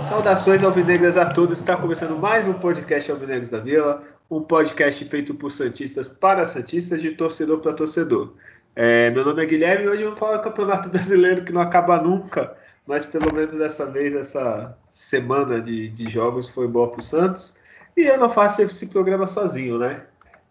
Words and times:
Saudações 0.00 0.64
alvinegras 0.64 1.16
a 1.16 1.26
todos. 1.26 1.60
Está 1.60 1.76
começando 1.76 2.18
mais 2.18 2.48
um 2.48 2.52
podcast 2.54 3.08
Alvinegros 3.12 3.48
da 3.48 3.60
Vila, 3.60 4.02
um 4.28 4.40
podcast 4.40 5.04
feito 5.04 5.32
por 5.32 5.50
santistas 5.52 6.08
para 6.08 6.44
santistas, 6.44 7.00
de 7.00 7.12
torcedor 7.12 7.60
para 7.60 7.72
torcedor. 7.72 8.32
É, 8.78 9.08
meu 9.08 9.24
nome 9.24 9.42
é 9.42 9.46
Guilherme 9.46 9.86
e 9.86 9.88
hoje 9.88 10.02
eu 10.02 10.10
vou 10.10 10.18
falar 10.18 10.36
do 10.36 10.42
Campeonato 10.42 10.90
Brasileiro 10.92 11.42
que 11.42 11.50
não 11.52 11.62
acaba 11.62 11.96
nunca, 11.98 12.54
mas 12.86 13.06
pelo 13.06 13.32
menos 13.32 13.56
dessa 13.56 13.86
vez, 13.86 14.14
essa 14.14 14.76
semana 14.90 15.62
de, 15.62 15.88
de 15.88 16.10
jogos 16.10 16.50
foi 16.50 16.68
boa 16.68 16.90
para 16.90 17.00
o 17.00 17.02
Santos. 17.02 17.54
E 17.96 18.02
eu 18.02 18.18
não 18.18 18.28
faço 18.28 18.60
esse 18.60 18.86
programa 18.88 19.26
sozinho, 19.26 19.78
né? 19.78 20.02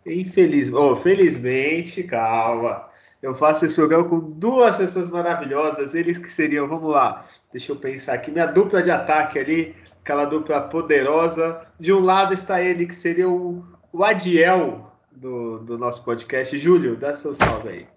Infeliz, 0.04 0.74
oh, 0.74 0.96
felizmente, 0.96 2.02
calma. 2.02 2.88
Eu 3.22 3.36
faço 3.36 3.64
esse 3.64 3.76
programa 3.76 4.06
com 4.06 4.20
duas 4.20 4.80
pessoas 4.80 5.08
maravilhosas, 5.08 5.94
eles 5.94 6.18
que 6.18 6.30
seriam, 6.30 6.68
vamos 6.68 6.92
lá, 6.92 7.24
deixa 7.52 7.72
eu 7.72 7.76
pensar 7.76 8.14
aqui, 8.14 8.32
minha 8.32 8.48
dupla 8.48 8.82
de 8.82 8.90
ataque 8.90 9.38
ali, 9.38 9.76
aquela 10.02 10.26
dupla 10.26 10.62
poderosa. 10.62 11.62
De 11.80 11.94
um 11.94 12.00
lado 12.00 12.34
está 12.34 12.60
ele, 12.60 12.88
que 12.88 12.96
seria 12.96 13.30
o, 13.30 13.64
o 13.94 14.04
Adiel 14.04 14.92
do, 15.12 15.60
do 15.60 15.78
nosso 15.78 16.04
podcast. 16.04 16.58
Júlio, 16.58 16.96
dá 16.96 17.14
seu 17.14 17.32
salve 17.32 17.70
aí. 17.70 17.95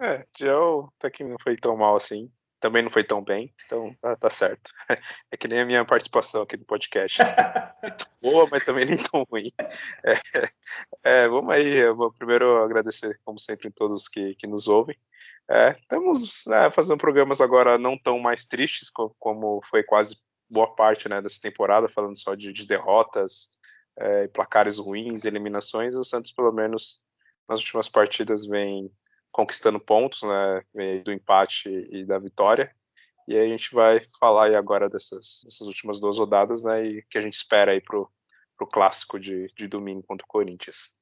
É, 0.00 0.26
Adiel 0.34 0.92
até 0.98 1.10
que 1.10 1.24
não 1.24 1.36
foi 1.42 1.56
tão 1.56 1.76
mal 1.76 1.96
assim. 1.96 2.30
Também 2.58 2.82
não 2.82 2.90
foi 2.90 3.04
tão 3.04 3.22
bem, 3.22 3.54
então 3.66 3.94
tá, 4.00 4.16
tá 4.16 4.30
certo. 4.30 4.70
É 5.30 5.36
que 5.36 5.46
nem 5.46 5.60
a 5.60 5.66
minha 5.66 5.84
participação 5.84 6.42
aqui 6.42 6.56
no 6.56 6.64
podcast. 6.64 7.18
boa, 8.20 8.48
mas 8.50 8.64
também 8.64 8.86
nem 8.86 8.96
tão 8.96 9.24
ruim. 9.30 9.52
É, 10.04 10.48
é, 11.04 11.28
vamos 11.28 11.52
aí, 11.52 11.76
eu 11.76 11.94
vou 11.94 12.12
primeiro 12.12 12.56
agradecer, 12.62 13.20
como 13.24 13.38
sempre, 13.38 13.68
a 13.68 13.70
todos 13.70 14.08
que, 14.08 14.34
que 14.36 14.46
nos 14.46 14.68
ouvem. 14.68 14.96
É, 15.48 15.70
estamos 15.70 16.44
né, 16.46 16.70
fazendo 16.70 16.98
programas 16.98 17.40
agora 17.40 17.78
não 17.78 17.96
tão 17.96 18.18
mais 18.18 18.46
tristes, 18.46 18.90
como 18.90 19.60
foi 19.68 19.84
quase 19.84 20.16
boa 20.48 20.74
parte 20.74 21.08
né, 21.08 21.20
dessa 21.20 21.40
temporada, 21.40 21.88
falando 21.88 22.18
só 22.18 22.34
de, 22.34 22.52
de 22.52 22.66
derrotas, 22.66 23.50
é, 23.98 24.28
placares 24.28 24.78
ruins, 24.78 25.24
eliminações. 25.24 25.94
O 25.94 26.04
Santos, 26.04 26.32
pelo 26.32 26.52
menos 26.52 27.04
nas 27.48 27.60
últimas 27.60 27.88
partidas, 27.88 28.46
vem 28.46 28.90
conquistando 29.36 29.78
pontos 29.78 30.22
né, 30.22 30.62
do 31.04 31.12
empate 31.12 31.68
e 31.92 32.06
da 32.06 32.18
vitória. 32.18 32.74
E 33.28 33.36
aí 33.36 33.46
a 33.46 33.48
gente 33.50 33.74
vai 33.74 34.00
falar 34.18 34.46
aí 34.46 34.54
agora 34.54 34.88
dessas, 34.88 35.42
dessas 35.44 35.66
últimas 35.66 36.00
duas 36.00 36.16
rodadas 36.16 36.64
né, 36.64 36.86
e 36.86 37.02
que 37.02 37.18
a 37.18 37.20
gente 37.20 37.34
espera 37.34 37.72
aí 37.72 37.80
para 37.82 37.98
o 37.98 38.66
clássico 38.72 39.20
de, 39.20 39.52
de 39.54 39.68
domingo 39.68 40.02
contra 40.04 40.24
o 40.24 40.28
Corinthians. 40.28 40.98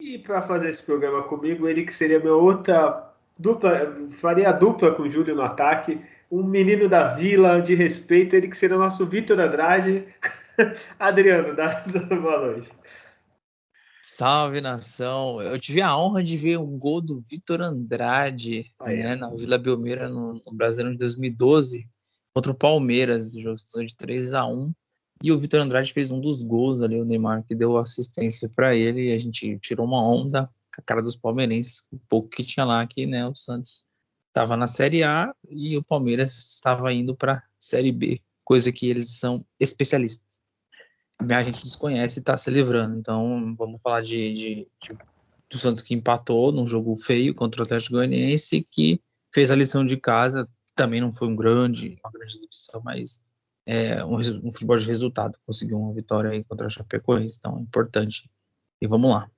E 0.00 0.16
para 0.16 0.42
fazer 0.42 0.68
esse 0.68 0.80
programa 0.80 1.24
comigo, 1.24 1.66
ele 1.66 1.84
que 1.84 1.92
seria 1.92 2.20
minha 2.20 2.34
outra 2.34 3.12
dupla, 3.36 3.98
faria 4.20 4.50
a 4.50 4.52
dupla 4.52 4.94
com 4.94 5.02
o 5.02 5.10
Júlio 5.10 5.34
no 5.34 5.42
ataque, 5.42 6.00
um 6.30 6.44
menino 6.44 6.88
da 6.88 7.08
vila 7.08 7.60
de 7.60 7.74
respeito, 7.74 8.36
ele 8.36 8.46
que 8.46 8.56
seria 8.56 8.76
o 8.76 8.80
nosso 8.80 9.04
Vitor 9.04 9.40
Andrade. 9.40 10.06
Adriano, 11.00 11.56
dá 11.56 11.82
boa 12.14 12.46
noite. 12.46 12.70
Salve 14.20 14.60
nação! 14.60 15.40
Eu 15.40 15.58
tive 15.58 15.80
a 15.80 15.96
honra 15.96 16.22
de 16.22 16.36
ver 16.36 16.58
um 16.58 16.78
gol 16.78 17.00
do 17.00 17.24
Vitor 17.26 17.62
Andrade 17.62 18.70
né, 18.78 19.14
na 19.14 19.30
Vila 19.30 19.56
Belmira 19.56 20.10
no, 20.10 20.34
no 20.34 20.52
Brasileiro 20.52 20.92
de 20.92 20.98
2012 20.98 21.88
contra 22.34 22.52
o 22.52 22.54
Palmeiras, 22.54 23.32
jogo 23.32 23.56
de 23.56 23.96
3 23.96 24.34
a 24.34 24.44
1 24.44 24.74
e 25.24 25.32
o 25.32 25.38
Vitor 25.38 25.60
Andrade 25.60 25.94
fez 25.94 26.10
um 26.10 26.20
dos 26.20 26.42
gols 26.42 26.82
ali, 26.82 27.00
o 27.00 27.04
Neymar 27.06 27.44
que 27.44 27.54
deu 27.54 27.78
assistência 27.78 28.46
para 28.54 28.76
ele 28.76 29.08
e 29.08 29.12
a 29.14 29.18
gente 29.18 29.58
tirou 29.58 29.86
uma 29.86 30.06
onda 30.06 30.44
com 30.44 30.82
a 30.82 30.84
cara 30.84 31.00
dos 31.00 31.16
palmeirenses, 31.16 31.82
o 31.90 31.98
pouco 32.06 32.28
que 32.28 32.42
tinha 32.42 32.66
lá 32.66 32.86
que 32.86 33.06
né, 33.06 33.26
o 33.26 33.34
Santos 33.34 33.86
estava 34.28 34.54
na 34.54 34.66
Série 34.66 35.02
A 35.02 35.34
e 35.48 35.78
o 35.78 35.82
Palmeiras 35.82 36.36
estava 36.56 36.92
indo 36.92 37.16
para 37.16 37.42
Série 37.58 37.90
B, 37.90 38.20
coisa 38.44 38.70
que 38.70 38.86
eles 38.86 39.18
são 39.18 39.42
especialistas. 39.58 40.42
A 41.28 41.42
gente 41.42 41.62
desconhece 41.62 42.18
e 42.18 42.20
está 42.20 42.36
se 42.36 42.50
livrando. 42.50 42.98
Então 42.98 43.54
vamos 43.56 43.80
falar 43.80 44.02
de, 44.02 44.32
de, 44.32 44.68
de, 44.82 44.98
do 45.50 45.58
Santos 45.58 45.82
que 45.82 45.94
empatou 45.94 46.52
num 46.52 46.66
jogo 46.66 46.96
feio 46.96 47.34
contra 47.34 47.62
o 47.62 47.64
Atlético 47.64 47.94
Goianiense 47.94 48.66
que 48.70 49.00
fez 49.32 49.50
a 49.50 49.56
lição 49.56 49.84
de 49.84 49.96
casa. 49.96 50.48
Também 50.74 51.00
não 51.00 51.12
foi 51.12 51.28
um 51.28 51.36
grande, 51.36 51.98
uma 52.02 52.12
grande 52.12 52.34
exibição, 52.34 52.80
mas 52.84 53.22
é, 53.66 54.04
um, 54.04 54.14
um, 54.14 54.52
futebol 54.52 54.76
de 54.76 54.86
resultado. 54.86 55.38
Conseguiu 55.46 55.78
uma 55.78 55.92
vitória 55.92 56.30
aí 56.30 56.42
contra 56.44 56.66
a 56.66 56.70
Chapecoense, 56.70 57.36
então 57.38 57.58
é 57.58 57.60
importante. 57.60 58.30
E 58.80 58.86
vamos 58.86 59.10
lá. 59.10 59.30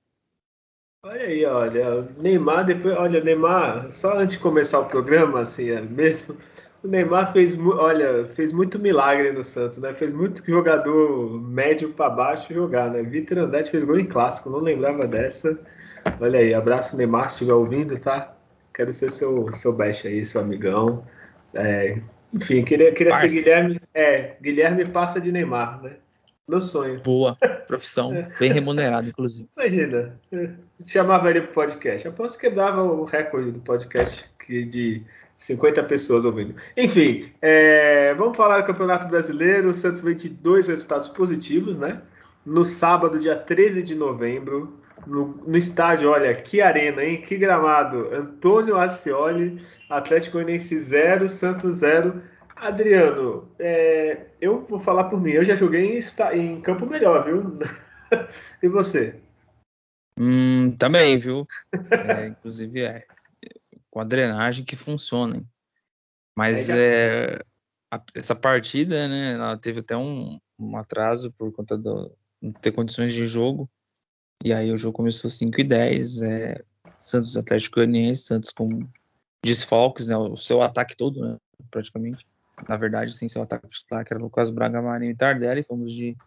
Olha 1.05 1.21
aí, 1.21 1.45
olha, 1.45 2.01
Neymar 2.17 2.65
depois, 2.65 2.95
olha, 2.95 3.21
Neymar, 3.21 3.91
só 3.91 4.17
antes 4.17 4.37
de 4.37 4.41
começar 4.41 4.79
o 4.79 4.87
programa, 4.87 5.41
assim, 5.41 5.69
é 5.69 5.81
mesmo, 5.81 6.37
o 6.83 6.87
Neymar 6.87 7.31
fez, 7.31 7.57
olha, 7.57 8.25
fez 8.25 8.51
muito 8.51 8.77
milagre 8.77 9.31
no 9.31 9.43
Santos, 9.43 9.77
né? 9.77 9.93
Fez 9.93 10.11
muito 10.11 10.45
jogador 10.45 11.41
médio 11.41 11.93
para 11.93 12.09
baixo 12.09 12.53
jogar, 12.53 12.91
né? 12.91 13.01
Vitor 13.01 13.37
Andrade 13.39 13.71
fez 13.71 13.85
gol 13.85 13.97
em 13.97 14.05
clássico, 14.05 14.49
não 14.49 14.59
lembrava 14.59 15.07
dessa. 15.07 15.57
Olha 16.19 16.39
aí, 16.39 16.53
abraço 16.53 16.97
Neymar, 16.97 17.29
se 17.29 17.35
estiver 17.35 17.53
ouvindo, 17.53 17.97
tá? 17.97 18.35
Quero 18.73 18.93
ser 18.93 19.11
seu, 19.11 19.49
seu 19.53 19.71
best 19.71 20.05
aí, 20.05 20.25
seu 20.25 20.41
amigão. 20.41 21.05
É, 21.53 21.99
enfim, 22.33 22.65
queria, 22.65 22.91
queria 22.91 23.13
ser 23.15 23.29
Guilherme. 23.29 23.79
É, 23.93 24.35
Guilherme 24.41 24.85
passa 24.85 25.21
de 25.21 25.31
Neymar, 25.31 25.81
né? 25.81 25.93
Meu 26.45 26.59
sonho. 26.59 26.99
Boa, 27.01 27.37
profissão, 27.65 28.27
bem 28.37 28.51
remunerado, 28.51 29.09
inclusive. 29.09 29.47
Imagina, 29.55 30.19
chamava 30.85 31.29
ele 31.29 31.43
pro 31.43 31.53
podcast. 31.53 32.05
Aposto 32.05 32.37
que 32.37 32.49
quebrava 32.49 32.83
o 32.83 33.05
recorde 33.05 33.51
do 33.51 33.59
podcast 33.61 34.25
que 34.45 34.65
de 34.65 35.01
50 35.43 35.83
pessoas 35.83 36.23
ouvindo. 36.23 36.55
Enfim, 36.77 37.29
é, 37.41 38.13
vamos 38.13 38.37
falar 38.37 38.61
do 38.61 38.65
Campeonato 38.67 39.09
Brasileiro. 39.09 39.69
O 39.69 39.73
Santos 39.73 40.01
vem 40.01 40.15
de 40.15 40.29
dois 40.29 40.67
resultados 40.67 41.09
positivos, 41.09 41.77
né? 41.77 42.01
No 42.45 42.63
sábado, 42.63 43.19
dia 43.19 43.35
13 43.35 43.83
de 43.83 43.93
novembro, 43.93 44.79
no, 45.05 45.41
no, 45.45 45.57
estádio, 45.57 46.09
olha, 46.09 46.33
que 46.33 46.61
arena, 46.61 47.03
hein? 47.03 47.21
Que 47.21 47.35
gramado. 47.35 48.09
Antônio 48.13 48.77
Ascioli, 48.77 49.61
Atlético 49.89 50.33
Goianiense 50.37 50.79
0, 50.79 51.27
Santos 51.27 51.77
0. 51.77 52.21
Adriano, 52.55 53.49
é, 53.59 54.27
eu 54.39 54.65
vou 54.69 54.79
falar 54.79 55.05
por 55.05 55.19
mim, 55.19 55.31
eu 55.31 55.43
já 55.43 55.57
joguei 55.57 55.99
em, 55.99 56.39
em 56.39 56.61
campo 56.61 56.85
melhor, 56.85 57.25
viu? 57.25 57.59
e 58.63 58.67
você? 58.69 59.15
Hum, 60.17 60.73
também, 60.77 61.19
viu? 61.19 61.45
É, 62.07 62.27
inclusive 62.27 62.81
é 62.81 63.05
com 63.93 63.99
a 63.99 64.03
drenagem 64.03 64.65
que 64.65 64.75
funciona. 64.75 65.45
Mas 66.35 66.67
é, 66.67 67.39
a, 67.91 68.01
essa 68.15 68.35
partida, 68.35 69.07
né, 69.07 69.33
ela 69.33 69.55
teve 69.55 69.81
até 69.81 69.95
um, 69.95 70.39
um 70.57 70.75
atraso 70.77 71.31
por 71.31 71.53
conta 71.53 71.77
de 71.77 71.87
não 72.41 72.51
ter 72.53 72.71
condições 72.71 73.13
de 73.13 73.23
jogo. 73.27 73.69
E 74.43 74.51
aí 74.51 74.71
o 74.71 74.77
jogo 74.79 74.97
começou 74.97 75.29
5 75.29 75.61
e 75.61 75.63
10, 75.63 76.21
é, 76.23 76.63
Santos 76.99 77.37
Atlético 77.37 77.75
Goianiense, 77.75 78.23
Santos 78.23 78.51
com 78.51 78.83
desfalques, 79.45 80.07
né, 80.07 80.17
o 80.17 80.35
seu 80.35 80.63
ataque 80.63 80.97
todo, 80.97 81.23
né, 81.23 81.37
praticamente. 81.69 82.25
Na 82.67 82.77
verdade, 82.77 83.13
sem 83.13 83.27
seu 83.27 83.43
ataque 83.43 83.69
titular, 83.69 84.03
que 84.03 84.11
era 84.11 84.23
Lucas 84.23 84.49
Braga, 84.49 84.81
Marinho 84.81 85.11
e 85.11 85.15
Tardelli, 85.15 85.61
fomos 85.61 85.93
de 85.93 86.17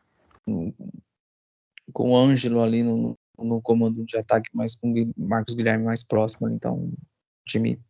com 1.92 2.12
o 2.12 2.16
Ângelo 2.16 2.62
ali 2.62 2.84
no, 2.84 3.18
no 3.36 3.60
comando 3.60 4.04
de 4.04 4.16
ataque, 4.16 4.50
mas 4.54 4.76
com 4.76 4.94
Marcos 5.16 5.54
Guilherme 5.54 5.84
mais 5.84 6.04
próximo, 6.04 6.48
então 6.48 6.92
time 7.46 7.80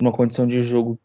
numa 0.00 0.12
condição 0.12 0.46
de 0.46 0.60
jogo 0.60 0.98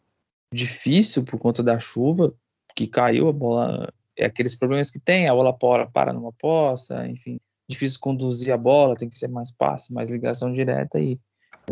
difícil 0.52 1.24
por 1.24 1.38
conta 1.38 1.62
da 1.62 1.78
chuva, 1.78 2.34
que 2.74 2.86
caiu 2.86 3.28
a 3.28 3.32
bola, 3.32 3.92
é 4.16 4.24
aqueles 4.26 4.54
problemas 4.54 4.90
que 4.90 4.98
tem, 4.98 5.28
a 5.28 5.34
bola 5.34 5.52
para, 5.52 5.86
para 5.86 6.12
numa 6.12 6.32
poça, 6.32 7.06
enfim, 7.06 7.38
difícil 7.68 8.00
conduzir 8.00 8.52
a 8.52 8.56
bola, 8.56 8.94
tem 8.94 9.08
que 9.08 9.18
ser 9.18 9.28
mais 9.28 9.50
passe, 9.50 9.92
mais 9.92 10.10
ligação 10.10 10.52
direta 10.52 10.98
e 10.98 11.18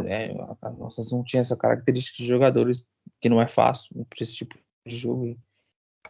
é, 0.07 0.35
a 0.61 0.71
nossa 0.71 1.03
não 1.15 1.23
tinha 1.23 1.41
essa 1.41 1.57
característica 1.57 2.19
de 2.19 2.29
jogadores 2.29 2.85
que 3.21 3.29
não 3.29 3.41
é 3.41 3.47
fácil 3.47 4.05
para 4.09 4.23
esse 4.23 4.35
tipo 4.35 4.59
de 4.87 4.97
jogo. 4.97 5.37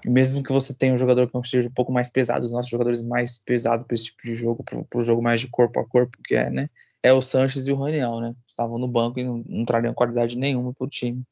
E 0.04 0.10
mesmo 0.10 0.42
que 0.42 0.52
você 0.52 0.74
tenha 0.74 0.94
um 0.94 0.98
jogador 0.98 1.30
que 1.30 1.48
seja 1.48 1.68
um 1.68 1.72
pouco 1.72 1.92
mais 1.92 2.08
pesado, 2.08 2.46
os 2.46 2.52
nossos 2.52 2.70
jogadores 2.70 3.02
mais 3.02 3.38
pesados 3.38 3.86
para 3.86 3.94
esse 3.94 4.04
tipo 4.04 4.22
de 4.24 4.34
jogo, 4.34 4.64
para 4.64 4.98
o 4.98 5.04
jogo 5.04 5.22
mais 5.22 5.40
de 5.40 5.48
corpo 5.48 5.78
a 5.80 5.86
corpo, 5.86 6.18
que 6.24 6.34
é, 6.34 6.50
né? 6.50 6.68
É 7.04 7.12
o 7.12 7.20
Sanches 7.20 7.66
e 7.66 7.72
o 7.72 7.76
Raniel, 7.76 8.18
né? 8.18 8.34
Estavam 8.46 8.78
no 8.78 8.88
banco 8.88 9.20
e 9.20 9.24
não, 9.24 9.44
não 9.46 9.62
trariam 9.62 9.92
qualidade 9.92 10.38
nenhuma 10.38 10.72
para 10.72 10.86
o 10.86 10.88
time. 10.88 11.22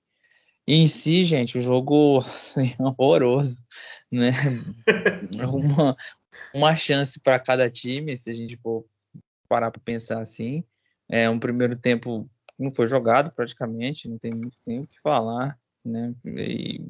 E 0.67 0.77
em 0.77 0.87
si, 0.87 1.25
gente, 1.25 1.57
o 1.57 1.63
jogo 1.63 2.19
assim, 2.21 2.75
horroroso, 2.79 3.65
né? 4.11 4.33
uma, 5.51 5.97
uma 6.55 6.77
chance 6.77 7.19
para 7.19 7.39
cada 7.41 7.71
time, 7.71 8.15
se 8.19 8.31
a 8.31 8.35
gente 8.35 8.55
for 8.59 8.85
parar 9.49 9.71
para 9.71 9.81
pensar 9.83 10.21
assim. 10.21 10.63
É 11.09 11.29
um 11.31 11.39
primeiro 11.39 11.75
tempo 11.75 12.29
não 12.59 12.71
foi 12.71 12.87
jogado 12.87 13.33
praticamente, 13.33 14.11
não 14.11 14.19
tem 14.19 14.35
muito 14.35 14.59
nem 14.67 14.81
o 14.81 14.87
que 14.87 15.01
falar, 15.01 15.59
né? 15.83 16.15
E 16.27 16.87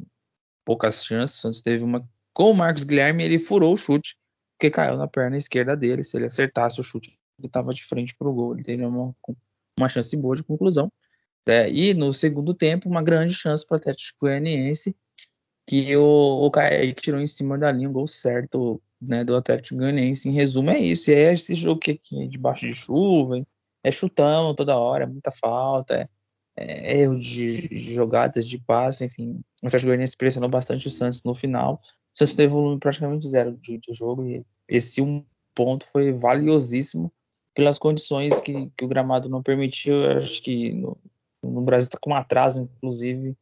poucas 0.64 1.04
chances. 1.04 1.38
O 1.38 1.42
Santos 1.42 1.62
teve 1.62 1.84
uma 1.84 2.04
com 2.34 2.50
o 2.50 2.54
Marcos 2.54 2.82
Guilherme, 2.82 3.22
ele 3.22 3.38
furou 3.38 3.74
o 3.74 3.76
chute, 3.76 4.16
porque 4.58 4.70
caiu 4.70 4.96
na 4.96 5.06
perna 5.06 5.36
esquerda 5.36 5.76
dele. 5.76 6.02
Se 6.02 6.16
ele 6.16 6.26
acertasse 6.26 6.80
o 6.80 6.84
chute, 6.84 7.16
ele 7.38 7.46
estava 7.46 7.72
de 7.72 7.84
frente 7.84 8.14
para 8.16 8.28
o 8.28 8.32
gol. 8.32 8.54
Ele 8.54 8.64
teve 8.64 8.84
uma, 8.84 9.14
uma 9.78 9.88
chance 9.88 10.16
boa 10.16 10.36
de 10.36 10.42
conclusão. 10.42 10.90
É, 11.46 11.70
e 11.70 11.92
no 11.94 12.12
segundo 12.12 12.54
tempo, 12.54 12.88
uma 12.88 13.02
grande 13.02 13.34
chance 13.34 13.66
para 13.66 13.74
o 13.74 13.78
Atlético 13.78 14.26
Goianiense, 14.26 14.96
que 15.66 15.96
o, 15.96 16.46
o 16.46 16.50
Kaique 16.50 17.02
tirou 17.02 17.20
em 17.20 17.26
cima 17.26 17.58
da 17.58 17.72
linha 17.72 17.88
o 17.88 17.92
gol 17.92 18.06
certo 18.06 18.80
né, 19.00 19.24
do 19.24 19.36
Atlético 19.36 19.76
Goianiense. 19.76 20.28
Em 20.28 20.32
resumo, 20.32 20.70
é 20.70 20.78
isso. 20.78 21.10
E 21.10 21.14
é 21.14 21.32
esse 21.32 21.54
jogo 21.54 21.80
que 21.80 21.92
aqui, 21.92 22.28
debaixo 22.28 22.66
de 22.66 22.74
chuva, 22.74 23.36
hein? 23.36 23.46
é 23.82 23.90
chutão 23.90 24.54
toda 24.54 24.78
hora, 24.78 25.06
muita 25.06 25.30
falta, 25.30 26.08
é, 26.56 26.94
é 26.94 27.00
erro 27.00 27.18
de, 27.18 27.68
jogadas, 27.92 28.46
de 28.46 28.58
passe, 28.58 29.04
enfim. 29.04 29.40
O 29.62 29.66
Atlético 29.66 29.88
Goianiense 29.88 30.16
pressionou 30.16 30.48
bastante 30.48 30.86
o 30.86 30.90
Santos 30.90 31.22
no 31.24 31.34
final. 31.34 31.80
O 32.14 32.18
Santos 32.18 32.34
teve 32.34 32.52
volume 32.52 32.78
praticamente 32.78 33.28
zero 33.28 33.56
de, 33.56 33.78
de 33.78 33.92
jogo 33.92 34.24
e 34.24 34.44
esse 34.68 35.02
um 35.02 35.24
ponto 35.54 35.86
foi 35.88 36.12
valiosíssimo 36.12 37.12
pelas 37.54 37.78
condições 37.78 38.40
que, 38.40 38.70
que 38.76 38.84
o 38.84 38.88
gramado 38.88 39.28
não 39.28 39.42
permitiu. 39.42 39.94
Eu 40.02 40.18
acho 40.18 40.42
que 40.42 40.72
no, 40.72 40.96
no 41.42 41.60
Brasil 41.62 41.86
está 41.86 41.98
com 41.98 42.10
um 42.10 42.14
atraso, 42.14 42.62
inclusive, 42.62 43.36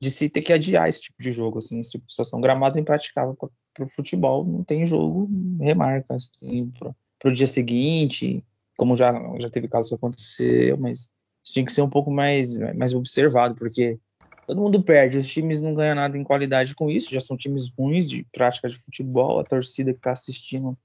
de 0.00 0.10
se 0.10 0.30
ter 0.30 0.40
que 0.40 0.52
adiar 0.52 0.88
esse 0.88 1.02
tipo 1.02 1.22
de 1.22 1.30
jogo, 1.30 1.58
assim, 1.58 1.78
esse 1.80 1.92
tipo 1.92 2.06
de 2.06 2.12
situação. 2.12 2.38
O 2.38 2.42
gramado 2.42 2.78
é 2.78 2.80
impraticável 2.80 3.34
para 3.34 3.84
o 3.84 3.88
futebol, 3.90 4.44
não 4.44 4.64
tem 4.64 4.84
jogo, 4.86 5.28
remarca, 5.60 6.14
assim, 6.14 6.72
para 7.18 7.30
o 7.30 7.32
dia 7.32 7.46
seguinte, 7.46 8.42
como 8.76 8.96
já, 8.96 9.12
já 9.38 9.48
teve 9.48 9.68
casos 9.68 9.90
que 9.90 9.94
aconteceu, 9.94 10.78
mas 10.78 11.10
tinha 11.44 11.64
que 11.64 11.72
ser 11.72 11.82
um 11.82 11.90
pouco 11.90 12.10
mais, 12.10 12.54
mais 12.74 12.94
observado, 12.94 13.54
porque 13.54 13.98
todo 14.46 14.60
mundo 14.60 14.82
perde, 14.82 15.18
os 15.18 15.30
times 15.30 15.60
não 15.60 15.74
ganham 15.74 15.94
nada 15.94 16.16
em 16.16 16.24
qualidade 16.24 16.74
com 16.74 16.90
isso, 16.90 17.10
já 17.10 17.20
são 17.20 17.36
times 17.36 17.70
ruins 17.78 18.08
de 18.08 18.24
prática 18.32 18.68
de 18.68 18.78
futebol, 18.78 19.38
a 19.38 19.44
torcida 19.44 19.92
que 19.92 19.98
está 19.98 20.12
assistindo, 20.12 20.76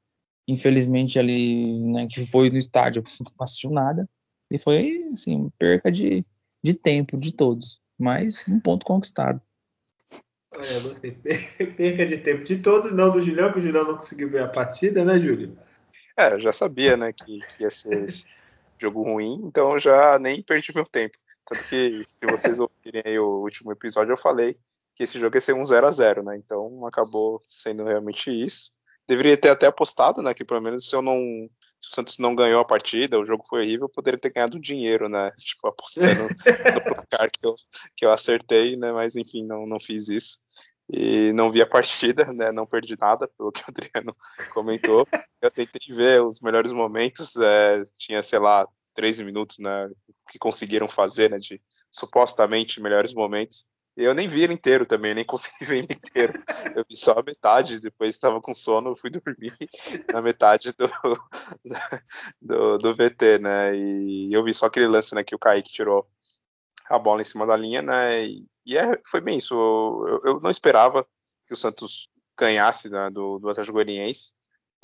infelizmente 0.48 1.18
ali, 1.18 1.80
né, 1.80 2.08
que 2.08 2.26
foi 2.26 2.50
no 2.50 2.58
estádio, 2.58 3.04
não 3.20 3.44
assistiu 3.44 3.72
nada, 3.72 4.08
e 4.52 4.60
foi, 4.60 5.10
assim, 5.12 5.50
perca 5.58 5.92
de, 5.92 6.26
de 6.64 6.74
tempo 6.74 7.18
de 7.18 7.32
todos, 7.32 7.82
mas 7.98 8.44
um 8.48 8.60
ponto 8.60 8.86
conquistado. 8.86 9.42
É, 10.54 10.80
você 10.80 11.12
perca 11.12 12.06
de 12.06 12.18
tempo 12.20 12.44
de 12.44 12.58
todos, 12.58 12.94
não 12.94 13.12
do 13.12 13.22
Julião, 13.22 13.52
que 13.52 13.60
o 13.60 13.62
Julião 13.62 13.86
não 13.86 13.98
conseguiu 13.98 14.30
ver 14.30 14.44
a 14.44 14.48
partida, 14.48 15.04
né, 15.04 15.20
Júlio? 15.20 15.58
É, 16.18 16.34
eu 16.34 16.40
já 16.40 16.54
sabia, 16.54 16.96
né, 16.96 17.12
que, 17.12 17.40
que 17.40 17.64
ia 17.64 17.72
ser 17.72 18.04
esse 18.04 18.26
jogo 18.80 19.04
ruim, 19.04 19.42
então 19.46 19.74
eu 19.74 19.80
já 19.80 20.18
nem 20.20 20.42
perdi 20.42 20.74
meu 20.74 20.86
tempo. 20.86 21.18
Tanto 21.48 21.64
que, 21.66 22.04
se 22.06 22.26
vocês 22.26 22.60
ouvirem 22.60 23.20
o 23.20 23.42
último 23.42 23.72
episódio, 23.72 24.14
eu 24.14 24.18
falei 24.18 24.58
que 24.96 25.04
esse 25.04 25.20
jogo 25.20 25.36
ia 25.36 25.42
ser 25.42 25.54
um 25.54 25.64
0 25.64 25.86
a 25.86 25.92
0 25.92 26.24
né? 26.24 26.38
Então 26.38 26.86
acabou 26.88 27.42
sendo 27.48 27.84
realmente 27.84 28.32
isso. 28.32 28.72
Deveria 29.08 29.38
ter 29.38 29.50
até 29.50 29.68
apostado, 29.68 30.22
né? 30.22 30.34
Que 30.34 30.44
pelo 30.44 30.62
menos 30.62 30.90
se 30.90 30.96
eu 30.96 31.02
não. 31.02 31.18
Se 31.80 31.92
o 31.92 31.96
Santos 31.96 32.18
não 32.18 32.36
ganhou 32.36 32.60
a 32.60 32.66
partida, 32.66 33.20
o 33.20 33.26
jogo 33.26 33.46
foi 33.48 33.62
horrível, 33.62 33.86
eu 33.86 33.90
poderia 33.90 34.20
ter 34.20 34.32
ganhado 34.32 34.60
dinheiro, 34.60 35.08
né? 35.08 35.32
Tipo, 35.38 35.68
apostando 35.68 36.28
no 36.74 36.84
placar 36.84 37.30
que 37.32 37.46
eu, 37.46 37.56
que 37.96 38.06
eu 38.06 38.12
acertei, 38.12 38.76
né? 38.76 38.92
Mas 38.92 39.16
enfim, 39.16 39.46
não, 39.46 39.66
não 39.68 39.80
fiz 39.80 40.10
isso. 40.10 40.40
E 40.90 41.32
não 41.34 41.52
vi 41.52 41.62
a 41.62 41.68
partida, 41.68 42.26
né? 42.34 42.52
Não 42.52 42.66
perdi 42.66 42.96
nada, 43.00 43.28
pelo 43.38 43.52
que 43.52 43.62
o 43.62 43.66
Adriano 43.68 44.16
comentou. 44.54 45.08
Eu 45.42 45.52
tentei 45.52 45.96
ver 45.96 46.22
os 46.22 46.42
melhores 46.42 46.72
momentos, 46.72 47.36
é, 47.38 47.84
tinha, 47.98 48.22
sei 48.24 48.40
lá, 48.40 48.68
13 48.94 49.24
minutos, 49.24 49.60
né? 49.60 49.90
Que 50.32 50.40
conseguiram 50.40 50.88
fazer, 50.88 51.30
né? 51.30 51.38
De 51.38 51.62
supostamente 51.92 52.82
melhores 52.82 53.14
momentos. 53.14 53.66
Eu 53.96 54.14
nem 54.14 54.28
vi 54.28 54.44
ele 54.44 54.54
inteiro 54.54 54.86
também, 54.86 55.14
nem 55.14 55.24
consegui 55.24 55.66
ver 55.66 55.78
ele 55.78 55.94
inteiro. 55.94 56.44
Eu 56.76 56.84
vi 56.90 56.98
só 56.98 57.14
a 57.14 57.24
metade, 57.24 57.80
depois 57.80 58.10
estava 58.10 58.42
com 58.42 58.54
sono, 58.54 58.96
fui 58.96 59.10
dormir 59.10 59.56
na 60.14 60.22
metade 60.22 60.74
do, 60.74 60.90
do, 62.42 62.78
do, 62.78 62.96
VT, 62.96 63.40
né? 63.40 63.76
E 63.76 64.34
eu 64.34 64.44
vi 64.44 64.54
só 64.54 64.66
aquele 64.66 64.88
lance, 64.88 65.16
né? 65.16 65.24
Que 65.24 65.36
o 65.36 65.40
Kaique 65.40 65.72
tirou 65.72 66.08
a 66.90 67.00
bola 67.00 67.22
em 67.22 67.26
cima 67.26 67.46
da 67.46 67.56
linha, 67.56 67.82
né? 67.82 68.26
E, 68.26 68.46
e 68.66 68.78
é, 68.78 69.00
foi 69.06 69.22
bem 69.22 69.38
isso. 69.38 69.56
Eu, 70.08 70.22
eu, 70.26 70.40
não 70.42 70.50
esperava 70.50 71.08
que 71.48 71.54
o 71.54 71.58
Santos 71.58 72.10
ganhasse 72.38 72.90
né, 72.90 73.10
do, 73.10 73.40
do 73.40 73.50
Atlético 73.50 73.76
Goianiense 73.76 74.34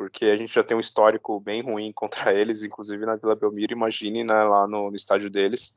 porque 0.01 0.25
a 0.25 0.35
gente 0.35 0.51
já 0.51 0.63
tem 0.63 0.75
um 0.75 0.79
histórico 0.79 1.39
bem 1.39 1.61
ruim 1.61 1.91
contra 1.93 2.33
eles, 2.33 2.63
inclusive 2.63 3.05
na 3.05 3.15
Vila 3.15 3.35
Belmiro, 3.35 3.73
imagine 3.73 4.23
né, 4.23 4.43
lá 4.43 4.67
no, 4.67 4.89
no, 4.89 4.95
estádio 4.95 5.29
deles. 5.29 5.75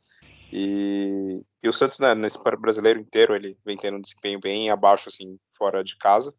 E, 0.51 1.41
e 1.63 1.69
o 1.69 1.73
Santos, 1.73 1.99
né, 1.99 2.15
nesse 2.15 2.39
brasileiro 2.59 2.99
inteiro, 2.99 3.35
ele 3.35 3.59
vem 3.67 3.77
tendo 3.77 3.99
um 3.99 4.01
desempenho 4.01 4.41
bem 4.41 4.71
abaixo, 4.71 5.11
assim, 5.11 5.39
fora 5.59 5.85
de 5.85 5.97
casa. 5.99 6.35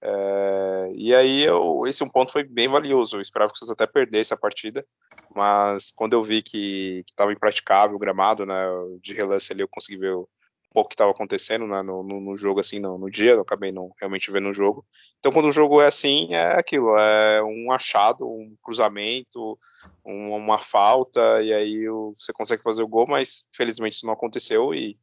É, 0.00 0.92
e 0.94 1.12
aí 1.12 1.42
eu, 1.42 1.82
esse 1.86 2.04
um 2.04 2.08
ponto 2.08 2.30
foi 2.30 2.44
bem 2.44 2.68
valioso. 2.68 3.16
Eu 3.16 3.20
esperava 3.20 3.50
que 3.50 3.56
o 3.56 3.58
Santos 3.58 3.72
até 3.72 3.86
perdesse 3.86 4.32
a 4.32 4.36
partida, 4.36 4.86
mas 5.34 5.90
quando 5.90 6.12
eu 6.12 6.22
vi 6.22 6.40
que 6.40 7.02
estava 7.08 7.32
impraticável 7.32 7.96
o 7.96 7.98
gramado, 7.98 8.46
né, 8.46 8.54
de 9.02 9.12
relance 9.12 9.52
ali 9.52 9.62
eu 9.62 9.68
consegui 9.68 9.98
ver 9.98 10.14
o, 10.14 10.28
pouco 10.74 10.88
que 10.88 10.94
estava 10.94 11.12
acontecendo 11.12 11.68
né, 11.68 11.82
no, 11.82 12.02
no, 12.02 12.20
no, 12.20 12.36
jogo, 12.36 12.58
assim, 12.58 12.80
no, 12.80 12.98
no, 12.98 13.08
dia, 13.08 13.30
eu 13.30 13.42
acabei 13.42 13.70
não 13.70 13.94
realmente 13.96 14.32
vendo 14.32 14.48
o 14.48 14.52
jogo. 14.52 14.84
Então, 15.20 15.30
quando 15.30 15.46
o 15.46 15.52
jogo 15.52 15.80
é 15.80 15.86
assim, 15.86 16.34
é 16.34 16.58
aquilo, 16.58 16.96
é 16.98 17.40
um 17.44 17.70
achado, 17.70 18.26
um 18.28 18.56
cruzamento, 18.60 19.56
um, 20.04 20.34
uma 20.34 20.58
falta, 20.58 21.40
e 21.40 21.52
aí 21.52 21.86
você 22.18 22.32
consegue 22.32 22.60
fazer 22.60 22.82
o 22.82 22.88
gol, 22.88 23.06
mas 23.08 23.46
felizmente 23.52 23.94
isso 23.94 24.06
não 24.06 24.14
aconteceu 24.14 24.74
e, 24.74 24.98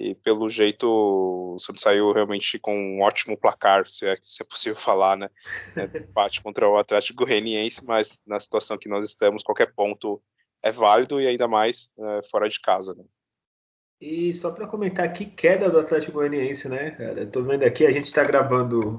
e 0.00 0.14
pelo 0.14 0.48
jeito 0.48 0.86
o 0.88 1.58
Santos 1.58 1.82
saiu 1.82 2.12
realmente 2.12 2.56
com 2.60 2.72
um 2.72 3.02
ótimo 3.02 3.36
placar, 3.36 3.88
se 3.88 4.06
é, 4.06 4.16
se 4.22 4.44
é 4.44 4.46
possível 4.46 4.78
falar, 4.80 5.16
né? 5.16 5.28
É, 5.74 5.98
empate 5.98 6.40
contra 6.40 6.68
o 6.68 6.78
Atlético 6.78 7.24
Goianiense, 7.24 7.84
mas 7.84 8.22
na 8.24 8.38
situação 8.38 8.78
que 8.78 8.88
nós 8.88 9.04
estamos, 9.04 9.42
qualquer 9.42 9.74
ponto 9.74 10.22
é 10.62 10.70
válido 10.70 11.20
e 11.20 11.26
ainda 11.26 11.48
mais 11.48 11.90
é, 11.98 12.20
fora 12.30 12.48
de 12.48 12.60
casa, 12.60 12.94
né? 12.94 13.04
E 14.00 14.32
só 14.32 14.52
para 14.52 14.66
comentar 14.66 15.12
que 15.12 15.24
queda 15.26 15.68
do 15.68 15.78
Atlético 15.78 16.12
Goianiense, 16.12 16.68
né, 16.68 16.92
cara? 16.92 17.20
Eu 17.20 17.30
tô 17.30 17.42
vendo 17.42 17.64
aqui, 17.64 17.84
a 17.84 17.90
gente 17.90 18.04
está 18.04 18.22
gravando, 18.22 18.98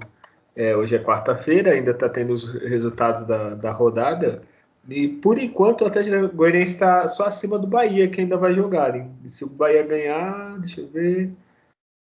é, 0.55 0.75
hoje 0.75 0.95
é 0.95 1.03
quarta-feira, 1.03 1.71
ainda 1.71 1.91
está 1.91 2.09
tendo 2.09 2.33
os 2.33 2.45
resultados 2.63 3.25
da, 3.25 3.55
da 3.55 3.71
rodada. 3.71 4.41
E 4.89 5.07
por 5.07 5.39
enquanto 5.39 5.81
o 5.81 5.87
Atlético 5.87 6.35
Goianiense 6.35 6.73
está 6.73 7.07
só 7.07 7.25
acima 7.25 7.57
do 7.57 7.67
Bahia, 7.67 8.09
que 8.09 8.21
ainda 8.21 8.35
vai 8.37 8.53
jogar. 8.53 8.93
Se 9.27 9.45
o 9.45 9.49
Bahia 9.49 9.83
ganhar, 9.83 10.59
deixa 10.59 10.81
eu 10.81 10.87
ver. 10.89 11.31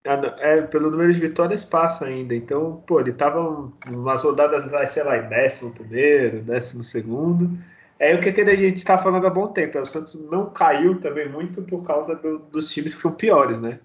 Ah, 0.07 0.37
é, 0.39 0.63
pelo 0.63 0.91
número 0.91 1.13
de 1.13 1.21
vitórias 1.21 1.65
passa 1.65 2.07
ainda. 2.07 2.35
Então, 2.35 2.83
pô, 2.87 3.01
ele 3.01 3.13
tava 3.13 3.71
umas 3.87 4.23
rodadas, 4.23 4.91
sei 4.91 5.03
lá, 5.05 5.19
em 5.19 5.29
décimo 5.29 5.75
primeiro, 5.75 6.41
décimo 6.43 6.83
segundo. 6.83 7.51
É 7.99 8.15
o 8.15 8.21
que, 8.21 8.29
a 8.29 8.57
gente 8.57 8.77
está 8.77 8.97
falando 8.97 9.27
há 9.27 9.31
bom 9.31 9.49
tempo. 9.49 9.79
O 9.79 9.85
Santos 9.85 10.15
não 10.31 10.51
caiu 10.51 11.01
também 11.01 11.29
muito 11.29 11.63
por 11.63 11.85
causa 11.85 12.15
do, 12.15 12.39
dos 12.39 12.71
times 12.71 12.95
que 12.95 13.03
são 13.03 13.13
piores, 13.13 13.61
né? 13.61 13.81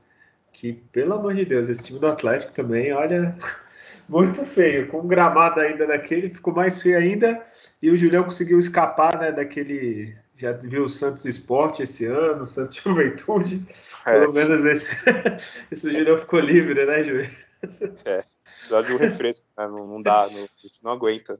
Que, 0.51 0.73
pelo 0.91 1.15
amor 1.15 1.33
de 1.33 1.43
Deus, 1.43 1.67
esse 1.67 1.83
time 1.83 1.99
do 1.99 2.07
Atlético 2.07 2.51
também, 2.53 2.93
olha, 2.93 3.35
muito 4.07 4.45
feio. 4.45 4.87
Com 4.87 4.99
o 4.99 5.07
gramado 5.07 5.59
ainda 5.59 5.87
daquele, 5.87 6.29
ficou 6.29 6.53
mais 6.53 6.79
feio 6.79 6.99
ainda. 6.99 7.43
E 7.81 7.89
o 7.89 7.97
Julião 7.97 8.23
conseguiu 8.23 8.59
escapar 8.59 9.17
né, 9.19 9.31
daquele. 9.31 10.15
Já 10.35 10.51
viu 10.51 10.85
o 10.85 10.89
Santos 10.89 11.25
Esporte 11.25 11.81
esse 11.81 12.05
ano, 12.05 12.43
o 12.43 12.47
Santos 12.47 12.75
Juventude. 12.83 13.65
É, 14.05 14.11
pelo 14.11 14.33
menos 14.33 14.63
esse, 14.63 14.91
esse 15.71 15.91
Julião 15.91 16.19
ficou 16.19 16.39
livre, 16.39 16.85
né, 16.85 17.03
Júlio? 17.03 17.29
É, 18.05 18.23
dá 18.69 18.81
de 18.83 18.93
um 18.93 18.97
refresco, 18.97 19.47
né? 19.57 19.67
não, 19.67 19.87
não 19.87 20.01
dá, 20.01 20.29
não, 20.29 20.47
não 20.83 20.91
aguenta. 20.91 21.35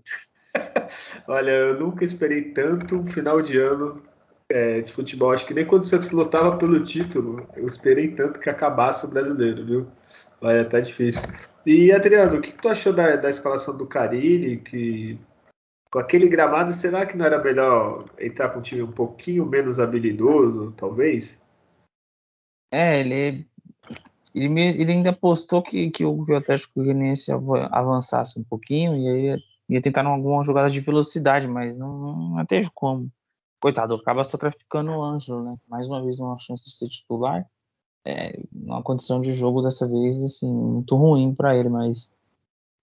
Olha, 1.27 1.51
eu 1.51 1.79
nunca 1.79 2.03
esperei 2.03 2.41
tanto 2.51 2.97
um 2.97 3.05
final 3.05 3.41
de 3.41 3.57
ano 3.57 4.01
é, 4.49 4.81
de 4.81 4.91
futebol. 4.91 5.31
Acho 5.31 5.45
que 5.45 5.53
nem 5.53 5.65
quando 5.65 5.83
o 5.83 5.87
Santos 5.87 6.11
lutava 6.11 6.57
pelo 6.57 6.83
título, 6.83 7.47
eu 7.55 7.65
esperei 7.65 8.09
tanto 8.09 8.39
que 8.39 8.49
acabasse 8.49 9.05
o 9.05 9.09
brasileiro, 9.09 9.65
viu? 9.65 9.87
Olha, 10.41 10.65
tá 10.65 10.79
difícil. 10.79 11.23
E 11.65 11.91
Adriano, 11.91 12.37
o 12.37 12.41
que, 12.41 12.51
tu 12.51 12.67
achou 12.67 12.91
da, 12.93 13.15
da 13.15 13.29
escalação 13.29 13.75
do 13.75 13.87
Carilli? 13.87 14.57
Que 14.57 15.17
com 15.89 15.99
aquele 15.99 16.27
gramado, 16.27 16.73
será 16.73 17.05
que 17.05 17.15
não 17.15 17.25
era 17.25 17.41
melhor 17.41 18.05
entrar 18.19 18.49
com 18.49 18.59
um 18.59 18.63
time 18.63 18.81
um 18.81 18.91
pouquinho 18.91 19.45
menos 19.45 19.79
habilidoso, 19.79 20.73
talvez? 20.75 21.37
É, 22.71 22.99
ele, 22.99 23.47
ele, 24.33 24.59
ele 24.59 24.91
ainda 24.91 25.13
postou 25.13 25.61
que, 25.61 25.91
que 25.91 26.03
o 26.03 26.25
Atlético 26.35 26.81
Goianiense 26.81 27.31
avançasse 27.71 28.39
um 28.39 28.43
pouquinho, 28.43 28.97
e 28.97 29.07
aí 29.07 29.43
ia 29.69 29.81
tentar 29.81 30.05
alguma 30.05 30.43
jogada 30.43 30.69
de 30.69 30.79
velocidade, 30.79 31.47
mas 31.47 31.77
não, 31.77 32.35
não 32.35 32.45
teve 32.45 32.69
como. 32.73 33.09
Coitado, 33.59 33.95
acaba 33.95 34.23
sacrificando 34.23 34.91
o 34.91 35.03
Ângelo, 35.03 35.43
né? 35.43 35.55
Mais 35.69 35.87
uma 35.87 36.03
vez 36.03 36.19
uma 36.19 36.37
chance 36.37 36.65
de 36.65 36.71
ser 36.71 36.89
titular. 36.89 37.45
É, 38.05 38.37
uma 38.51 38.83
condição 38.83 39.21
de 39.21 39.33
jogo 39.33 39.61
dessa 39.61 39.87
vez, 39.87 40.21
assim, 40.21 40.53
muito 40.53 40.95
ruim 40.97 41.33
para 41.33 41.55
ele, 41.55 41.69
mas 41.69 42.13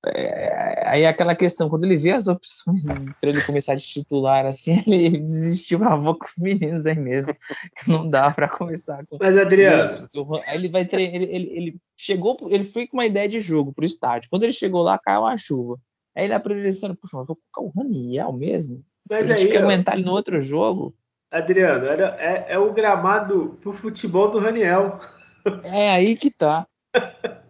é, 0.07 0.89
aí 0.89 1.03
é 1.03 1.09
aquela 1.09 1.37
questão, 1.37 1.69
quando 1.69 1.85
ele 1.85 1.99
vê 1.99 2.13
as 2.13 2.27
opções 2.27 2.87
para 2.87 3.29
ele 3.29 3.43
começar 3.43 3.75
de 3.75 3.83
titular, 3.83 4.47
assim, 4.47 4.83
ele 4.89 5.21
desistiu, 5.21 5.85
ah, 5.85 5.95
vou 5.95 6.15
com 6.15 6.25
os 6.25 6.39
meninos 6.39 6.87
aí 6.87 6.99
mesmo, 6.99 7.35
que 7.77 7.91
não 7.91 8.09
dá 8.09 8.31
para 8.31 8.49
começar 8.49 9.05
com. 9.07 9.19
Mas, 9.21 9.37
Adriano. 9.37 9.93
Aí 10.47 10.57
ele 10.57 10.69
vai 10.71 10.87
treinar, 10.87 11.15
ele, 11.15 11.25
ele, 11.27 11.51
ele, 11.53 11.77
chegou, 11.97 12.37
ele 12.49 12.65
foi 12.65 12.87
com 12.87 12.97
uma 12.97 13.05
ideia 13.05 13.29
de 13.29 13.41
jogo 13.41 13.75
pro 13.75 13.85
estádio. 13.85 14.31
Quando 14.31 14.45
ele 14.45 14.53
chegou 14.53 14.83
lá, 14.83 14.99
caiu 14.99 15.21
uma 15.21 15.37
chuva. 15.37 15.79
Aí 16.21 16.27
ele 16.27 16.35
aprendeu 16.35 16.69
assim, 16.69 16.95
puxa, 16.95 17.17
mas 17.17 17.27
vou 17.27 17.39
colocar 17.51 17.63
o 17.63 17.83
Raniel 17.83 18.31
mesmo. 18.31 18.85
Mas 19.09 19.27
Se 19.27 19.33
a 19.33 19.37
gente 19.37 19.53
quer 19.53 19.63
aguentar 19.63 19.95
ele 19.95 20.05
no 20.05 20.13
outro 20.13 20.43
jogo. 20.43 20.95
Adriano, 21.31 21.87
era, 21.87 22.15
é, 22.19 22.53
é 22.53 22.59
o 22.59 22.75
gramado 22.75 23.57
pro 23.63 23.73
futebol 23.73 24.31
do 24.31 24.39
Raniel. 24.39 25.01
É 25.65 25.93
aí 25.93 26.15
que 26.19 26.31
tá. 26.31 26.67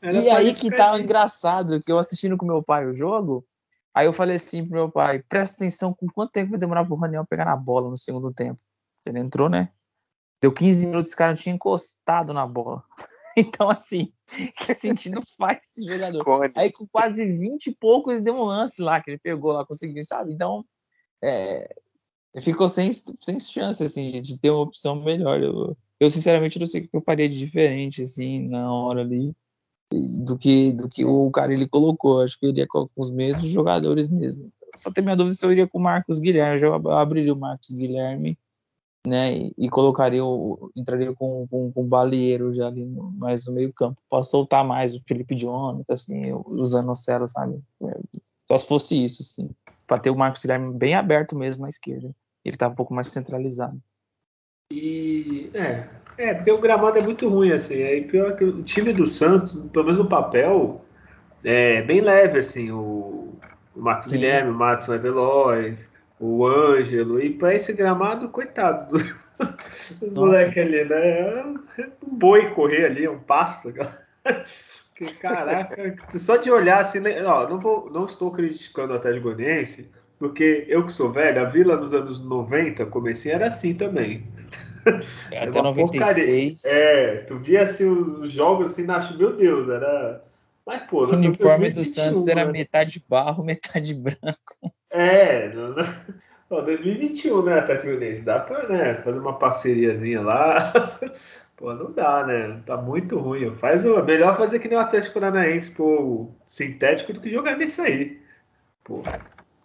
Era 0.00 0.22
e 0.22 0.30
aí 0.30 0.54
que 0.54 0.70
tá 0.70 0.98
engraçado, 0.98 1.82
que 1.82 1.92
eu 1.92 1.98
assistindo 1.98 2.38
com 2.38 2.46
meu 2.46 2.62
pai 2.62 2.86
o 2.86 2.94
jogo, 2.94 3.44
aí 3.92 4.06
eu 4.06 4.12
falei 4.12 4.36
assim 4.36 4.64
pro 4.64 4.72
meu 4.72 4.90
pai, 4.90 5.22
presta 5.28 5.56
atenção 5.56 5.92
com 5.92 6.06
quanto 6.06 6.30
tempo 6.30 6.52
vai 6.52 6.58
demorar 6.58 6.86
pro 6.86 6.96
Raniel 6.96 7.26
pegar 7.26 7.44
na 7.44 7.56
bola 7.56 7.90
no 7.90 7.96
segundo 7.96 8.32
tempo. 8.32 8.62
Ele 9.04 9.18
entrou, 9.18 9.50
né? 9.50 9.68
Deu 10.40 10.50
15 10.50 10.86
minutos, 10.86 11.08
esse 11.08 11.16
cara 11.16 11.32
não 11.32 11.36
tinha 11.36 11.54
encostado 11.54 12.32
na 12.32 12.46
bola. 12.46 12.82
Então, 13.58 13.70
assim, 13.70 14.12
que 14.56 14.74
sentido 14.74 15.20
faz 15.36 15.60
esse 15.66 15.84
jogador? 15.88 16.24
Cone. 16.24 16.52
Aí 16.56 16.72
com 16.72 16.86
quase 16.86 17.24
20 17.24 17.68
e 17.68 17.74
pouco 17.74 18.10
ele 18.10 18.20
deu 18.20 18.34
um 18.34 18.44
lance 18.44 18.82
lá, 18.82 19.00
que 19.00 19.10
ele 19.10 19.18
pegou 19.18 19.52
lá, 19.52 19.64
conseguiu, 19.64 20.02
sabe? 20.04 20.32
Então, 20.32 20.64
é, 21.22 21.74
ficou 22.40 22.68
sem, 22.68 22.90
sem 22.92 23.40
chance, 23.40 23.82
assim, 23.82 24.10
de, 24.10 24.20
de 24.20 24.38
ter 24.38 24.50
uma 24.50 24.62
opção 24.62 25.02
melhor. 25.02 25.42
Eu, 25.42 25.76
eu, 26.00 26.10
sinceramente, 26.10 26.58
não 26.58 26.66
sei 26.66 26.82
o 26.82 26.88
que 26.88 26.96
eu 26.96 27.00
faria 27.00 27.28
de 27.28 27.38
diferente, 27.38 28.02
assim, 28.02 28.48
na 28.48 28.72
hora 28.72 29.00
ali 29.00 29.34
do 29.90 30.36
que 30.36 30.72
do 30.74 30.88
que 30.88 31.04
o 31.04 31.30
cara 31.30 31.52
ele 31.52 31.66
colocou. 31.66 32.20
Acho 32.20 32.38
que 32.38 32.46
eu 32.46 32.50
iria 32.50 32.66
com 32.66 32.88
os 32.96 33.10
mesmos 33.10 33.48
jogadores 33.48 34.08
mesmo. 34.08 34.52
Só 34.76 34.92
tem 34.92 35.02
minha 35.02 35.16
dúvida 35.16 35.34
se 35.34 35.44
eu 35.44 35.52
iria 35.52 35.66
com 35.66 35.78
o 35.78 35.82
Marcos 35.82 36.18
Guilherme. 36.18 36.62
Eu 36.62 36.74
abriria 36.92 37.32
o 37.32 37.38
Marcos 37.38 37.70
Guilherme, 37.70 38.38
né? 39.08 39.32
E, 39.32 39.54
e 39.58 39.68
colocaria 39.68 40.24
o, 40.24 40.70
entraria 40.76 41.12
com, 41.14 41.46
com, 41.48 41.72
com 41.72 41.80
o 41.80 41.86
Balieiro 41.86 42.54
já 42.54 42.66
ali 42.68 42.84
no, 42.84 43.10
mais 43.12 43.46
no 43.46 43.52
meio 43.52 43.72
campo. 43.72 44.00
Posso 44.08 44.30
soltar 44.30 44.64
mais 44.64 44.94
o 44.94 45.02
Felipe 45.06 45.34
Jones, 45.34 45.84
assim, 45.88 46.32
usando 46.46 46.90
o 46.90 46.96
Celo, 46.96 47.28
sabe? 47.28 47.60
É, 47.82 47.98
só 48.46 48.56
se 48.56 48.68
fosse 48.68 49.04
isso, 49.04 49.22
assim. 49.22 49.50
Para 49.86 49.98
ter 49.98 50.10
o 50.10 50.16
Marcos 50.16 50.42
Guilherme 50.42 50.72
bem 50.74 50.94
aberto 50.94 51.34
mesmo 51.36 51.62
na 51.62 51.68
esquerda. 51.68 52.14
Ele 52.44 52.54
estava 52.54 52.72
um 52.72 52.76
pouco 52.76 52.94
mais 52.94 53.08
centralizado. 53.08 53.80
E 54.70 55.50
é, 55.54 55.88
é, 56.18 56.34
porque 56.34 56.50
o 56.50 56.60
gramado 56.60 56.98
é 56.98 57.02
muito 57.02 57.28
ruim, 57.28 57.52
assim. 57.52 57.82
Aí 57.82 58.04
pior 58.04 58.36
que 58.36 58.44
o 58.44 58.62
time 58.62 58.92
do 58.92 59.06
Santos, 59.06 59.52
pelo 59.72 59.86
menos 59.86 59.98
no 59.98 60.08
papel, 60.08 60.84
é 61.42 61.82
bem 61.82 62.00
leve, 62.00 62.38
assim. 62.38 62.70
O, 62.70 63.34
o 63.74 63.80
Marcos 63.80 64.10
Sim. 64.10 64.16
Guilherme, 64.16 64.50
o 64.50 64.54
Matson 64.54 64.94
é 64.94 64.98
veloz, 64.98 65.88
o 66.20 66.46
Ângelo. 66.46 67.20
E 67.20 67.30
para 67.30 67.54
esse 67.54 67.72
gramado, 67.72 68.28
coitado 68.28 68.88
dos, 68.96 70.00
dos 70.00 70.14
moleques 70.14 70.58
ali, 70.58 70.84
né? 70.84 71.20
É 71.20 71.44
um 72.04 72.16
boi 72.16 72.50
correr 72.50 72.86
ali, 72.86 73.08
um 73.08 73.18
pasto. 73.18 73.72
Que, 74.94 75.14
caraca, 75.18 75.96
só 76.18 76.36
de 76.36 76.50
olhar 76.50 76.80
assim, 76.80 76.98
né? 76.98 77.24
ó, 77.24 77.48
não, 77.48 77.60
vou, 77.60 77.88
não 77.90 78.04
estou 78.04 78.32
criticando 78.32 78.92
o 78.92 78.96
Atlético 78.96 79.32
Goianiense, 79.32 79.88
porque 80.18 80.64
eu 80.68 80.84
que 80.84 80.92
sou 80.92 81.12
velho, 81.12 81.40
a 81.40 81.44
Vila 81.44 81.76
nos 81.76 81.94
anos 81.94 82.18
90, 82.18 82.84
comecei 82.86 83.30
era 83.30 83.46
assim 83.46 83.74
também. 83.74 84.26
É, 85.30 85.44
até 85.44 85.62
96. 85.62 86.62
Porcaria. 86.62 86.80
É, 86.82 87.16
tu 87.18 87.38
via 87.38 87.62
assim 87.62 87.84
os 87.84 88.32
jogos 88.32 88.72
assim, 88.72 88.90
acho, 88.90 89.16
meu 89.16 89.36
Deus, 89.36 89.68
era. 89.68 90.24
Mas, 90.66 90.82
pô, 90.82 91.04
o 91.04 91.12
uniforme 91.14 91.70
do 91.70 91.84
Santos 91.84 92.26
era 92.28 92.44
né? 92.44 92.52
metade 92.52 93.04
barro, 93.08 93.44
metade 93.44 93.94
branco. 93.94 94.72
É, 94.90 95.52
não, 95.52 95.70
não... 95.70 95.84
Ó, 96.50 96.62
2021, 96.62 97.42
né, 97.42 97.60
Tati 97.60 98.20
Dá 98.22 98.40
pra 98.40 98.68
né, 98.68 98.94
fazer 99.02 99.18
uma 99.18 99.38
parceriazinha 99.38 100.22
lá. 100.22 100.72
Pô, 101.56 101.74
não 101.74 101.90
dá, 101.90 102.24
né? 102.24 102.62
Tá 102.64 102.76
muito 102.76 103.18
ruim. 103.18 103.54
Faz 103.56 103.84
o... 103.84 104.00
Melhor 104.02 104.36
fazer 104.36 104.60
que 104.60 104.68
nem 104.68 104.78
o 104.78 104.80
Atlético 104.80 105.14
Paranaense, 105.14 105.72
pô, 105.72 106.30
sintético 106.46 107.12
do 107.12 107.20
que 107.20 107.30
jogar 107.30 107.56
nesse 107.56 107.80
aí. 107.80 108.22
Pô. 108.84 109.02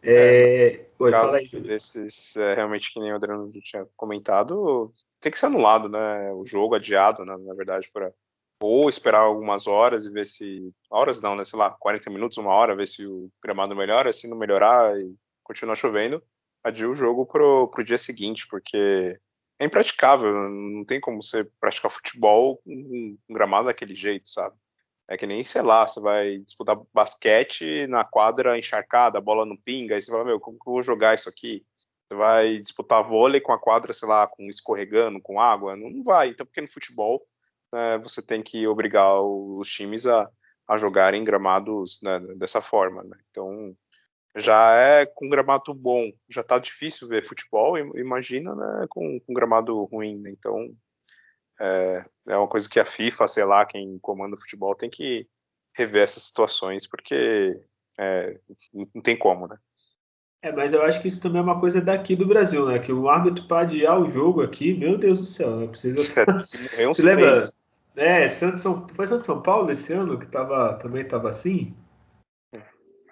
É, 0.02 0.70
é 0.70 1.12
casos 1.12 1.52
desses, 1.52 2.36
é, 2.36 2.56
realmente, 2.56 2.92
que 2.92 3.00
nem 3.00 3.14
o 3.14 3.16
Adriano 3.16 3.50
tinha 3.62 3.88
comentado, 3.96 4.92
tem 5.22 5.32
que 5.32 5.38
ser 5.38 5.46
anulado, 5.46 5.88
né? 5.88 6.32
O 6.34 6.44
jogo 6.46 6.74
adiado, 6.74 7.24
né, 7.24 7.38
na 7.38 7.54
verdade, 7.54 7.90
para 7.94 8.12
ou 8.66 8.90
esperar 8.90 9.20
algumas 9.20 9.68
horas 9.68 10.06
e 10.06 10.12
ver 10.12 10.26
se. 10.26 10.74
Horas 10.90 11.22
não, 11.22 11.36
né? 11.36 11.44
Sei 11.44 11.60
lá, 11.60 11.72
40 11.72 12.10
minutos, 12.10 12.38
uma 12.38 12.54
hora, 12.54 12.76
ver 12.76 12.88
se 12.88 13.06
o 13.06 13.30
gramado 13.44 13.76
melhora. 13.76 14.12
Se 14.14 14.28
não 14.28 14.38
melhorar 14.38 14.98
e 15.00 15.14
continuar 15.44 15.76
chovendo, 15.76 16.24
adia 16.64 16.90
o 16.90 16.96
jogo 16.96 17.26
pro, 17.26 17.68
pro 17.68 17.84
dia 17.84 17.98
seguinte, 17.98 18.48
porque 18.50 19.20
é 19.60 19.66
impraticável. 19.66 20.34
Não 20.50 20.86
tem 20.86 21.00
como 21.02 21.22
você 21.22 21.44
praticar 21.60 21.92
futebol 21.92 22.58
com 22.58 22.72
um 22.72 23.18
gramado 23.34 23.68
daquele 23.68 23.96
jeito, 23.96 24.30
sabe? 24.30 24.56
É 25.10 25.18
que 25.18 25.28
nem, 25.28 25.44
sei 25.44 25.62
lá, 25.62 25.86
você 25.86 26.00
vai 26.00 26.38
disputar 26.40 26.80
basquete 26.94 27.86
na 27.88 28.06
quadra 28.06 28.58
encharcada, 28.58 29.18
a 29.18 29.22
bola 29.22 29.46
não 29.46 29.58
pinga, 29.58 29.96
aí 29.96 30.02
você 30.02 30.10
fala, 30.10 30.24
meu, 30.24 30.40
como 30.40 30.58
que 30.58 30.68
eu 30.68 30.74
vou 30.74 30.82
jogar 30.82 31.14
isso 31.14 31.28
aqui? 31.28 31.66
Você 32.08 32.18
vai 32.18 32.60
disputar 32.60 33.04
vôlei 33.04 33.42
com 33.42 33.52
a 33.52 33.60
quadra, 33.60 33.94
sei 33.94 34.08
lá, 34.08 34.26
com 34.26 34.44
escorregando, 34.50 35.22
com 35.22 35.42
água? 35.42 35.76
Não 35.76 36.02
vai. 36.04 36.30
Então, 36.30 36.46
porque 36.46 36.62
no 36.62 36.72
futebol 36.72 37.22
né, 37.74 37.98
você 37.98 38.22
tem 38.22 38.44
que 38.44 38.68
obrigar 38.68 39.20
os 39.20 39.68
times 39.68 40.06
a, 40.06 40.30
a 40.68 40.78
jogarem 40.78 41.24
gramados 41.24 42.00
né, 42.04 42.20
dessa 42.38 42.62
forma. 42.62 43.04
Né? 43.04 43.18
Então, 43.32 43.76
já 44.36 44.76
é 44.76 45.06
com 45.08 45.28
gramado 45.28 45.74
bom, 45.74 46.12
já 46.30 46.44
tá 46.44 46.60
difícil 46.60 47.08
ver 47.08 47.28
futebol, 47.28 47.78
imagina 47.98 48.54
né, 48.56 48.86
com, 48.88 49.20
com 49.20 49.34
gramado 49.34 49.84
ruim. 49.86 50.20
Né? 50.20 50.30
Então, 50.30 50.70
é, 51.60 52.06
é 52.28 52.38
uma 52.38 52.48
coisa 52.48 52.70
que 52.70 52.80
a 52.80 52.86
FIFA, 52.86 53.28
sei 53.28 53.44
lá, 53.44 53.66
quem 53.66 53.98
comanda 54.00 54.36
o 54.36 54.40
futebol 54.40 54.76
tem 54.76 54.90
que 54.90 55.28
rever 55.76 56.04
essas 56.04 56.24
situações, 56.24 56.88
porque 56.88 57.60
é, 58.00 58.40
não 58.94 59.02
tem 59.02 59.18
como, 59.18 59.48
né? 59.48 59.58
É, 60.44 60.52
mas 60.52 60.74
eu 60.74 60.84
acho 60.84 61.02
que 61.02 61.08
isso 61.08 61.22
também 61.22 61.40
é 61.40 61.44
uma 61.44 61.60
coisa 61.60 61.80
daqui 61.80 62.18
do 62.18 62.28
Brasil, 62.28 62.68
né? 62.68 62.78
Que 62.78 62.92
o 62.92 63.08
árbitro 63.08 63.48
para 63.48 63.62
adiar 63.62 64.00
o 64.00 64.10
jogo 64.10 64.42
aqui, 64.44 64.74
meu 64.74 64.98
Deus 64.98 65.20
do 65.20 65.26
céu, 65.26 65.56
né? 65.56 65.68
Precisa. 65.68 65.96
Você 66.86 67.02
lembra? 67.02 67.44
É, 67.96 68.28
Santos 68.28 68.62
São... 68.62 68.88
foi 68.94 69.08
Santos 69.08 69.26
São 69.26 69.42
Paulo 69.42 69.72
esse 69.72 69.94
ano 69.94 70.18
que 70.18 70.26
tava, 70.26 70.74
também 70.74 71.04
estava 71.04 71.30
assim? 71.30 71.74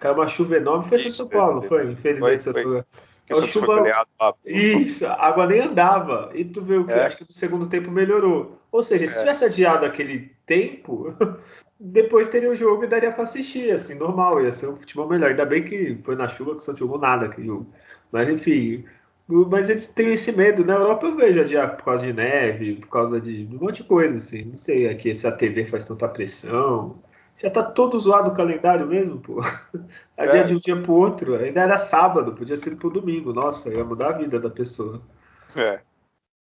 Caiu 0.00 0.14
uma 0.14 0.26
chuva 0.26 0.56
enorme, 0.56 0.88
foi 0.88 0.98
Santos 0.98 1.16
São 1.16 1.28
Paulo, 1.28 1.62
foi, 1.62 1.92
infelizmente. 1.92 2.44
Foi, 2.44 2.62
foi. 2.62 2.84
Que 3.24 3.34
o 3.34 3.46
chuva... 3.46 4.06
Isso, 4.44 5.06
a 5.06 5.26
água 5.26 5.46
nem 5.46 5.60
andava. 5.60 6.30
E 6.34 6.44
tu 6.44 6.60
vê 6.60 6.76
o 6.76 6.86
que? 6.86 6.92
É. 6.92 7.06
Acho 7.06 7.18
que 7.18 7.24
no 7.24 7.32
segundo 7.32 7.68
tempo 7.68 7.90
melhorou. 7.90 8.58
Ou 8.70 8.82
seja, 8.82 9.06
se 9.06 9.16
é. 9.16 9.18
tivesse 9.20 9.44
adiado 9.44 9.86
aquele 9.86 10.32
tempo, 10.44 11.14
depois 11.78 12.26
teria 12.26 12.50
o 12.50 12.56
jogo 12.56 12.84
e 12.84 12.88
daria 12.88 13.12
para 13.12 13.24
assistir, 13.24 13.70
assim, 13.70 13.94
normal, 13.94 14.42
ia 14.42 14.50
ser 14.50 14.68
um 14.68 14.76
futebol 14.76 15.08
melhor. 15.08 15.30
Ainda 15.30 15.46
bem 15.46 15.62
que 15.62 15.98
foi 16.02 16.16
na 16.16 16.26
chuva 16.26 16.56
que 16.56 16.64
só 16.64 16.74
jogou 16.74 16.98
nada 16.98 17.26
aquele 17.26 17.46
jogo. 17.46 17.72
Mas 18.10 18.28
enfim, 18.28 18.84
mas 19.28 19.70
eles 19.70 19.86
têm 19.86 20.12
esse 20.12 20.32
medo. 20.32 20.64
Na 20.64 20.74
Europa 20.74 21.06
eu 21.06 21.16
vejo 21.16 21.40
adiar 21.40 21.76
por 21.76 21.84
causa 21.84 22.06
de 22.06 22.12
neve, 22.12 22.76
por 22.76 22.88
causa 22.88 23.20
de 23.20 23.48
um 23.50 23.58
monte 23.64 23.82
de 23.82 23.88
coisa, 23.88 24.16
assim. 24.16 24.44
Não 24.44 24.56
sei 24.56 24.88
aqui 24.88 25.14
se 25.14 25.26
a 25.26 25.32
TV 25.32 25.66
faz 25.66 25.86
tanta 25.86 26.08
pressão. 26.08 26.98
Já 27.36 27.50
tá 27.50 27.62
todo 27.62 27.98
zoado 27.98 28.30
o 28.30 28.34
calendário 28.34 28.86
mesmo, 28.86 29.18
pô. 29.18 29.40
Adia 30.16 30.40
é. 30.42 30.44
de 30.44 30.54
um 30.54 30.58
dia 30.58 30.80
pro 30.80 30.92
outro. 30.92 31.36
Ainda 31.36 31.62
era 31.62 31.78
sábado, 31.78 32.34
podia 32.34 32.56
ser 32.56 32.76
pro 32.76 32.90
domingo. 32.90 33.32
Nossa, 33.32 33.68
ia 33.68 33.84
mudar 33.84 34.10
a 34.10 34.18
vida 34.18 34.38
da 34.38 34.50
pessoa. 34.50 35.00
É. 35.56 35.80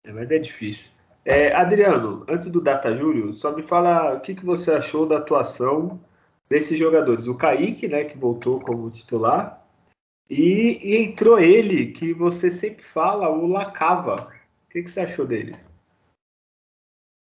é 0.04 0.12
mas 0.12 0.30
é 0.30 0.38
difícil. 0.38 0.90
É, 1.24 1.54
Adriano, 1.56 2.26
antes 2.28 2.50
do 2.50 2.60
Data 2.60 2.96
Júlio, 2.96 3.34
só 3.34 3.56
me 3.56 3.62
fala 3.62 4.16
o 4.16 4.20
que, 4.22 4.34
que 4.34 4.46
você 4.46 4.72
achou 4.72 5.06
da 5.06 5.18
atuação 5.18 6.00
desses 6.50 6.78
jogadores. 6.78 7.28
O 7.28 7.36
Kaique, 7.36 7.88
né, 7.88 8.04
que 8.04 8.18
voltou 8.18 8.60
como 8.60 8.90
titular, 8.90 9.61
e, 10.34 11.04
entrou 11.04 11.40
ele, 11.40 11.92
que 11.92 12.14
você 12.14 12.50
sempre 12.50 12.84
fala, 12.84 13.30
o 13.30 13.48
Lacava. 13.48 14.32
O 14.66 14.70
que, 14.70 14.84
que 14.84 14.90
você 14.90 15.02
achou 15.02 15.28
dele? 15.28 15.54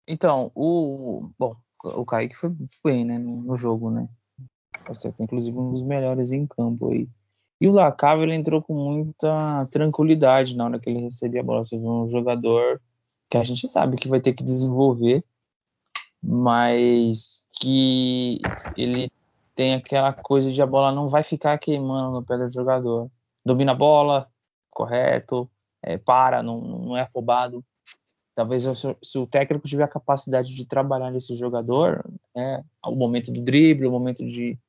Então, 0.05 0.51
o. 0.53 1.29
Bom, 1.39 1.55
o 1.83 2.05
Kaique 2.05 2.35
foi 2.35 2.51
bem, 2.83 3.05
né, 3.05 3.17
no, 3.17 3.41
no 3.43 3.57
jogo, 3.57 3.89
né? 3.89 4.09
Inclusive 5.19 5.57
um 5.57 5.71
dos 5.71 5.83
melhores 5.83 6.31
em 6.31 6.45
campo 6.45 6.91
aí. 6.91 7.07
E 7.59 7.67
o 7.67 7.71
Lacava, 7.71 8.23
ele 8.23 8.35
entrou 8.35 8.61
com 8.61 8.73
muita 8.73 9.65
tranquilidade 9.71 10.55
na 10.55 10.65
hora 10.65 10.79
que 10.79 10.89
ele 10.89 10.99
recebia 10.99 11.41
a 11.41 11.43
bola. 11.43 11.65
Você 11.65 11.77
viu 11.77 11.89
um 11.89 12.09
jogador 12.09 12.81
que 13.29 13.37
a 13.37 13.43
gente 13.43 13.67
sabe 13.67 13.97
que 13.97 14.07
vai 14.07 14.21
ter 14.21 14.33
que 14.33 14.43
desenvolver, 14.43 15.23
mas 16.21 17.47
que 17.59 18.41
ele 18.75 19.09
tem 19.57 19.73
aquela 19.73 20.13
coisa 20.13 20.51
de 20.51 20.61
a 20.61 20.67
bola 20.67 20.91
não 20.91 21.07
vai 21.07 21.23
ficar 21.23 21.57
queimando 21.57 22.11
no 22.11 22.23
pé 22.23 22.37
do 22.37 22.47
jogador. 22.47 23.09
Domina 23.43 23.71
a 23.71 23.75
bola, 23.75 24.29
correto, 24.69 25.49
é, 25.81 25.97
para, 25.97 26.43
não, 26.43 26.61
não 26.61 26.95
é 26.95 27.01
afobado. 27.01 27.65
Talvez 28.35 28.63
se 29.01 29.17
o 29.17 29.25
técnico 29.25 29.67
tiver 29.67 29.83
a 29.83 29.87
capacidade 29.87 30.53
de 30.53 30.63
trabalhar 30.63 31.09
nesse 31.09 31.35
jogador, 31.35 32.07
né, 32.35 32.63
o 32.85 32.95
momento 32.95 33.31
do 33.31 33.41
drible, 33.41 33.87
o 33.87 33.91
momento 33.91 34.23
de 34.23 34.59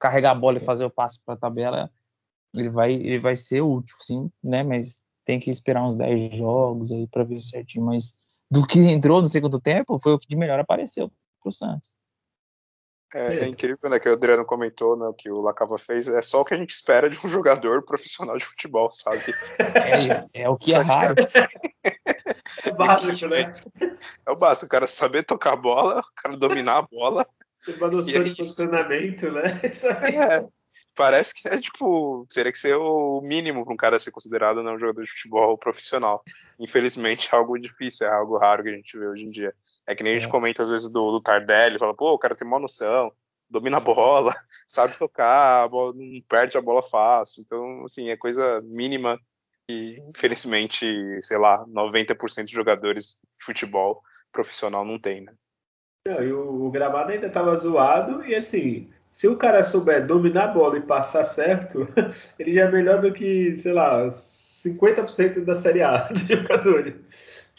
carregar 0.00 0.30
a 0.30 0.34
bola 0.34 0.56
e 0.56 0.64
fazer 0.64 0.86
o 0.86 0.90
passe 0.90 1.22
para 1.22 1.34
a 1.34 1.38
tabela, 1.38 1.90
ele 2.54 2.70
vai, 2.70 2.94
ele 2.94 3.18
vai 3.18 3.36
ser 3.36 3.60
útil, 3.60 3.96
sim, 4.00 4.30
né? 4.42 4.62
Mas 4.62 5.02
tem 5.26 5.38
que 5.38 5.50
esperar 5.50 5.86
uns 5.86 5.94
10 5.94 6.34
jogos 6.34 6.90
aí 6.90 7.06
para 7.06 7.22
ver 7.22 7.38
certinho. 7.38 7.84
Mas 7.84 8.16
do 8.50 8.66
que 8.66 8.78
entrou 8.78 9.20
no 9.20 9.28
segundo 9.28 9.60
tempo, 9.60 9.98
foi 9.98 10.14
o 10.14 10.18
que 10.18 10.26
de 10.26 10.36
melhor 10.36 10.58
apareceu 10.58 11.12
pro 11.42 11.52
Santos. 11.52 11.92
É, 13.14 13.44
é, 13.44 13.48
incrível, 13.48 13.88
né, 13.88 14.00
que 14.00 14.08
o 14.08 14.12
Adriano 14.12 14.44
comentou, 14.44 14.96
né, 14.96 15.08
que 15.16 15.30
o 15.30 15.40
Lacava 15.40 15.78
fez, 15.78 16.08
é 16.08 16.20
só 16.20 16.40
o 16.40 16.44
que 16.44 16.52
a 16.52 16.56
gente 16.56 16.70
espera 16.70 17.08
de 17.08 17.16
um 17.24 17.28
jogador 17.30 17.84
profissional 17.84 18.36
de 18.36 18.44
futebol, 18.44 18.90
sabe? 18.90 19.22
É, 20.34 20.42
é 20.42 20.50
o 20.50 20.56
que 20.56 20.74
é 20.74 20.78
raro. 20.78 21.14
É 22.64 22.72
básico, 22.72 23.28
né? 23.28 23.54
É 24.26 24.30
o 24.32 24.34
básico, 24.34 24.66
o 24.66 24.68
cara 24.68 24.86
saber 24.88 25.22
tocar 25.22 25.52
a 25.52 25.56
bola, 25.56 26.00
o 26.00 26.22
cara 26.22 26.36
dominar 26.36 26.78
a 26.78 26.82
bola. 26.82 27.24
Tem 27.64 27.76
uma 27.76 27.88
noção 27.88 28.20
é 28.20 28.24
de 28.24 28.36
funcionamento, 28.36 29.30
né? 29.30 29.60
Isso 29.70 29.86
aí. 29.88 30.16
É, 30.16 30.40
parece 30.94 31.34
que 31.34 31.48
é 31.48 31.60
tipo, 31.60 32.26
teria 32.32 32.52
que 32.52 32.58
ser 32.58 32.76
o 32.76 33.20
mínimo 33.22 33.64
para 33.64 33.74
um 33.74 33.76
cara 33.76 33.98
ser 33.98 34.10
considerado 34.10 34.62
né, 34.62 34.70
um 34.70 34.78
jogador 34.78 35.04
de 35.04 35.10
futebol 35.10 35.58
profissional. 35.58 36.22
Infelizmente 36.58 37.28
é 37.32 37.36
algo 37.36 37.58
difícil, 37.58 38.06
é 38.06 38.12
algo 38.12 38.38
raro 38.38 38.62
que 38.62 38.68
a 38.70 38.74
gente 38.74 38.98
vê 38.98 39.06
hoje 39.06 39.24
em 39.24 39.30
dia. 39.30 39.54
É 39.86 39.94
que 39.94 40.02
nem 40.02 40.14
a 40.14 40.18
gente 40.18 40.28
é. 40.28 40.30
comenta 40.30 40.62
às 40.62 40.68
vezes 40.68 40.88
do, 40.88 41.12
do 41.12 41.20
Tardelli, 41.20 41.78
fala, 41.78 41.94
pô, 41.94 42.12
o 42.12 42.18
cara 42.18 42.34
tem 42.34 42.46
uma 42.46 42.58
noção, 42.58 43.12
domina 43.50 43.76
a 43.76 43.80
bola, 43.80 44.32
sabe 44.66 44.96
tocar, 44.96 45.68
bola, 45.68 45.92
não 45.94 46.20
perde 46.28 46.56
a 46.56 46.62
bola 46.62 46.82
fácil. 46.82 47.42
Então, 47.42 47.84
assim, 47.84 48.08
é 48.08 48.16
coisa 48.16 48.60
mínima 48.62 49.18
e, 49.68 49.98
infelizmente, 50.08 50.86
sei 51.22 51.38
lá, 51.38 51.66
90% 51.66 52.44
de 52.44 52.52
jogadores 52.52 53.20
de 53.38 53.44
futebol 53.44 54.02
profissional 54.32 54.84
não 54.84 54.98
tem, 54.98 55.22
né? 55.22 55.32
Não, 56.06 56.22
e 56.22 56.32
o, 56.32 56.66
o 56.66 56.70
gramado 56.70 57.12
ainda 57.12 57.28
estava 57.28 57.56
zoado 57.56 58.22
e, 58.26 58.34
assim, 58.34 58.92
se 59.14 59.28
o 59.28 59.36
cara 59.36 59.62
souber 59.62 60.04
dominar 60.04 60.46
a 60.46 60.48
bola 60.48 60.76
e 60.76 60.80
passar 60.80 61.22
certo, 61.22 61.86
ele 62.36 62.52
já 62.52 62.62
é 62.62 62.68
melhor 62.68 63.00
do 63.00 63.12
que, 63.12 63.56
sei 63.58 63.72
lá, 63.72 64.08
50% 64.08 65.44
da 65.44 65.54
Série 65.54 65.84
A 65.84 66.08
de 66.10 66.34
jogadores. 66.34 66.96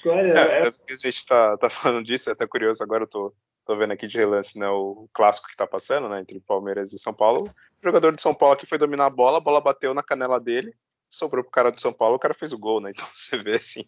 Olha, 0.05 0.33
é, 0.33 0.59
é... 0.59 0.67
a 0.67 0.97
gente 0.97 1.25
tá, 1.25 1.55
tá 1.55 1.69
falando 1.69 2.05
disso, 2.05 2.29
é 2.29 2.33
até 2.33 2.45
curioso, 2.45 2.83
agora 2.83 3.03
eu 3.03 3.07
tô, 3.07 3.33
tô 3.65 3.77
vendo 3.77 3.93
aqui 3.93 4.05
de 4.05 4.17
relance 4.17 4.59
né, 4.59 4.67
o 4.67 5.07
clássico 5.13 5.47
que 5.47 5.55
tá 5.55 5.65
passando, 5.65 6.09
né, 6.09 6.19
entre 6.19 6.41
Palmeiras 6.41 6.91
e 6.91 6.99
São 6.99 7.13
Paulo. 7.13 7.49
O 7.81 7.87
jogador 7.87 8.13
de 8.13 8.21
São 8.21 8.35
Paulo 8.35 8.57
que 8.57 8.65
foi 8.65 8.77
dominar 8.77 9.05
a 9.05 9.09
bola, 9.09 9.37
a 9.37 9.41
bola 9.41 9.61
bateu 9.61 9.93
na 9.93 10.03
canela 10.03 10.41
dele, 10.41 10.75
sobrou 11.09 11.43
pro 11.43 11.51
cara 11.51 11.71
do 11.71 11.79
São 11.79 11.93
Paulo, 11.93 12.15
o 12.15 12.19
cara 12.19 12.33
fez 12.33 12.51
o 12.51 12.57
gol, 12.57 12.81
né? 12.81 12.91
Então 12.95 13.07
você 13.15 13.37
vê 13.37 13.55
assim, 13.55 13.83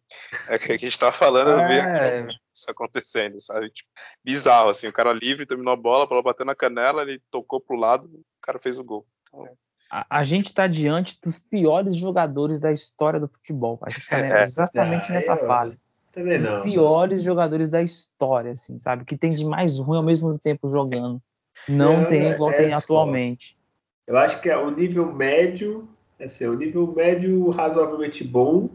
é 0.48 0.58
que 0.58 0.72
a 0.72 0.78
gente 0.78 0.98
tá 0.98 1.12
falando, 1.12 1.60
é... 1.62 2.24
vê 2.24 2.34
isso 2.54 2.70
acontecendo, 2.70 3.40
sabe? 3.40 3.70
Tipo, 3.70 3.90
bizarro, 4.24 4.70
assim, 4.70 4.88
o 4.88 4.94
cara 4.94 5.14
livre, 5.14 5.46
dominou 5.46 5.74
a 5.74 5.78
bola, 5.78 6.04
a 6.04 6.08
bola 6.08 6.24
bateu 6.24 6.46
na 6.46 6.56
canela, 6.56 7.02
ele 7.02 7.22
tocou 7.32 7.60
pro 7.60 7.76
lado, 7.76 8.08
o 8.08 8.42
cara 8.42 8.60
fez 8.60 8.78
o 8.78 8.84
gol. 8.84 9.06
Então, 9.28 9.48
a, 9.90 10.06
a 10.20 10.24
gente 10.24 10.48
está 10.48 10.68
diante 10.68 11.20
dos 11.22 11.40
piores 11.40 11.96
jogadores 11.96 12.60
da 12.60 12.72
história 12.72 13.20
do 13.20 13.28
futebol. 13.28 13.80
A 13.84 13.90
gente 13.90 14.02
está 14.12 14.40
é, 14.40 14.42
exatamente 14.42 15.10
é, 15.10 15.14
nessa 15.14 15.38
fase. 15.38 15.84
Os 16.16 16.64
piores 16.64 17.22
jogadores 17.22 17.70
da 17.70 17.82
história, 17.82 18.52
assim, 18.52 18.80
sabe? 18.80 19.06
Que 19.06 19.16
tem 19.16 19.36
de 19.36 19.46
mais 19.46 19.78
ruim 19.78 19.98
ao 19.98 20.04
mesmo 20.04 20.38
tempo 20.40 20.68
jogando. 20.68 21.22
Não, 21.70 22.02
não 22.02 22.08
tem 22.08 22.32
igual 22.32 22.52
é, 22.52 22.56
tem 22.56 22.74
atualmente. 22.74 23.58
Eu 24.06 24.18
acho 24.18 24.42
que 24.42 24.50
é 24.50 24.58
o 24.58 24.72
nível 24.72 25.14
médio, 25.14 25.88
assim, 26.20 26.46
o 26.46 26.54
nível 26.54 26.92
médio 26.94 27.50
razoavelmente 27.50 28.24
bom, 28.24 28.70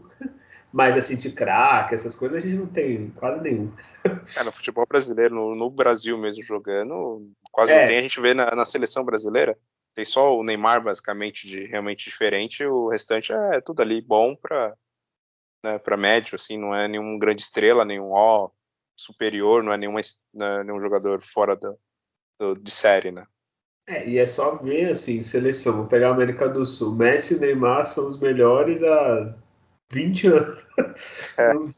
mas 0.71 0.97
assim, 0.97 1.15
de 1.15 1.31
craque, 1.31 1.95
essas 1.95 2.15
coisas, 2.15 2.37
a 2.37 2.41
gente 2.41 2.57
não 2.57 2.67
tem 2.67 3.09
quase 3.11 3.41
nenhum. 3.41 3.71
É, 4.35 4.43
no 4.43 4.51
futebol 4.51 4.85
brasileiro, 4.87 5.35
no, 5.35 5.55
no 5.55 5.69
Brasil 5.69 6.17
mesmo 6.17 6.43
jogando, 6.43 7.31
quase 7.51 7.71
é. 7.71 7.81
não 7.81 7.87
tem. 7.87 7.99
A 7.99 8.01
gente 8.01 8.19
vê 8.19 8.33
na, 8.33 8.55
na, 8.55 8.65
seleção 8.65 9.03
brasileira, 9.03 9.57
tem 9.93 10.03
só 10.03 10.35
o 10.37 10.43
Neymar, 10.43 10.83
basicamente, 10.83 11.47
de 11.47 11.65
realmente 11.65 12.05
diferente, 12.05 12.65
o 12.65 12.87
restante 12.87 13.31
é 13.31 13.61
tudo 13.61 13.81
ali 13.81 14.01
bom 14.01 14.35
para 14.35 14.75
né, 15.63 15.79
para 15.79 15.95
médio, 15.95 16.35
assim, 16.35 16.57
não 16.57 16.75
é 16.75 16.87
nenhum 16.87 17.17
grande 17.17 17.41
estrela, 17.41 17.85
nenhum 17.85 18.11
ó 18.11 18.49
superior, 18.95 19.63
não 19.63 19.71
é, 19.71 19.77
nenhuma, 19.77 20.01
não 20.33 20.45
é 20.45 20.63
nenhum 20.63 20.79
jogador 20.79 21.21
fora 21.21 21.55
do, 21.55 21.79
do, 22.37 22.53
de 22.55 22.71
série, 22.71 23.11
né? 23.11 23.25
É, 23.85 24.07
e 24.07 24.17
é 24.17 24.25
só 24.25 24.55
ver, 24.55 24.91
assim, 24.91 25.21
seleção, 25.21 25.75
vou 25.75 25.87
pegar 25.87 26.09
a 26.09 26.13
América 26.13 26.47
do 26.47 26.65
Sul, 26.65 26.95
Messi 26.95 27.35
e 27.35 27.39
Neymar 27.39 27.85
são 27.85 28.07
os 28.07 28.19
melhores 28.19 28.81
há 28.81 29.35
20 29.91 30.27
anos. 30.27 30.63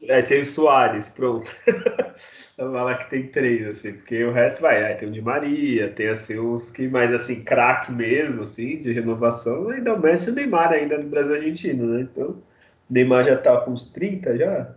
É, 0.08 0.18
é 0.18 0.22
tem 0.22 0.40
o 0.40 0.46
Soares, 0.46 1.08
pronto. 1.08 1.50
Vamos 2.56 2.72
falar 2.72 2.98
que 2.98 3.10
tem 3.10 3.28
três, 3.28 3.66
assim, 3.66 3.94
porque 3.94 4.24
o 4.24 4.32
resto 4.32 4.62
vai, 4.62 4.84
aí 4.84 4.94
tem 4.94 5.08
o 5.08 5.12
Di 5.12 5.20
Maria, 5.20 5.92
tem 5.92 6.08
assim, 6.08 6.38
uns 6.38 6.70
que 6.70 6.88
mais 6.88 7.12
assim, 7.12 7.42
craque 7.42 7.92
mesmo, 7.92 8.42
assim, 8.42 8.78
de 8.78 8.92
renovação, 8.92 9.68
ainda 9.68 9.92
o 9.92 10.00
Messi 10.00 10.28
e 10.28 10.32
o 10.32 10.34
Neymar 10.34 10.72
ainda 10.72 10.96
no 10.98 11.08
Brasil 11.08 11.34
Argentino, 11.34 11.86
né? 11.86 12.02
Então, 12.02 12.40
Neymar 12.88 13.24
já 13.24 13.36
tá 13.36 13.60
com 13.60 13.72
uns 13.72 13.90
30 13.90 14.38
já? 14.38 14.74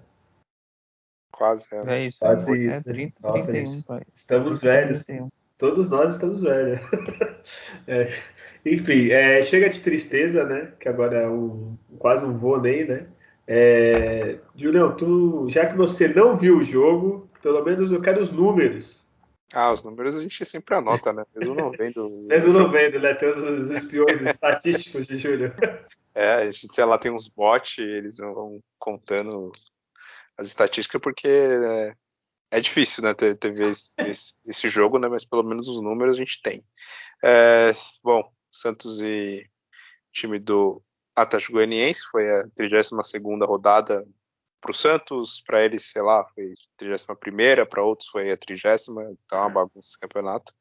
Quase, 1.31 1.67
é. 1.73 1.93
é 1.93 2.07
isso, 2.07 2.19
quase 2.19 2.51
é, 2.51 2.57
isso. 2.57 2.77
É 2.77 2.81
30, 2.81 3.27
Nossa, 3.27 3.47
31, 3.47 3.81
pai. 3.83 4.01
Estamos 4.15 4.59
30, 4.59 4.75
velhos. 4.75 5.05
31. 5.05 5.38
Todos 5.59 5.89
nós 5.89 6.11
estamos 6.11 6.41
velhos. 6.41 6.79
é. 7.85 8.13
Enfim, 8.65 9.09
é, 9.11 9.41
chega 9.41 9.69
de 9.69 9.81
tristeza, 9.81 10.45
né? 10.45 10.71
Que 10.79 10.87
agora 10.87 11.17
é 11.17 11.29
um, 11.29 11.77
quase 11.99 12.23
um 12.23 12.37
vôlei, 12.37 12.85
né? 12.85 13.07
É, 13.45 14.39
Julião, 14.55 14.95
tu, 14.95 15.49
já 15.49 15.65
que 15.65 15.75
você 15.75 16.07
não 16.07 16.37
viu 16.37 16.59
o 16.59 16.63
jogo, 16.63 17.29
pelo 17.41 17.61
menos 17.63 17.91
eu 17.91 18.01
quero 18.01 18.21
os 18.21 18.31
números. 18.31 19.03
Ah, 19.53 19.73
os 19.73 19.83
números 19.83 20.15
a 20.15 20.21
gente 20.21 20.45
sempre 20.45 20.75
anota, 20.75 21.11
né? 21.11 21.25
Mesmo 21.35 21.53
não 21.53 21.71
vendo. 21.71 22.09
Mesmo 22.29 22.53
não 22.53 22.71
vendo, 22.71 22.97
né? 22.99 23.13
Tem 23.15 23.27
os, 23.27 23.37
os 23.37 23.71
espiões 23.71 24.21
estatísticos 24.21 25.05
de 25.07 25.17
Júlio. 25.17 25.53
É, 26.15 26.35
a 26.35 26.45
gente, 26.45 26.73
sei 26.73 26.85
lá, 26.85 26.97
tem 26.97 27.11
uns 27.11 27.27
bots, 27.27 27.79
eles 27.79 28.17
vão 28.17 28.61
contando 28.77 29.51
as 30.37 30.47
estatísticas, 30.47 31.01
porque 31.01 31.27
é, 31.27 31.93
é 32.51 32.59
difícil, 32.59 33.03
né, 33.03 33.13
ter, 33.13 33.35
ter 33.35 33.57
esse, 33.61 33.91
esse, 34.45 34.69
jogo, 34.69 34.97
né, 34.97 35.07
mas 35.07 35.25
pelo 35.25 35.43
menos 35.43 35.67
os 35.67 35.81
números 35.81 36.15
a 36.15 36.19
gente 36.19 36.41
tem. 36.41 36.63
É, 37.23 37.73
bom, 38.03 38.31
Santos 38.49 39.01
e 39.01 39.47
time 40.11 40.39
do 40.39 40.81
Atlético 41.15 41.53
Goianiense, 41.53 42.01
foi 42.11 42.29
a 42.31 42.47
32ª 42.59 43.45
rodada 43.45 44.07
para 44.61 44.71
o 44.71 44.73
Santos, 44.73 45.41
para 45.45 45.63
eles, 45.63 45.91
sei 45.91 46.01
lá, 46.01 46.25
foi 46.33 46.51
a 46.51 46.83
31ª, 46.83 47.65
para 47.65 47.83
outros 47.83 48.09
foi 48.09 48.31
a 48.31 48.37
30 48.37 48.75
então 49.25 49.37
é 49.37 49.41
uma 49.41 49.49
bagunça 49.49 49.89
esse 49.89 49.99
campeonato. 49.99 50.53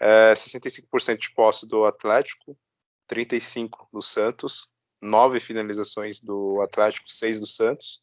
É, 0.00 0.32
65% 0.34 1.18
de 1.18 1.32
posse 1.34 1.66
do 1.66 1.84
Atlético, 1.84 2.56
35% 3.10 3.88
do 3.92 4.02
Santos, 4.02 4.70
nove 5.00 5.40
finalizações 5.40 6.20
do 6.20 6.60
Atlético, 6.62 7.08
seis 7.08 7.40
do 7.40 7.46
Santos. 7.46 8.00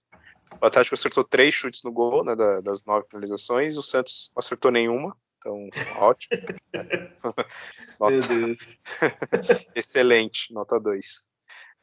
O 0.61 0.65
Atlético 0.65 0.95
acertou 0.95 1.23
três 1.23 1.53
chutes 1.53 1.83
no 1.83 1.91
gol, 1.91 2.23
né, 2.23 2.35
das 2.61 2.85
nove 2.85 3.07
finalizações, 3.07 3.77
o 3.77 3.83
Santos 3.83 4.31
não 4.35 4.39
acertou 4.39 4.71
nenhuma, 4.71 5.15
então 5.37 5.69
ótimo. 5.97 6.41
nota... 7.99 8.11
Meu 8.11 8.19
Deus. 8.19 8.79
Excelente, 9.75 10.53
nota 10.53 10.79
2. 10.79 11.25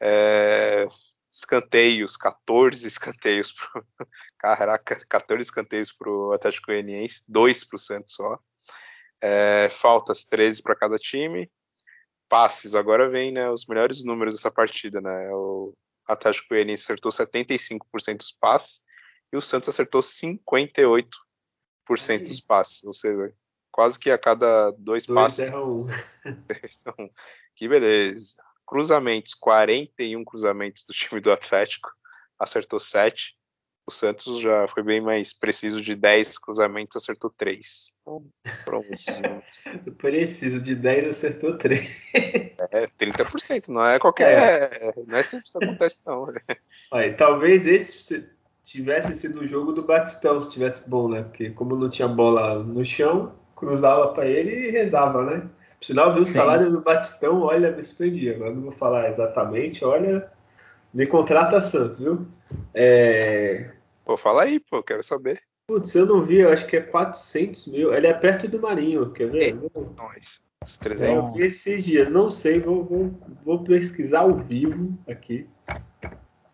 É... 0.00 0.85
Escanteios, 1.31 2.16
14 2.16 2.87
escanteios 2.87 3.52
pro. 3.52 3.87
Caraca, 4.38 4.98
14 5.09 5.42
escanteios 5.42 5.92
para 5.92 6.11
o 6.11 6.33
Atlético 6.33 6.68
Goianiense, 6.68 7.24
2 7.29 7.64
para 7.64 7.76
o 7.76 7.79
Santos 7.79 8.12
só. 8.12 8.38
É... 9.20 9.68
Faltas 9.70 10.24
13 10.24 10.62
para 10.62 10.76
cada 10.76 10.96
time 10.96 11.50
passes, 12.29 12.74
agora 12.74 13.09
vem 13.09 13.33
né, 13.33 13.50
os 13.50 13.66
melhores 13.66 14.05
números 14.05 14.35
dessa 14.35 14.50
partida. 14.50 15.00
Né? 15.00 15.31
O 15.33 15.74
Atlético 16.07 16.49
Goianiense 16.51 16.85
acertou 16.85 17.11
75% 17.11 18.16
dos 18.19 18.33
passes 18.33 18.83
e 19.33 19.37
o 19.37 19.40
Santos 19.40 19.69
acertou 19.69 20.01
58% 20.01 21.09
dos 22.21 22.40
passes, 22.40 22.85
ou 22.85 22.92
seja, 22.92 23.33
quase 23.71 23.99
que 23.99 24.11
a 24.11 24.19
cada 24.19 24.71
dois, 24.73 25.07
dois 25.07 25.07
passes. 25.07 25.53
Um. 25.53 25.87
então, 26.25 27.11
que 27.55 27.69
beleza. 27.69 28.37
Cruzamentos, 28.66 29.35
41 29.35 30.25
cruzamentos 30.25 30.85
do 30.87 30.92
time 30.92 31.21
do 31.21 31.31
Atlético, 31.31 31.90
acertou 32.38 32.81
7 32.81 33.37
o 33.87 33.90
Santos 33.90 34.40
já 34.40 34.66
foi 34.66 34.83
bem 34.83 35.01
mais 35.01 35.33
preciso 35.33 35.81
de 35.81 35.94
10 35.94 36.38
cruzamentos, 36.38 36.96
acertou 36.96 37.31
3. 37.31 37.96
Então, 38.03 38.25
pronto. 38.64 38.88
preciso 39.96 40.61
de 40.61 40.75
10, 40.75 41.09
acertou 41.09 41.57
3. 41.57 41.88
É, 42.72 42.87
30%, 42.99 43.68
não 43.68 43.87
é 43.87 43.99
qualquer. 43.99 44.72
É. 44.72 44.94
Não 45.07 45.16
é 45.16 45.22
sempre 45.22 45.46
isso 45.46 45.59
acontece, 45.62 46.07
não. 46.07 46.33
Aí, 46.92 47.14
talvez 47.14 47.66
esse 47.66 48.27
tivesse 48.64 49.14
sido 49.14 49.40
o 49.40 49.46
jogo 49.46 49.72
do 49.72 49.85
Batistão, 49.85 50.42
se 50.42 50.51
tivesse 50.51 50.83
bom, 50.88 51.09
né? 51.09 51.22
Porque 51.22 51.51
como 51.51 51.77
não 51.77 51.88
tinha 51.88 52.09
bola 52.09 52.64
no 52.64 52.85
chão, 52.85 53.33
cruzava 53.55 54.09
para 54.09 54.27
ele 54.27 54.68
e 54.68 54.70
rezava, 54.72 55.25
né? 55.25 55.49
Por 55.79 55.87
sinal, 55.87 56.12
viu 56.12 56.22
o 56.22 56.27
salário 56.27 56.70
do 56.70 56.81
Batistão, 56.81 57.42
olha, 57.42 57.70
me 57.70 57.85
surpreendi. 57.85 58.29
Agora 58.31 58.53
não 58.53 58.62
vou 58.62 58.72
falar 58.72 59.09
exatamente, 59.11 59.85
olha, 59.85 60.29
me 60.92 61.07
contrata 61.07 61.61
Santos, 61.61 62.01
viu? 62.01 62.27
É, 62.75 63.70
Pô, 64.07 64.16
fala 64.16 64.45
aí, 64.45 64.61
pô, 64.61 64.81
quero 64.85 65.03
saber. 65.03 65.40
Putz, 65.66 65.92
eu 65.97 66.07
não 66.07 66.25
vi, 66.25 66.38
eu 66.38 66.53
acho 66.53 66.64
que 66.69 66.77
é 66.77 66.81
400 66.81 67.66
mil. 67.66 67.92
Ele 67.92 68.07
é 68.07 68.14
perto 68.14 68.47
do 68.47 68.61
Marinho, 68.61 69.11
quer 69.11 69.29
ver? 69.29 69.49
É, 69.49 69.53
nós. 69.97 70.40
É, 71.01 71.16
eu 71.16 71.27
vi 71.29 71.47
esses 71.47 71.85
dias, 71.85 72.09
não 72.09 72.31
sei, 72.31 72.61
vou, 72.61 72.85
vou, 72.85 73.12
vou 73.45 73.64
pesquisar 73.64 74.21
ao 74.21 74.37
vivo 74.37 74.97
aqui. 75.09 75.49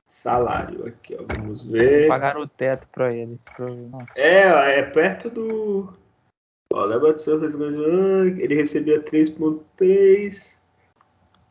Salário 0.06 0.86
aqui, 0.86 1.14
ó, 1.14 1.24
vamos 1.26 1.62
ver. 1.62 2.08
Pagaram 2.08 2.40
o 2.40 2.48
teto 2.48 2.88
para 2.88 3.14
ele. 3.14 3.38
Pro... 3.54 3.90
É, 4.16 4.78
é 4.78 4.82
perto 4.82 5.28
do. 5.28 5.92
Ó, 6.72 6.86
ele 8.38 8.54
recebia 8.54 9.02
3,3. 9.02 10.56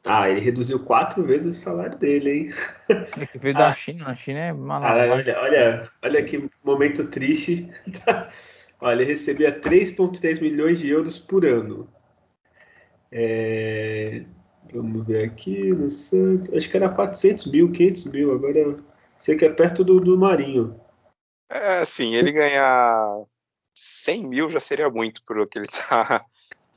Ah, 0.04 0.30
ele 0.30 0.40
reduziu 0.40 0.80
quatro 0.80 1.24
vezes 1.24 1.58
o 1.58 1.60
salário 1.60 1.98
dele, 1.98 2.32
hein? 2.32 2.54
É 2.90 3.26
que 3.26 3.38
veio 3.38 3.56
ah. 3.58 3.60
da 3.60 3.74
China, 3.74 4.08
a 4.08 4.16
China 4.16 4.40
é 4.40 4.54
maluco. 4.54 4.92
Ah, 4.92 4.96
olha, 4.96 5.42
olha, 5.42 5.92
olha 6.04 6.24
que 6.24 6.50
momento 6.64 7.08
triste. 7.08 7.70
olha, 8.82 9.02
ele 9.02 9.12
recebia 9.12 9.60
3,3 9.60 10.42
milhões 10.42 10.80
de 10.80 10.90
euros 10.90 11.20
por 11.20 11.46
ano. 11.46 11.88
É... 13.12 14.24
Vamos 14.74 15.06
ver 15.06 15.26
aqui 15.26 15.72
no 15.72 15.92
Santos. 15.92 16.52
Acho 16.54 16.70
que 16.70 16.78
era 16.78 16.90
400 16.90 17.46
mil, 17.52 17.72
500 17.72 18.06
mil. 18.06 18.34
Agora 18.34 18.80
sei 19.20 19.36
que 19.36 19.46
é 19.46 19.50
perto 19.50 19.84
do, 19.84 20.00
do 20.00 20.18
Marinho. 20.18 20.80
É, 21.50 21.80
assim, 21.80 22.16
ele 22.16 22.32
ganhar 22.32 23.24
100 23.76 24.30
mil 24.30 24.50
já 24.50 24.60
seria 24.60 24.90
muito 24.90 25.24
por 25.26 25.38
o 25.38 25.46
que 25.46 25.60
ele 25.60 25.68
tá 25.68 26.26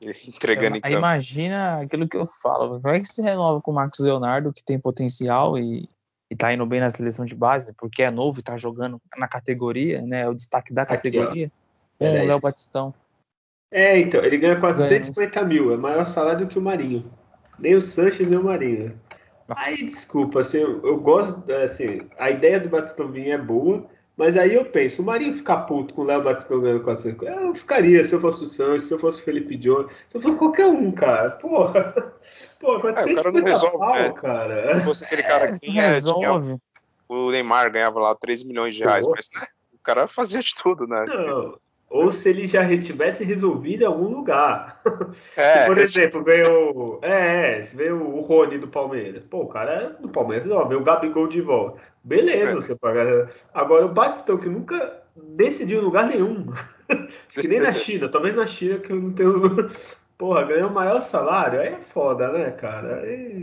entregando 0.03 0.77
em 0.77 0.81
campo. 0.81 0.97
Imagina 0.97 1.81
aquilo 1.81 2.09
que 2.09 2.17
eu 2.17 2.27
falo. 2.27 2.81
Como 2.81 2.95
é 2.95 3.01
que 3.01 3.07
se 3.07 3.23
renova 3.23 3.61
com 3.61 3.71
o 3.71 3.75
Marcos 3.75 4.01
Leonardo, 4.01 4.53
que 4.53 4.65
tem 4.65 4.79
potencial 4.79 5.59
e, 5.59 5.89
e 6.31 6.37
tá 6.37 6.53
indo 6.53 6.67
bem 6.67 6.81
na 6.81 6.91
seleção 6.91 7.25
de 7.25 7.35
base, 7.35 7.73
porque 7.75 8.03
é 8.03 8.11
novo 8.11 8.41
e 8.41 8.43
tá 8.43 8.57
jogando 8.57 9.01
na 9.17 9.29
categoria, 9.29 10.03
né? 10.03 10.23
É 10.23 10.29
o 10.29 10.35
destaque 10.35 10.73
da 10.73 10.85
categoria. 10.85 11.47
Aqui, 11.47 11.53
com 11.99 12.07
o 12.07 12.27
Léo 12.27 12.41
Batistão. 12.41 12.95
É, 13.71 13.99
então, 13.99 14.25
ele 14.25 14.37
ganha 14.37 14.59
450 14.59 15.35
ganha. 15.35 15.47
mil, 15.47 15.73
é 15.73 15.77
maior 15.77 16.05
salário 16.05 16.47
do 16.47 16.49
que 16.49 16.59
o 16.59 16.63
Marinho. 16.63 17.11
Nem 17.59 17.75
o 17.75 17.81
Sanches, 17.81 18.29
nem 18.29 18.39
o 18.39 18.45
Marinho. 18.45 18.99
Nossa. 19.49 19.67
Aí, 19.67 19.77
desculpa, 19.77 20.41
assim, 20.41 20.59
eu, 20.59 20.85
eu 20.87 20.99
gosto, 20.99 21.53
assim, 21.53 22.03
a 22.19 22.31
ideia 22.31 22.61
do 22.61 22.69
Batistão 22.69 23.11
vir 23.11 23.31
é 23.31 23.39
boa, 23.39 23.87
mas 24.17 24.37
aí 24.37 24.55
eu 24.55 24.65
penso, 24.65 25.03
o 25.03 25.05
Marinho 25.05 25.37
ficar 25.37 25.59
puto 25.59 25.93
com 25.93 26.03
o 26.03 26.05
Léo 26.05 26.23
Batistão 26.23 26.61
ganhando 26.61 26.85
400 26.85 27.27
eu 27.27 27.55
ficaria 27.55 28.05
se 28.05 28.15
eu 28.15 28.21
fosse 28.21 28.45
o 28.45 28.47
Sanches, 28.47 28.85
se 28.85 28.95
eu 28.95 28.99
fosse 28.99 29.21
o 29.21 29.25
Felipe 29.25 29.57
Jones, 29.57 29.91
se 30.09 30.17
eu 30.17 30.21
fosse 30.21 30.39
qualquer 30.39 30.67
um, 30.67 30.93
cara. 30.93 31.31
Porra. 31.33 32.13
Pô, 32.61 32.79
450 32.81 33.39
é, 33.39 33.43
o 33.43 33.45
resolve, 33.45 33.79
pau, 33.79 33.95
né? 33.95 34.13
cara. 34.13 34.81
Se 34.81 34.87
fosse 34.87 35.05
aquele 35.05 35.23
cara 35.23 35.53
que 35.53 35.61
tinha, 35.61 36.01
tinha, 36.01 36.61
o 37.09 37.31
Neymar 37.31 37.71
ganhava 37.73 37.99
lá 38.01 38.15
3 38.15 38.45
milhões 38.45 38.75
de 38.75 38.85
reais, 38.85 39.05
Pô. 39.05 39.13
mas 39.17 39.29
né, 39.35 39.47
o 39.73 39.79
cara 39.83 40.07
fazia 40.07 40.41
de 40.41 40.55
tudo, 40.55 40.87
né? 40.87 41.05
Não, 41.07 41.59
ou 41.95 42.11
se 42.11 42.29
ele 42.29 42.45
já 42.45 42.67
tivesse 42.77 43.23
resolvido 43.23 43.83
em 43.83 43.87
algum 43.87 44.09
lugar. 44.09 44.81
É, 45.37 45.63
se, 45.63 45.67
por 45.67 45.79
exemplo, 45.79 46.25
veio, 46.25 46.99
é, 47.03 47.61
é, 47.61 47.63
veio 47.73 48.03
o 48.03 48.21
Rony 48.21 48.59
do 48.59 48.67
Palmeiras. 48.67 49.23
Pô, 49.23 49.43
o 49.43 49.49
cara 49.49 49.73
é 49.75 50.03
do 50.03 50.09
Palmeiras, 50.09 50.51
ó, 50.51 50.65
veio 50.65 50.81
o 50.81 50.83
Gabigol 50.85 51.29
de 51.29 51.41
volta. 51.41 51.81
Beleza, 52.03 52.51
é. 52.51 52.55
você 52.55 52.75
paga. 52.75 53.31
Agora 53.55 53.87
o 53.87 53.95
Batistão, 53.95 54.37
que 54.37 54.49
nunca 54.49 55.05
decidiu 55.37 55.81
em 55.81 55.85
lugar 55.85 56.09
nenhum. 56.09 56.53
que 57.31 57.47
nem 57.47 57.61
na 57.61 57.71
China, 57.73 58.09
talvez 58.09 58.35
na 58.35 58.47
China 58.49 58.79
que 58.81 58.91
eu 58.91 58.97
não 58.97 59.13
tenho. 59.13 59.71
Porra, 60.19 60.43
ganhou 60.43 60.71
o 60.71 60.75
maior 60.75 61.01
salário, 61.01 61.61
aí 61.61 61.69
é 61.69 61.81
foda, 61.93 62.29
né, 62.33 62.51
cara? 62.51 63.03
Aí, 63.03 63.43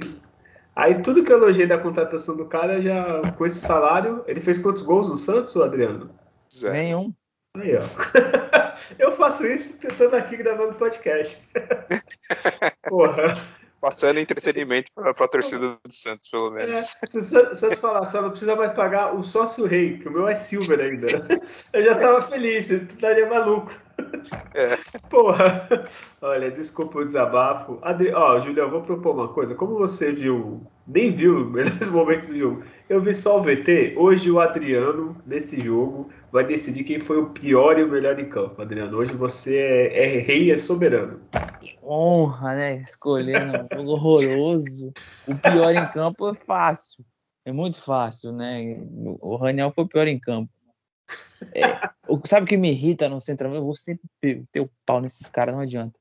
aí 0.76 1.02
tudo 1.02 1.24
que 1.24 1.32
eu 1.32 1.38
elogiei 1.38 1.68
da 1.68 1.78
contratação 1.78 2.36
do 2.36 2.46
cara, 2.46 2.82
já 2.82 3.22
com 3.38 3.46
esse 3.46 3.62
salário, 3.62 4.26
ele 4.28 4.42
fez 4.42 4.58
quantos 4.58 4.82
gols 4.82 5.08
no 5.08 5.18
Santos, 5.18 5.56
Adriano? 5.56 6.10
Zero. 6.54 6.74
Nenhum. 6.74 7.14
Aí, 7.58 7.76
ó. 7.76 7.82
Eu 8.98 9.12
faço 9.14 9.46
isso 9.46 9.78
tentando 9.78 10.16
aqui 10.16 10.38
gravando 10.38 10.76
podcast. 10.76 11.38
Porra. 12.88 13.36
Passando 13.80 14.20
entretenimento 14.20 14.92
para 14.94 15.10
a 15.10 15.28
torcida 15.28 15.70
do 15.84 15.92
Santos, 15.92 16.30
pelo 16.30 16.52
menos. 16.52 16.78
É, 16.78 17.08
se 17.08 17.18
o 17.18 17.24
Santos 17.24 17.80
falar 17.80 18.06
só, 18.06 18.22
não 18.22 18.30
precisa 18.30 18.56
mais 18.56 18.74
pagar 18.74 19.16
o 19.16 19.24
sócio 19.24 19.66
rei, 19.66 19.98
que 19.98 20.08
o 20.08 20.12
meu 20.12 20.28
é 20.28 20.36
Silver 20.36 20.80
ainda. 20.80 21.08
Eu 21.74 21.82
já 21.82 21.96
tava 21.98 22.22
feliz, 22.22 22.68
tu 22.68 22.76
estaria 22.76 23.28
maluco. 23.28 23.74
É. 24.54 24.78
Porra. 25.10 25.68
Olha, 26.22 26.52
desculpa 26.52 27.00
o 27.00 27.06
desabafo. 27.06 27.80
Adri... 27.82 28.14
Ó, 28.14 28.40
Julião, 28.40 28.70
vou 28.70 28.82
propor 28.82 29.16
uma 29.16 29.28
coisa. 29.28 29.56
Como 29.56 29.78
você 29.78 30.12
viu, 30.12 30.62
nem 30.88 31.12
viu 31.12 31.50
melhores 31.50 31.90
momentos 31.92 32.28
do 32.28 32.38
jogo, 32.38 32.64
eu 32.90 33.02
vi 33.02 33.14
só 33.14 33.40
o 33.40 33.44
VT. 33.44 33.96
Hoje 33.98 34.30
o 34.30 34.40
Adriano, 34.40 35.16
nesse 35.26 35.62
jogo, 35.62 36.10
vai 36.32 36.46
decidir 36.46 36.84
quem 36.84 37.00
foi 37.00 37.18
o 37.18 37.30
pior 37.30 37.80
e 37.80 37.84
o 37.84 37.90
melhor 37.90 38.20
em 38.20 38.30
campo. 38.30 38.62
Adriano, 38.62 38.98
hoje 38.98 39.14
você 39.14 39.58
é, 39.58 40.18
é 40.18 40.20
rei, 40.20 40.52
é 40.52 40.58
soberano. 40.58 41.20
Honra, 41.84 42.56
né? 42.56 42.76
Escolhendo 42.78 43.68
um 43.74 43.78
jogo 43.78 43.92
horroroso. 43.92 44.94
O 45.28 45.36
pior 45.36 45.72
em 45.72 45.88
campo 45.92 46.30
é 46.30 46.34
fácil. 46.34 47.04
É 47.44 47.52
muito 47.52 47.82
fácil, 47.82 48.32
né? 48.32 48.78
O 49.20 49.36
Raniel 49.36 49.72
foi 49.72 49.84
o 49.84 49.88
pior 49.88 50.08
em 50.08 50.20
campo. 50.20 50.50
É, 51.54 51.90
sabe 52.26 52.46
o 52.46 52.48
que 52.48 52.58
me 52.58 52.72
irrita 52.72 53.10
no 53.10 53.20
centro? 53.20 53.54
Eu 53.54 53.64
vou 53.64 53.76
sempre 53.76 54.08
ter 54.52 54.60
o 54.60 54.70
pau 54.86 55.02
nesses 55.02 55.30
caras, 55.30 55.56
não 55.56 55.62
adianta. 55.62 56.00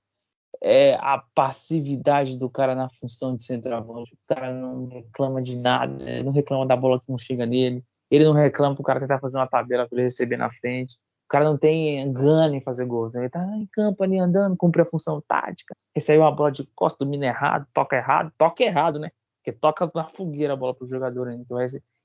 É 0.63 0.95
a 0.95 1.23
passividade 1.35 2.39
do 2.39 2.51
cara 2.51 2.75
na 2.75 2.89
função 2.89 3.35
de 3.35 3.45
centroavante. 3.45 4.13
O 4.13 4.35
cara 4.35 4.53
não 4.53 4.87
reclama 4.87 5.41
de 5.41 5.57
nada, 5.57 6.23
não 6.23 6.33
reclama 6.33 6.67
da 6.67 6.77
bola 6.77 7.01
que 7.01 7.09
não 7.09 7.17
chega 7.17 7.47
nele. 7.47 7.83
Ele 8.11 8.25
não 8.25 8.33
reclama 8.33 8.75
pro 8.75 8.85
cara 8.85 9.01
tentar 9.01 9.21
fazer 9.21 9.39
uma 9.39 9.47
tabela 9.47 9.89
para 9.89 9.97
ele 9.97 10.05
receber 10.05 10.37
na 10.37 10.51
frente. 10.51 10.99
O 11.25 11.31
cara 11.31 11.45
não 11.45 11.57
tem 11.57 12.13
gana 12.13 12.57
em 12.57 12.61
fazer 12.61 12.85
gols. 12.85 13.15
Ele 13.15 13.31
tá 13.31 13.43
em 13.57 13.67
campo 13.73 14.03
ali 14.03 14.19
andando, 14.19 14.57
cumpre 14.57 14.83
a 14.83 14.85
função 14.85 15.23
tática. 15.27 15.75
Recebe 15.95 16.19
uma 16.19 16.35
bola 16.35 16.51
de 16.51 16.67
costa, 16.75 17.05
domina 17.05 17.27
errado, 17.27 17.67
toca 17.73 17.97
errado, 17.97 18.33
toca 18.37 18.63
errado, 18.65 18.99
né? 18.99 19.11
Porque 19.39 19.57
toca 19.57 19.91
na 19.95 20.09
fogueira 20.09 20.53
a 20.53 20.57
bola 20.57 20.75
pro 20.75 20.87
jogador 20.87 21.29
ainda. 21.29 21.47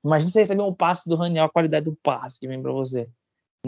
Imagina 0.04 0.32
você 0.32 0.40
receber 0.40 0.62
um 0.62 0.74
passe 0.74 1.10
do 1.10 1.16
Raniel, 1.16 1.46
a 1.46 1.50
qualidade 1.50 1.86
do 1.86 1.96
passe 1.96 2.40
que 2.40 2.48
vem 2.48 2.62
para 2.62 2.72
você. 2.72 3.10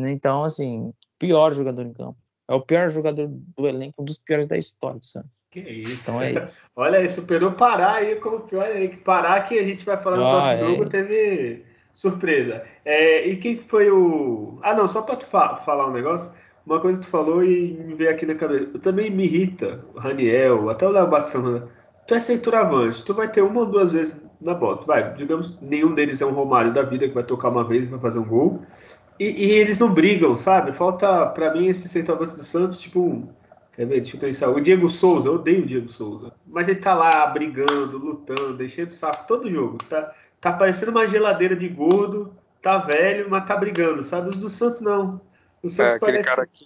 Então, 0.06 0.44
assim, 0.44 0.94
pior 1.18 1.54
jogador 1.54 1.84
em 1.84 1.94
campo. 1.94 2.18
É 2.48 2.54
o 2.54 2.62
pior 2.62 2.90
jogador 2.90 3.28
do 3.30 3.68
elenco, 3.68 4.02
um 4.02 4.06
dos 4.06 4.18
piores 4.18 4.48
da 4.48 4.58
história, 4.58 5.00
sabe? 5.02 5.28
Que 5.52 5.60
isso. 5.60 6.02
Então 6.02 6.22
é 6.22 6.50
Olha 6.76 7.00
aí, 7.00 7.10
superou 7.10 7.54
Pará 7.54 7.96
aí 7.96 8.16
como 8.16 8.42
pior 8.42 8.66
aí. 8.66 8.90
Que 8.90 8.98
Pará 8.98 9.42
que 9.42 9.58
a 9.58 9.64
gente 9.64 9.86
vai 9.86 9.98
falar 9.98 10.18
no 10.18 10.26
ah, 10.26 10.32
próximo 10.32 10.54
é. 10.54 10.58
jogo 10.58 10.90
teve 10.90 11.66
surpresa. 11.94 12.64
É, 12.86 13.28
e 13.28 13.38
quem 13.38 13.58
foi 13.58 13.90
o. 13.90 14.60
Ah, 14.62 14.74
não, 14.74 14.88
só 14.88 15.02
para 15.02 15.18
tu 15.18 15.26
fa 15.26 15.58
falar 15.58 15.88
um 15.88 15.94
negócio. 15.94 16.32
Uma 16.66 16.82
coisa 16.82 17.00
que 17.00 17.06
tu 17.06 17.10
falou 17.10 17.44
e 17.44 17.74
me 17.74 17.96
veio 17.96 18.12
aqui 18.12 18.26
na 18.26 18.36
cabeça. 18.36 18.70
Eu 18.74 18.80
também 18.80 19.10
me 19.10 19.24
irrita 19.24 19.86
o 19.96 20.00
Raniel, 20.00 20.70
até 20.70 20.86
o 20.86 20.92
Léo 20.92 21.10
Batson. 21.10 21.64
Tu 22.06 22.14
é 22.14 22.20
centroavante, 22.20 23.04
tu 23.06 23.14
vai 23.14 23.30
ter 23.30 23.42
uma 23.42 23.62
ou 23.62 23.66
duas 23.66 23.94
vezes 23.94 24.20
na 24.42 24.54
bola. 24.54 24.84
Vai, 24.86 25.14
digamos, 25.14 25.58
nenhum 25.62 25.96
deles 25.96 26.22
é 26.22 26.26
um 26.26 26.34
Romário 26.34 26.74
da 26.74 26.82
vida 26.82 27.08
que 27.08 27.14
vai 27.14 27.24
tocar 27.24 27.50
uma 27.50 27.64
vez 27.64 27.86
e 27.86 27.90
vai 27.90 28.00
fazer 28.00 28.20
um 28.20 28.26
gol. 28.26 28.62
E, 29.20 29.26
e, 29.26 29.52
eles 29.52 29.80
não 29.80 29.94
brigam, 29.94 30.36
sabe? 30.36 30.74
Falta, 30.74 31.26
para 31.28 31.54
mim, 31.54 31.68
esse 31.68 31.90
centroavante 31.90 32.36
do 32.36 32.44
Santos, 32.44 32.80
tipo. 32.80 33.28
Quer 33.74 33.86
ver? 33.86 34.02
Deixa 34.02 34.16
eu 34.16 34.22
pensar. 34.22 34.50
O 34.50 34.60
Diego 34.60 34.90
Souza, 34.90 35.28
eu 35.28 35.36
odeio 35.36 35.64
o 35.64 35.68
Diego 35.68 35.90
Souza. 35.90 36.34
Mas 36.46 36.68
ele 36.68 36.80
tá 36.80 36.96
lá 36.96 37.28
brigando, 37.28 37.98
lutando, 37.98 38.64
enchendo 38.64 38.90
o 38.90 38.94
saco 38.94 39.28
todo 39.28 39.50
jogo. 39.50 39.78
Tá, 39.90 40.14
tá 40.42 40.52
parecendo 40.52 40.92
uma 40.92 41.08
geladeira 41.08 41.56
de 41.56 41.68
gordo, 41.68 42.34
tá 42.62 42.78
velho, 42.78 43.30
mas 43.30 43.46
tá 43.46 43.56
brigando, 43.56 44.04
sabe? 44.04 44.30
Os 44.30 44.38
do 44.38 44.50
Santos 44.50 44.82
não. 44.82 45.22
O 45.62 45.70
Santos 45.70 45.94
é, 45.94 45.96
aquele 45.96 46.24
parece... 46.24 46.30
cara 46.30 46.48
que, 46.48 46.66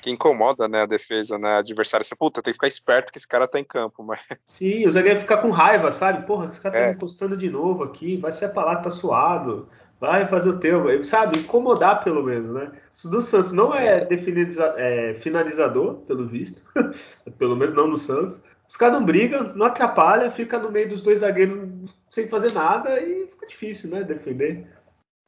que 0.00 0.10
incomoda, 0.10 0.68
né, 0.68 0.82
a 0.82 0.86
defesa, 0.86 1.38
né? 1.38 1.58
Adversário, 1.58 2.04
você, 2.04 2.16
puta, 2.16 2.42
tem 2.42 2.52
que 2.52 2.56
ficar 2.56 2.68
esperto 2.68 3.12
que 3.12 3.18
esse 3.18 3.28
cara 3.28 3.46
tá 3.46 3.58
em 3.60 3.64
campo, 3.64 4.02
mas. 4.02 4.20
Sim, 4.44 4.86
o 4.86 4.90
zagueiro 4.90 5.20
fica 5.20 5.36
com 5.36 5.50
raiva, 5.50 5.92
sabe? 5.92 6.26
Porra, 6.26 6.48
esse 6.48 6.60
cara 6.60 6.74
tá 6.74 6.86
é. 6.86 6.92
encostando 6.92 7.36
de 7.36 7.48
novo 7.48 7.84
aqui, 7.84 8.16
vai 8.16 8.32
ser 8.32 8.48
pra 8.48 8.64
lá, 8.64 8.76
tá 8.76 8.90
suado 8.90 9.68
vai 10.00 10.26
fazer 10.28 10.50
o 10.50 10.58
teu, 10.58 11.04
sabe? 11.04 11.38
Incomodar 11.38 12.02
pelo 12.04 12.22
menos, 12.22 12.54
né? 12.54 12.72
O 13.04 13.08
do 13.08 13.20
Santos 13.20 13.52
não 13.52 13.74
é, 13.74 14.06
é 14.10 15.14
finalizador, 15.14 15.96
pelo 16.06 16.26
visto, 16.26 16.62
pelo 17.38 17.56
menos 17.56 17.74
não 17.74 17.88
no 17.88 17.96
Santos. 17.96 18.40
Os 18.68 18.76
caras 18.76 18.98
não 18.98 19.04
brigam, 19.04 19.54
não 19.54 19.66
atrapalha, 19.66 20.30
fica 20.30 20.58
no 20.58 20.70
meio 20.70 20.88
dos 20.88 21.02
dois 21.02 21.20
zagueiros 21.20 21.68
sem 22.10 22.28
fazer 22.28 22.52
nada 22.52 23.00
e 23.00 23.26
fica 23.26 23.46
difícil, 23.46 23.90
né? 23.90 24.02
Defender. 24.02 24.66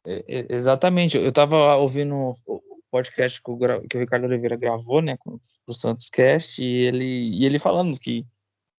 É, 0.05 0.45
exatamente. 0.49 1.17
Eu 1.17 1.31
tava 1.31 1.75
ouvindo 1.75 2.35
o 2.45 2.61
podcast 2.91 3.41
que 3.41 3.49
o, 3.49 3.57
que 3.87 3.97
o 3.97 3.99
Ricardo 3.99 4.25
Oliveira 4.25 4.57
gravou, 4.57 5.01
né, 5.01 5.17
com 5.17 5.39
o 5.67 5.73
Santos 5.73 6.09
Cast, 6.09 6.61
e 6.61 6.85
ele, 6.85 7.05
e 7.05 7.45
ele 7.45 7.57
falando 7.57 7.97
que 7.99 8.25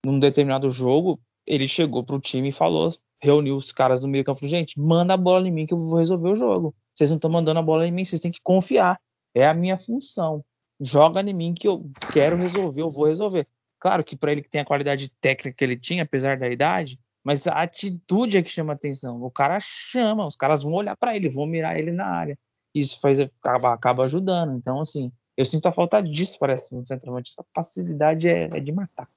num 0.05 0.19
determinado 0.19 0.69
jogo 0.69 1.21
ele 1.47 1.67
chegou 1.67 2.05
pro 2.05 2.21
time 2.21 2.49
e 2.49 2.53
falou 2.53 2.91
reuniu 3.23 3.55
os 3.55 3.71
caras 3.71 4.01
do 4.01 4.09
meio 4.09 4.25
campo, 4.25 4.47
gente, 4.47 4.79
manda 4.79 5.15
a 5.15 5.17
bola 5.17 5.47
em 5.47 5.51
mim 5.53 5.65
que 5.65 5.73
eu 5.73 5.79
vou 5.79 5.99
resolver 5.99 6.29
o 6.29 6.35
jogo. 6.35 6.75
Vocês 6.93 7.09
não 7.09 7.17
estão 7.17 7.31
mandando 7.31 7.61
a 7.61 7.63
bola 7.63 7.87
em 7.87 7.93
mim, 7.93 8.05
vocês 8.05 8.21
têm 8.21 8.33
que 8.33 8.41
confiar. 8.43 9.01
É 9.35 9.47
a 9.47 9.55
minha 9.55 9.79
função. 9.79 10.45
Joga 10.81 11.21
em 11.21 11.33
mim 11.33 11.55
que 11.55 11.69
eu 11.69 11.89
quero 12.13 12.37
resolver, 12.37 12.83
eu 12.83 12.91
vou 12.91 13.07
resolver. 13.07 13.47
Claro 13.79 14.03
que 14.03 14.17
para 14.17 14.33
ele 14.33 14.43
que 14.43 14.51
tem 14.51 14.61
a 14.61 14.65
qualidade 14.65 15.09
técnica 15.21 15.57
que 15.57 15.65
ele 15.65 15.77
tinha, 15.77 16.03
apesar 16.03 16.37
da 16.37 16.49
idade, 16.49 16.99
mas 17.23 17.47
a 17.47 17.63
atitude 17.63 18.37
é 18.37 18.43
que 18.43 18.51
chama 18.51 18.73
atenção. 18.73 19.23
O 19.23 19.31
cara 19.31 19.59
chama, 19.61 20.27
os 20.27 20.35
caras 20.35 20.65
vão 20.65 20.73
olhar 20.73 20.97
para 20.97 21.15
ele, 21.15 21.29
vão 21.29 21.47
mirar 21.47 21.79
ele 21.79 21.93
na 21.93 22.07
área. 22.07 22.37
Isso 22.75 23.01
faz 23.01 23.21
acaba, 23.21 23.73
acaba 23.73 24.05
ajudando. 24.05 24.57
Então, 24.57 24.81
assim, 24.81 25.13
eu 25.37 25.45
sinto 25.45 25.67
a 25.67 25.73
falta 25.73 26.03
disso, 26.03 26.39
parece, 26.41 26.75
no 26.75 26.85
centroavante. 26.85 27.31
Essa 27.31 27.45
passividade 27.55 28.29
é, 28.29 28.45
é 28.53 28.61
de 28.61 28.73
matar. 28.73 29.09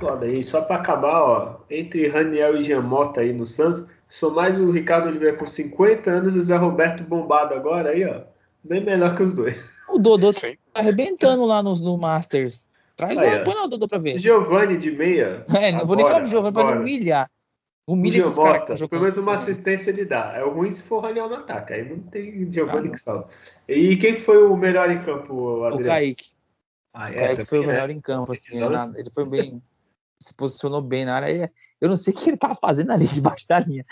Foda 0.00 0.26
aí, 0.26 0.44
só 0.44 0.60
para 0.62 0.76
acabar, 0.76 1.22
ó, 1.22 1.60
entre 1.70 2.06
Raniel 2.08 2.56
e 2.56 2.62
Giamota 2.62 3.20
aí 3.22 3.32
no 3.32 3.46
Santos, 3.46 3.86
sou 4.08 4.30
mais 4.30 4.58
o 4.60 4.70
Ricardo 4.70 5.08
Oliveira 5.08 5.36
com 5.36 5.46
50 5.46 6.10
anos 6.10 6.36
e 6.36 6.38
o 6.38 6.42
Zé 6.42 6.56
Roberto 6.56 7.02
bombado 7.02 7.54
agora 7.54 7.90
aí, 7.90 8.04
ó. 8.04 8.20
Bem 8.62 8.84
melhor 8.84 9.16
que 9.16 9.22
os 9.22 9.32
dois. 9.32 9.56
O 9.88 9.98
Dodô 9.98 10.32
tá 10.32 10.48
arrebentando 10.74 11.44
lá 11.46 11.62
no, 11.62 11.72
no 11.74 11.96
Masters. 11.96 12.68
Traz 12.96 13.18
Aí, 13.20 13.36
lá, 13.36 13.40
ó. 13.40 13.44
põe 13.44 13.54
lá 13.54 13.64
o 13.64 13.68
Dodô 13.68 13.86
pra 13.88 13.98
ver. 13.98 14.18
Giovanni 14.18 14.76
de 14.76 14.90
meia. 14.90 15.44
É, 15.54 15.72
não 15.72 15.86
vou 15.86 15.96
nem 15.96 16.04
falar 16.04 16.20
do 16.20 16.26
Giovanni 16.28 16.52
pra 16.52 16.64
não 16.74 16.80
humilhar. 16.82 17.30
O 17.86 17.92
Humilha 17.92 18.18
esses 18.18 18.34
caras 18.34 18.64
pelo 18.64 18.76
jogando. 18.78 19.00
menos 19.02 19.16
uma 19.16 19.34
assistência 19.34 19.90
ele 19.90 20.04
dá. 20.04 20.32
É 20.36 20.42
o 20.42 20.50
ruim 20.52 20.72
se 20.72 20.82
for 20.82 20.96
o 20.96 21.00
Raniel 21.00 21.28
no 21.28 21.36
ataque. 21.36 21.72
Aí 21.72 21.88
não 21.88 22.00
tem 22.00 22.50
Giovanni 22.52 22.88
Ah, 22.88 22.90
que 22.90 22.98
salva. 22.98 23.28
E 23.68 23.96
quem 23.96 24.16
foi 24.18 24.42
o 24.42 24.56
melhor 24.56 24.90
em 24.90 25.00
campo, 25.02 25.32
O 25.32 25.64
Adriano? 25.64 25.86
Kaique. 25.86 26.30
Ah, 26.92 27.04
O 27.04 27.08
é, 27.10 27.14
Kaique 27.14 27.28
também, 27.34 27.46
foi 27.46 27.58
o 27.60 27.62
né? 27.62 27.72
melhor 27.74 27.90
em 27.90 28.00
campo, 28.00 28.32
assim. 28.32 28.56
Ele, 28.60 28.74
ele 28.96 29.10
foi 29.14 29.24
bem. 29.24 29.62
Se 30.22 30.34
posicionou 30.34 30.82
bem 30.82 31.04
na 31.04 31.16
área. 31.16 31.52
Eu 31.80 31.88
não 31.88 31.96
sei 31.96 32.12
o 32.12 32.16
que 32.16 32.30
ele 32.30 32.36
tava 32.36 32.54
fazendo 32.54 32.92
ali 32.92 33.06
debaixo 33.12 33.46
da 33.48 33.60
linha. 33.60 33.84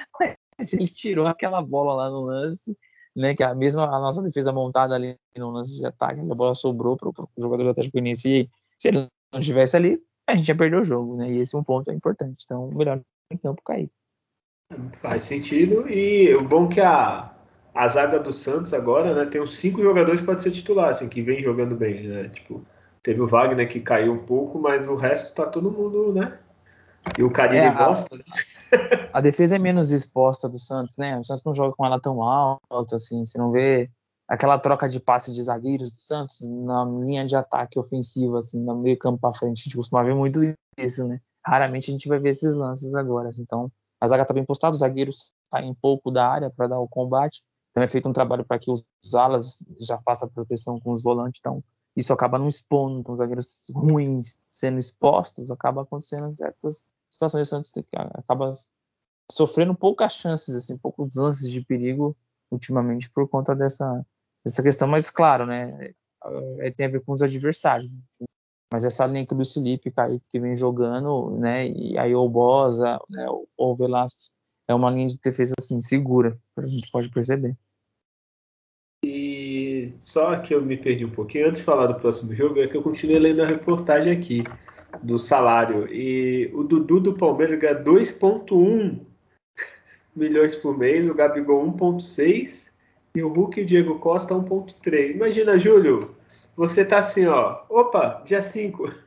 Mas 0.58 0.72
ele 0.72 0.86
tirou 0.86 1.26
aquela 1.26 1.60
bola 1.60 1.94
lá 1.94 2.10
no 2.10 2.22
lance, 2.22 2.76
né? 3.14 3.34
Que 3.34 3.42
a 3.42 3.54
mesma 3.54 3.84
a 3.84 4.00
nossa 4.00 4.22
defesa 4.22 4.52
montada 4.52 4.94
ali 4.94 5.18
no 5.36 5.50
lance 5.50 5.76
de 5.76 5.84
ataque, 5.84 6.20
a 6.20 6.34
bola 6.34 6.54
sobrou 6.54 6.96
pro, 6.96 7.12
pro 7.12 7.28
jogador 7.38 7.64
do 7.64 7.70
Atlético 7.70 7.94
Goianiense. 7.94 8.50
Se 8.78 8.88
ele 8.88 9.08
não 9.32 9.40
estivesse 9.40 9.76
ali, 9.76 10.02
a 10.26 10.36
gente 10.36 10.48
ia 10.48 10.56
perder 10.56 10.80
o 10.80 10.84
jogo, 10.84 11.16
né? 11.16 11.30
E 11.30 11.38
esse 11.38 11.54
é 11.54 11.58
um 11.58 11.64
ponto 11.64 11.90
importante. 11.90 12.44
Então, 12.44 12.68
o 12.68 12.76
melhor 12.76 13.00
em 13.30 13.36
campo 13.36 13.62
Kaique. 13.64 13.92
Faz 14.96 15.24
sentido. 15.24 15.88
E 15.88 16.34
o 16.34 16.46
bom 16.46 16.66
é 16.66 16.74
que 16.74 16.80
a, 16.80 17.34
a 17.74 17.88
zaga 17.88 18.18
do 18.18 18.32
Santos 18.32 18.72
agora, 18.72 19.14
né, 19.14 19.26
tem 19.26 19.40
uns 19.40 19.56
cinco 19.56 19.82
jogadores 19.82 20.20
que 20.20 20.26
podem 20.26 20.40
ser 20.40 20.50
titular, 20.50 20.90
assim, 20.90 21.08
que 21.08 21.22
vem 21.22 21.42
jogando 21.42 21.76
bem, 21.76 22.06
né? 22.08 22.28
Tipo, 22.28 22.64
teve 23.04 23.20
o 23.20 23.28
Wagner 23.28 23.68
que 23.68 23.80
caiu 23.80 24.14
um 24.14 24.24
pouco, 24.24 24.58
mas 24.58 24.88
o 24.88 24.96
resto 24.96 25.34
tá 25.34 25.46
todo 25.46 25.70
mundo, 25.70 26.12
né? 26.12 26.38
E 27.18 27.22
o 27.22 27.30
Carilli 27.30 27.66
É, 27.66 27.70
gosta. 27.70 28.16
né? 28.16 28.24
A 29.12 29.20
defesa 29.20 29.54
é 29.54 29.58
menos 29.58 29.92
exposta 29.92 30.48
do 30.48 30.58
Santos, 30.58 30.96
né? 30.96 31.16
O 31.20 31.24
Santos 31.24 31.44
não 31.44 31.54
joga 31.54 31.74
com 31.76 31.84
ela 31.84 32.00
tão 32.00 32.22
alta, 32.22 32.96
assim. 32.96 33.24
Você 33.24 33.38
não 33.38 33.52
vê 33.52 33.88
aquela 34.26 34.58
troca 34.58 34.88
de 34.88 34.98
passe 34.98 35.32
de 35.32 35.42
zagueiros 35.42 35.92
do 35.92 35.98
Santos 35.98 36.40
na 36.40 36.84
linha 36.84 37.24
de 37.26 37.36
ataque 37.36 37.78
ofensiva, 37.78 38.38
assim, 38.38 38.60
no 38.60 38.74
meio 38.74 38.98
campo 38.98 39.20
para 39.20 39.38
frente. 39.38 39.60
A 39.60 39.64
gente 39.64 39.76
costuma 39.76 40.02
ver 40.02 40.14
muito 40.14 40.40
isso, 40.78 41.06
né? 41.06 41.20
Raramente 41.46 41.90
a 41.90 41.92
gente 41.92 42.08
vai 42.08 42.18
ver 42.18 42.30
esses 42.30 42.56
lances 42.56 42.94
agora. 42.94 43.28
assim. 43.28 43.42
Então, 43.42 43.70
a 44.00 44.08
zaga 44.08 44.24
tá 44.24 44.32
bem 44.32 44.44
postada, 44.44 44.72
os 44.72 44.80
zagueiros 44.80 45.30
saem 45.52 45.70
um 45.70 45.74
pouco 45.74 46.10
da 46.10 46.26
área 46.26 46.50
para 46.50 46.66
dar 46.66 46.80
o 46.80 46.88
combate. 46.88 47.42
Também 47.74 47.84
é 47.84 47.88
feito 47.88 48.08
um 48.08 48.12
trabalho 48.12 48.44
para 48.44 48.58
que 48.58 48.70
os 48.70 48.84
alas 49.14 49.58
já 49.78 49.98
façam 49.98 50.26
a 50.28 50.32
proteção 50.32 50.80
com 50.80 50.90
os 50.90 51.02
volantes. 51.02 51.38
Então, 51.38 51.62
isso 51.96 52.12
acaba 52.12 52.38
não 52.38 52.48
expondo. 52.48 53.00
Então, 53.00 53.14
os 53.14 53.18
zagueiros 53.18 53.70
ruins 53.74 54.38
sendo 54.50 54.78
expostos, 54.78 55.50
acaba 55.50 55.82
acontecendo 55.82 56.34
certas 56.36 56.84
situações. 57.10 57.48
O 57.48 57.50
Santos 57.50 57.70
que- 57.70 57.84
acaba 57.92 58.50
sofrendo 59.30 59.74
poucas 59.74 60.14
chances, 60.14 60.54
assim, 60.54 60.76
poucos 60.76 61.16
lances 61.16 61.50
de 61.50 61.60
perigo 61.64 62.16
ultimamente 62.50 63.10
por 63.10 63.28
conta 63.28 63.54
dessa, 63.54 64.04
dessa 64.44 64.62
questão. 64.62 64.86
Mas, 64.88 65.10
claro, 65.10 65.46
né, 65.46 65.92
é, 66.60 66.70
tem 66.70 66.86
a 66.86 66.90
ver 66.90 67.00
com 67.04 67.12
os 67.12 67.22
adversários. 67.22 67.92
Mas 68.72 68.84
essa 68.84 69.06
linha 69.06 69.26
que 69.26 69.32
o 69.32 69.36
Luiz 69.36 69.52
Felipe 69.52 69.90
Kaique, 69.90 70.24
que 70.28 70.40
vem 70.40 70.56
jogando, 70.56 71.30
né, 71.38 71.68
e 71.68 71.96
aí 71.98 72.14
o 72.14 72.28
Bosa, 72.28 72.98
né, 73.08 73.26
o 73.56 73.76
Velasquez, 73.76 74.32
é 74.66 74.74
uma 74.74 74.90
linha 74.90 75.08
de 75.08 75.18
defesa, 75.18 75.54
assim, 75.58 75.80
segura, 75.80 76.38
a 76.56 76.66
gente 76.66 76.90
pode 76.90 77.10
perceber. 77.10 77.56
Só 80.14 80.36
que 80.36 80.54
eu 80.54 80.62
me 80.62 80.76
perdi 80.76 81.04
um 81.04 81.10
pouquinho. 81.10 81.48
Antes 81.48 81.58
de 81.58 81.64
falar 81.64 81.86
do 81.86 81.96
próximo 81.96 82.32
jogo, 82.32 82.60
é 82.60 82.68
que 82.68 82.76
eu 82.76 82.82
continuei 82.82 83.18
lendo 83.18 83.42
a 83.42 83.46
reportagem 83.46 84.12
aqui 84.12 84.44
do 85.02 85.18
salário. 85.18 85.92
E 85.92 86.52
o 86.54 86.62
Dudu 86.62 87.00
do 87.00 87.14
Palmeiras 87.14 87.58
ganha 87.58 87.82
2,1 87.82 89.00
milhões 90.14 90.54
por 90.54 90.78
mês, 90.78 91.08
o 91.08 91.14
Gabigol 91.14 91.68
1,6 91.72 92.68
e 93.16 93.24
o 93.24 93.28
Hulk 93.28 93.58
e 93.58 93.64
o 93.64 93.66
Diego 93.66 93.98
Costa 93.98 94.36
1,3. 94.36 95.16
Imagina, 95.16 95.58
Júlio, 95.58 96.14
você 96.56 96.84
tá 96.84 96.98
assim, 96.98 97.26
ó. 97.26 97.62
Opa, 97.68 98.22
dia 98.24 98.40
5. 98.40 98.94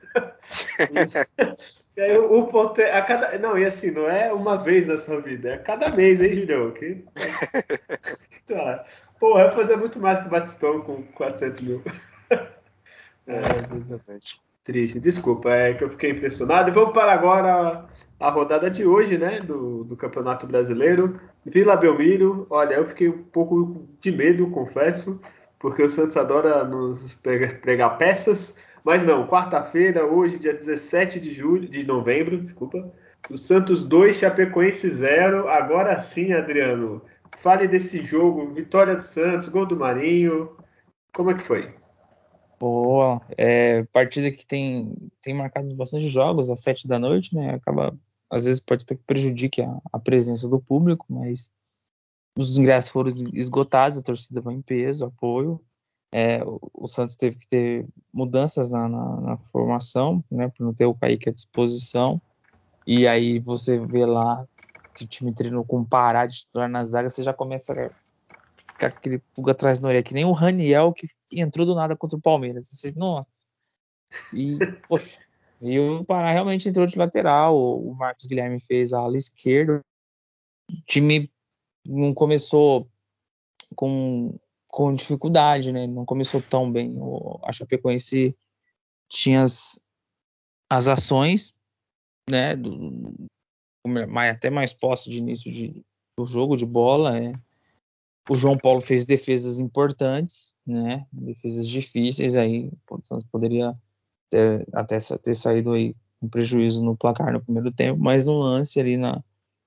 E 1.98 2.02
aí 2.02 2.16
o, 2.16 2.32
o 2.32 2.46
ponto 2.46 2.80
é 2.80 2.96
a 2.96 3.02
cada. 3.02 3.40
Não, 3.40 3.58
e 3.58 3.66
assim, 3.66 3.90
não 3.90 4.08
é 4.08 4.32
uma 4.32 4.56
vez 4.56 4.86
na 4.86 5.00
sua 5.00 5.20
vida, 5.20 5.50
é 5.50 5.54
a 5.56 5.58
cada 5.58 5.90
mês, 5.90 6.22
hein, 6.22 6.36
Julião? 6.36 6.70
Que... 6.70 7.04
Tá. 8.48 8.86
Pô, 9.20 9.34
vai 9.34 9.52
fazer 9.52 9.76
muito 9.76 10.00
mais 10.00 10.20
que 10.20 10.28
o 10.28 10.30
Batistão 10.30 10.82
com 10.82 11.04
400 11.04 11.62
mil. 11.62 11.82
É, 13.28 13.76
exatamente. 13.76 14.40
Triste, 14.64 15.00
desculpa, 15.00 15.50
é 15.50 15.74
que 15.74 15.84
eu 15.84 15.90
fiquei 15.90 16.12
impressionado. 16.12 16.70
E 16.70 16.74
vamos 16.74 16.92
para 16.92 17.14
agora 17.14 17.86
a 18.20 18.30
rodada 18.30 18.70
de 18.70 18.86
hoje, 18.86 19.18
né, 19.18 19.40
do, 19.40 19.84
do 19.86 19.96
Campeonato 19.96 20.46
Brasileiro. 20.46 21.20
Vila 21.46 21.78
Belmiro, 21.78 22.46
olha, 22.50 22.76
eu 22.76 22.88
fiquei 22.88 23.08
um 23.08 23.24
pouco 23.24 23.88
de 24.02 24.12
medo, 24.12 24.50
confesso, 24.50 25.22
porque 25.58 25.82
o 25.82 25.90
Santos 25.90 26.18
adora 26.18 26.66
nos 26.66 27.16
pregar, 27.16 27.62
pregar 27.62 27.98
peças. 27.98 28.58
Mas 28.84 29.04
não, 29.04 29.28
quarta-feira, 29.28 30.06
hoje, 30.06 30.38
dia 30.38 30.54
17 30.54 31.20
de 31.20 31.34
julho, 31.34 31.68
de 31.68 31.86
novembro, 31.86 32.38
desculpa. 32.38 32.92
O 33.30 33.38
Santos 33.38 33.86
2, 33.86 34.18
Chapecoense 34.18 34.90
0. 34.90 35.48
Agora 35.50 36.00
sim, 36.00 36.34
Adriano, 36.34 37.02
fale 37.48 37.66
desse 37.66 38.04
jogo. 38.04 38.54
Vitória 38.54 38.94
do 38.94 39.02
Santos, 39.02 39.48
gol 39.48 39.66
do 39.66 39.78
Marinho. 39.78 40.58
Como 41.14 41.32
é 41.32 41.34
que 41.34 41.48
foi? 41.48 41.74
Boa, 42.60 43.22
é, 43.38 43.84
partida 43.86 44.30
que 44.32 44.46
tem, 44.46 44.94
tem 45.22 45.34
marcado 45.34 45.74
bastante 45.74 46.08
jogos 46.08 46.50
às 46.50 46.60
sete 46.60 46.86
da 46.90 47.00
noite, 47.00 47.34
né? 47.34 47.54
Acaba, 47.54 47.98
às 48.30 48.44
vezes 48.44 48.60
pode 48.60 48.86
ter 48.86 48.98
que 48.98 49.04
prejudique 49.04 49.62
a, 49.62 49.78
a 49.94 49.98
presença 49.98 50.50
do 50.50 50.60
público, 50.60 51.06
mas 51.08 51.50
os 52.38 52.58
ingressos 52.58 52.92
foram 52.92 53.12
esgotados, 53.34 53.98
a 53.98 54.02
torcida 54.02 54.42
vai 54.42 54.54
em 54.54 54.62
peso, 54.62 55.06
apoio. 55.06 55.62
É, 56.12 56.42
o, 56.44 56.86
Santos 56.86 57.16
teve 57.16 57.38
que 57.38 57.48
ter 57.48 57.86
mudanças 58.12 58.70
na, 58.70 58.90
na, 58.90 59.22
na 59.22 59.38
formação, 59.54 60.22
né? 60.30 60.50
Para 60.50 60.66
não 60.66 60.74
ter 60.74 60.86
o 60.86 60.94
Kaique 60.94 61.30
à 61.30 61.32
disposição. 61.32 62.22
E 62.86 63.08
aí 63.08 63.40
você 63.40 63.80
vê 63.80 64.06
lá 64.06 64.46
que 64.98 65.04
o 65.04 65.08
time 65.08 65.32
treinou 65.32 65.64
com 65.64 65.86
Pará 65.86 66.26
de 66.26 66.38
titular 66.38 66.68
na 66.68 66.84
zaga, 66.84 67.08
você 67.08 67.22
já 67.22 67.32
começa 67.32 67.72
a 67.72 67.92
ficar 68.66 68.88
aquele 68.88 69.20
pulga 69.36 69.52
atrás 69.52 69.78
da 69.78 69.88
orelha, 69.88 70.02
que 70.02 70.16
nem 70.16 70.26
o 70.26 70.32
Raniel 70.32 70.92
que 70.92 71.08
entrou 71.32 71.68
do 71.68 71.76
nada 71.76 71.96
contra 71.96 72.18
o 72.18 72.22
Palmeiras. 72.22 72.68
Você, 72.68 72.92
nossa. 72.94 73.46
E, 74.34 74.58
poxa, 74.90 75.20
e 75.62 75.80
o 75.80 76.04
Pará 76.04 76.32
realmente 76.32 76.68
entrou 76.68 76.88
de 76.88 76.98
lateral. 76.98 77.56
O 77.56 77.94
Marcos 77.94 78.26
Guilherme 78.26 78.60
fez 78.60 78.92
a 78.92 79.00
ala 79.00 79.16
esquerda. 79.16 79.82
O 80.72 80.82
time 80.88 81.32
não 81.88 82.12
começou 82.12 82.90
com, 83.76 84.36
com 84.68 84.96
dificuldade, 84.96 85.72
né? 85.72 85.86
Não 85.86 86.06
começou 86.06 86.42
tão 86.42 86.72
bem. 86.72 86.98
O, 86.98 87.40
a 87.44 87.52
Chapecoense 87.52 88.36
tinha 89.08 89.44
as, 89.44 89.80
as 90.68 90.88
ações, 90.88 91.54
né? 92.28 92.56
Do, 92.56 93.30
mais, 93.88 94.32
até 94.32 94.50
mais 94.50 94.74
posse 94.74 95.10
de 95.10 95.18
início 95.18 95.52
de, 95.52 95.84
do 96.18 96.26
jogo 96.26 96.56
de 96.56 96.66
bola. 96.66 97.18
É. 97.18 97.34
O 98.30 98.36
João 98.36 98.58
Paulo 98.58 98.82
fez 98.82 99.06
defesas 99.06 99.60
importantes, 99.60 100.54
né? 100.66 101.06
Defesas 101.12 101.68
difíceis 101.68 102.36
aí, 102.36 102.72
portanto 102.86 103.26
poderia 103.32 103.74
ter, 104.30 104.68
até 104.74 104.98
ter 105.00 105.34
saído 105.34 105.72
aí 105.72 105.96
com 106.20 106.28
prejuízo 106.28 106.84
no 106.84 106.98
placar 106.98 107.32
no 107.32 107.42
primeiro 107.42 107.72
tempo, 107.72 108.00
mas 108.00 108.26
no 108.26 108.38
lance 108.40 108.80
ali 108.80 108.98
na, 108.98 109.24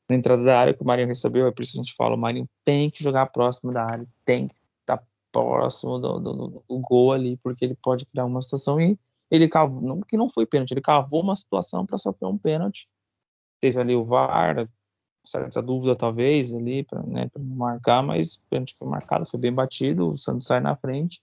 na 0.09 0.17
entrada 0.17 0.43
da 0.43 0.59
área 0.59 0.75
que 0.75 0.83
o 0.83 0.87
Marinho 0.87 1.09
recebeu, 1.09 1.47
é 1.47 1.53
por 1.53 1.63
isso 1.63 1.73
que 1.73 1.79
a 1.79 1.83
gente 1.83 1.95
fala, 1.95 2.17
o 2.17 2.19
Marinho 2.19 2.49
tem 2.65 2.91
que 2.91 3.03
jogar 3.03 3.27
próximo 3.27 3.73
da 3.73 3.85
área, 3.85 4.07
tem 4.25 4.49
que 4.49 4.55
estar 4.81 5.03
próximo 5.33 5.99
do, 5.99 6.19
do, 6.19 6.65
do 6.69 6.79
gol 6.81 7.13
ali, 7.13 7.37
porque 7.37 7.65
ele 7.65 7.77
pode 7.77 8.05
criar 8.07 8.25
uma 8.25 8.43
situação 8.43 8.81
e 8.81 8.99
ele 9.31 9.49
cavou, 9.49 9.81
não 9.81 10.01
que 10.01 10.17
não 10.17 10.29
foi 10.29 10.45
pênalti, 10.45 10.73
ele 10.73 10.81
cavou 10.81 11.23
uma 11.23 11.37
situação 11.37 11.87
para 11.87 11.97
sofrer 11.97 12.27
um 12.27 12.37
pênalti. 12.37 12.89
Teve 13.61 13.81
ali 13.81 13.95
o 13.95 14.05
VAR, 14.05 14.69
certa 15.25 15.63
dúvida 15.63 15.95
talvez 15.95 16.55
ali 16.55 16.83
para 16.83 17.03
né, 17.03 17.31
marcar, 17.39 18.03
mas 18.03 18.39
pênalti 18.49 18.75
foi 18.77 18.89
marcado, 18.89 19.27
foi 19.27 19.39
bem 19.39 19.53
batido, 19.53 20.11
o 20.11 20.17
Santos 20.17 20.47
sai 20.47 20.61
na 20.61 20.75
frente 20.75 21.23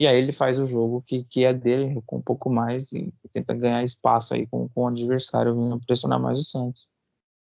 e 0.00 0.06
aí 0.06 0.16
ele 0.16 0.32
faz 0.32 0.58
o 0.58 0.66
jogo 0.66 1.02
que, 1.06 1.24
que 1.24 1.44
é 1.44 1.52
dele 1.52 2.02
com 2.06 2.16
um 2.16 2.22
pouco 2.22 2.48
mais 2.48 2.90
e, 2.92 3.12
e 3.22 3.28
tenta 3.28 3.52
ganhar 3.52 3.84
espaço 3.84 4.32
aí 4.32 4.46
com, 4.46 4.66
com 4.70 4.84
o 4.84 4.88
adversário 4.88 5.54
vindo 5.54 5.78
pressionar 5.80 6.18
mais 6.18 6.38
o 6.40 6.42
Santos. 6.42 6.88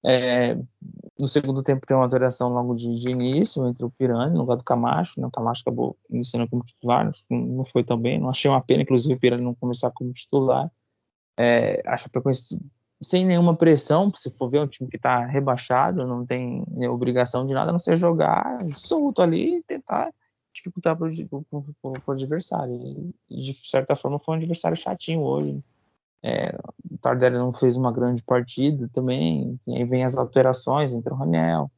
É, 0.04 0.56
no 1.19 1.28
segundo 1.28 1.62
tempo 1.62 1.86
tem 1.86 1.95
uma 1.95 2.06
alteração 2.06 2.50
logo 2.50 2.73
de, 2.73 2.91
de, 2.95 3.10
início 3.12 3.67
entre 3.67 3.86
o 3.86 3.91
Pirani 3.91 4.34
no 4.34 4.39
lugar 4.39 4.58
do 4.58 4.63
Camacho, 4.63 5.21
né? 5.21 5.28
o 5.28 5.32
Camacho 5.32 5.62
acabou 5.62 5.95
iniciando 6.10 6.50
como 6.50 6.63
titular, 6.63 7.08
não, 7.30 7.38
não 7.38 7.65
foi 7.65 7.84
tão 7.84 7.97
bem, 7.97 8.19
não 8.19 8.30
achei 8.30 8.50
uma 8.50 8.62
pena 8.62 8.82
inclusive 8.82 9.13
o 9.13 9.19
Pirani 9.19 9.43
não 9.43 9.54
começar 9.54 9.91
como 9.91 10.12
titular. 10.12 10.71
É, 11.39 11.84
acho 11.88 12.06
que 12.06 12.10
sem 13.01 13.25
nenhuma 13.25 13.55
pressão, 13.55 14.10
se 14.13 14.31
for 14.31 14.49
ver 14.49 14.62
um 14.62 14.67
time 14.67 14.89
que 14.89 14.97
está 14.97 15.25
rebaixado, 15.25 16.07
não 16.07 16.25
tem 16.25 16.63
obrigação 16.89 17.45
de 17.45 17.53
nada, 17.53 17.69
a 17.69 17.71
não 17.71 17.79
ser 17.79 17.95
jogar 17.95 18.67
solto 18.69 19.21
ali 19.21 19.57
e 19.57 19.63
tentar 19.63 20.12
dificultar 20.53 20.97
para 20.97 21.07
o 21.07 22.12
adversário. 22.12 23.13
E, 23.29 23.38
de 23.38 23.53
certa 23.53 23.95
forma 23.95 24.19
foi 24.19 24.36
um 24.36 24.38
adversário 24.38 24.75
chatinho 24.75 25.21
hoje. 25.21 25.63
É, 26.23 26.57
o 26.91 26.97
Tardelli 26.97 27.38
não 27.38 27.53
fez 27.53 27.75
uma 27.75 27.91
grande 27.91 28.23
partida 28.23 28.89
também, 28.91 29.60
e 29.67 29.75
aí 29.75 29.86
vem 29.86 30.03
as 30.03 30.17
alterações, 30.17 30.93
entra 30.93 31.13
o 31.13 31.17
Raniel, 31.17 31.71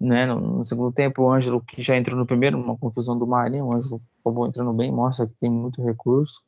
né, 0.00 0.26
no, 0.26 0.40
no, 0.40 0.64
segundo 0.64 0.92
tempo, 0.92 1.22
o 1.22 1.30
Ângelo, 1.30 1.60
que 1.60 1.80
já 1.80 1.96
entrou 1.96 2.18
no 2.18 2.26
primeiro, 2.26 2.58
uma 2.58 2.76
confusão 2.76 3.16
do 3.16 3.26
Marinho, 3.26 3.66
o 3.66 3.72
Ângelo 3.72 4.02
acabou 4.20 4.46
entrando 4.46 4.72
bem, 4.72 4.90
mostra 4.90 5.26
que 5.26 5.34
tem 5.34 5.50
muito 5.50 5.82
recurso, 5.82 6.42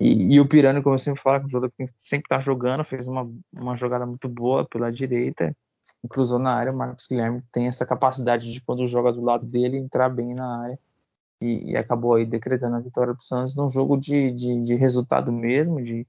e, 0.00 0.34
e 0.34 0.40
o 0.40 0.48
Pirani, 0.48 0.82
como 0.82 0.94
eu 0.94 0.98
sempre 0.98 1.22
falo, 1.22 1.40
que 1.40 1.46
o 1.46 1.48
jogador 1.48 1.72
que 1.76 1.86
sempre 1.96 2.26
está 2.26 2.40
jogando, 2.40 2.84
fez 2.84 3.06
uma, 3.06 3.30
uma 3.52 3.74
jogada 3.74 4.06
muito 4.06 4.28
boa 4.28 4.66
pela 4.66 4.90
direita, 4.90 5.56
cruzou 6.08 6.38
na 6.38 6.54
área, 6.54 6.72
o 6.72 6.76
Marcos 6.76 7.06
Guilherme 7.06 7.42
tem 7.52 7.66
essa 7.66 7.86
capacidade 7.86 8.52
de, 8.52 8.60
quando 8.60 8.84
joga 8.86 9.12
do 9.12 9.22
lado 9.22 9.46
dele, 9.46 9.76
entrar 9.76 10.08
bem 10.08 10.34
na 10.34 10.62
área, 10.62 10.78
e, 11.40 11.72
e 11.72 11.76
acabou 11.76 12.14
aí 12.14 12.26
decretando 12.26 12.76
a 12.76 12.80
vitória 12.80 13.14
do 13.14 13.22
Santos 13.22 13.56
num 13.56 13.68
jogo 13.68 13.96
de, 13.96 14.30
de, 14.32 14.62
de 14.62 14.74
resultado 14.74 15.32
mesmo, 15.32 15.82
de 15.82 16.06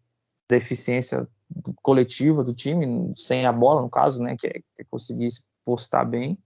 deficiência 0.48 1.28
coletiva 1.82 2.44
do 2.44 2.54
time, 2.54 3.14
sem 3.16 3.46
a 3.46 3.52
bola, 3.52 3.82
no 3.82 3.90
caso, 3.90 4.22
né, 4.22 4.36
que 4.38 4.48
é, 4.48 4.52
que 4.52 4.82
é 4.82 4.84
conseguir 4.84 5.30
postar 5.66 6.06
bem, 6.06 6.38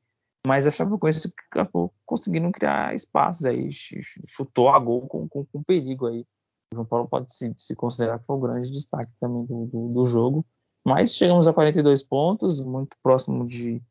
mas 0.45 0.65
a 0.65 0.71
Chapecoense 0.71 1.33
acabou 1.51 1.93
conseguindo 2.05 2.49
criar 2.51 2.95
espaços 2.95 3.45
aí, 3.45 3.69
chutou 3.71 4.69
a 4.69 4.79
gol 4.79 5.07
com, 5.07 5.27
com, 5.27 5.45
com 5.45 5.63
perigo 5.63 6.07
aí. 6.07 6.25
O 6.71 6.75
João 6.75 6.85
Paulo 6.85 7.07
pode 7.07 7.33
se, 7.33 7.53
se, 7.57 7.75
considerar 7.75 8.19
que 8.19 8.25
foi 8.25 8.35
o 8.35 8.39
grande 8.39 8.71
destaque 8.71 9.11
também 9.19 9.45
do, 9.45 9.65
do, 9.65 9.93
do, 9.93 10.05
jogo, 10.05 10.45
mas 10.85 11.15
chegamos 11.15 11.47
a 11.47 11.53
42 11.53 12.03
pontos, 12.03 12.59
muito 12.59 12.97
próximo 13.01 13.47
de, 13.47 13.81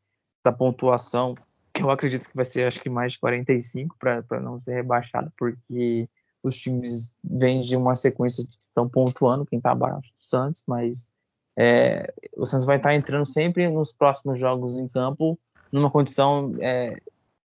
da 0.43 0.51
pontuação, 0.51 1.35
que 1.73 1.83
eu 1.83 1.89
acredito 1.89 2.29
que 2.29 2.35
vai 2.35 2.45
ser 2.45 2.67
acho 2.67 2.79
que 2.79 2.89
mais 2.89 3.13
de 3.13 3.19
45 3.19 3.95
para 3.97 4.39
não 4.39 4.59
ser 4.59 4.75
rebaixado, 4.75 5.31
porque 5.37 6.09
os 6.43 6.55
times 6.55 7.15
vêm 7.23 7.61
de 7.61 7.75
uma 7.75 7.95
sequência 7.95 8.45
que 8.45 8.57
estão 8.59 8.87
pontuando, 8.87 9.45
quem 9.45 9.57
está 9.57 9.71
abaixo 9.71 10.09
do 10.13 10.23
Santos, 10.23 10.63
mas 10.67 11.11
é, 11.57 12.13
o 12.35 12.45
Santos 12.45 12.65
vai 12.65 12.77
estar 12.77 12.89
tá 12.89 12.95
entrando 12.95 13.25
sempre 13.25 13.67
nos 13.69 13.91
próximos 13.91 14.39
jogos 14.39 14.77
em 14.77 14.87
campo 14.87 15.37
numa 15.71 15.91
condição 15.91 16.55
é, 16.59 17.01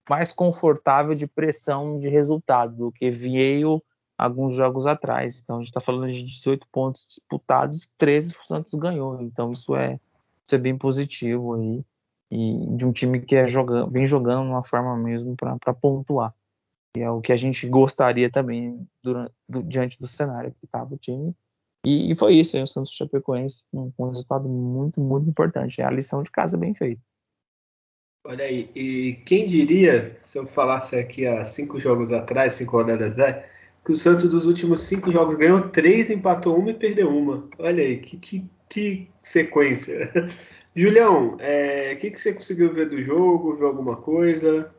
mais 0.09 0.33
confortável 0.33 1.15
de 1.15 1.27
pressão 1.27 1.97
de 1.97 2.09
resultado 2.09 2.77
do 2.77 2.93
que 2.93 3.11
veio 3.11 3.83
alguns 4.19 4.55
jogos 4.55 4.87
atrás. 4.87 5.41
Então 5.43 5.57
a 5.57 5.59
gente 5.61 5.69
está 5.69 5.81
falando 5.81 6.11
de 6.11 6.23
18 6.23 6.67
pontos 6.71 7.07
disputados, 7.07 7.89
13 7.99 8.37
o 8.43 8.47
Santos 8.47 8.75
ganhou. 8.75 9.21
Então 9.21 9.53
isso 9.53 9.75
é, 9.75 9.99
isso 10.47 10.55
é 10.55 10.59
bem 10.59 10.77
positivo 10.77 11.55
aí. 11.55 11.85
E 12.31 12.77
de 12.77 12.87
um 12.87 12.93
time 12.93 13.21
que 13.21 13.37
é 13.37 13.47
jogando, 13.47 13.91
vem 13.91 14.07
jogando 14.07 14.43
uma 14.43 14.65
forma 14.65 14.97
mesmo 14.97 15.37
para 15.37 15.75
pontuar. 15.75 16.35
E 16.97 17.01
é 17.01 17.11
o 17.11 17.21
que 17.21 17.33
a 17.33 17.37
gente 17.37 17.67
gostaria 17.67 18.31
também 18.31 18.87
durante, 19.03 19.33
do, 19.49 19.63
diante 19.63 19.99
do 19.99 20.07
cenário 20.07 20.53
que 20.53 20.65
estava 20.65 20.95
o 20.95 20.99
time. 20.99 21.35
E, 21.85 22.13
e, 22.13 22.15
foi 22.15 22.35
isso, 22.35 22.57
aí, 22.57 22.63
o 22.63 22.67
Santos 22.67 22.93
Chapecoense 22.93 23.65
um, 23.73 23.93
um 23.99 24.09
resultado 24.09 24.49
muito, 24.49 25.01
muito 25.01 25.29
importante. 25.29 25.81
É 25.81 25.85
a 25.85 25.91
lição 25.91 26.23
de 26.23 26.31
casa 26.31 26.57
bem 26.57 26.75
feita. 26.75 27.03
Olha 28.25 28.45
aí, 28.45 28.71
e 28.75 29.15
quem 29.27 29.45
diria, 29.47 30.17
se 30.23 30.39
eu 30.39 30.47
falasse 30.47 30.95
aqui 30.95 31.27
há 31.27 31.45
cinco 31.45 31.81
jogos 31.81 32.13
atrás, 32.13 32.55
cinco 32.55 32.77
rodadas 32.77 33.13
atrás, 33.13 33.45
que 33.85 33.93
o 33.93 33.97
Santos 33.97 34.31
dos 34.31 34.47
últimos 34.47 34.83
cinco 34.83 35.11
jogos 35.11 35.37
ganhou 35.37 35.69
três, 35.69 36.11
empatou 36.11 36.57
uma 36.57 36.71
e 36.71 36.75
perdeu 36.75 37.09
uma. 37.09 37.49
Olha 37.59 37.83
aí, 37.83 37.99
que, 37.99 38.17
que, 38.17 38.51
que 38.69 39.11
sequência. 39.21 40.11
Julião, 40.75 41.37
é, 41.39 41.93
o 41.95 41.99
que, 41.99 42.11
que 42.11 42.21
você 42.21 42.33
conseguiu 42.33 42.73
ver 42.73 42.89
do 42.89 43.03
jogo? 43.03 43.57
Viu 43.57 43.67
alguma 43.67 43.97
coisa? 43.97 44.73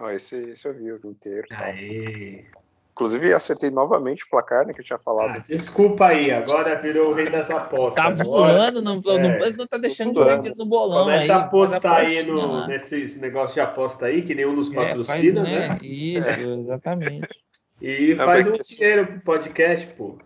Oh, 0.00 0.08
esse, 0.10 0.50
esse 0.50 0.66
eu 0.66 0.74
vi 0.74 0.90
o 0.90 0.96
jogo 0.96 1.10
inteiro. 1.10 1.46
Aê. 1.50 2.44
Inclusive, 2.92 3.32
acertei 3.32 3.70
novamente 3.70 4.24
o 4.24 4.28
placar, 4.28 4.66
né, 4.66 4.72
que 4.72 4.80
eu 4.80 4.84
tinha 4.84 4.98
falado. 4.98 5.36
Ah, 5.36 5.38
desculpa 5.38 6.06
aí, 6.06 6.32
agora 6.32 6.80
virou 6.82 7.12
o 7.12 7.14
rei 7.14 7.30
das 7.30 7.48
apostas. 7.48 7.94
Tá 7.94 8.24
voando, 8.24 8.82
não, 8.82 9.00
é. 9.06 9.52
não, 9.52 9.66
tá 9.68 9.78
deixando 9.78 10.40
de 10.40 10.52
no 10.56 10.66
bolão 10.66 11.04
Começa 11.04 11.24
aí. 11.24 11.30
a 11.30 11.36
apostar 11.36 11.96
aí 11.98 12.24
no, 12.24 12.66
nesse 12.66 13.20
negócio 13.20 13.54
de 13.54 13.60
aposta 13.60 14.06
aí, 14.06 14.22
que 14.22 14.34
nenhum 14.34 14.52
nos 14.52 14.68
patrocina, 14.68 15.02
é, 15.02 15.04
faz, 15.04 15.34
né? 15.34 15.68
né? 15.68 15.78
Isso, 15.80 16.28
é. 16.28 16.42
exatamente. 16.42 17.47
E 17.80 18.14
não, 18.14 18.24
faz 18.24 18.46
um 18.46 18.52
dinheiro 18.52 19.06
pro 19.06 19.20
podcast, 19.20 19.86
pô. 19.96 20.18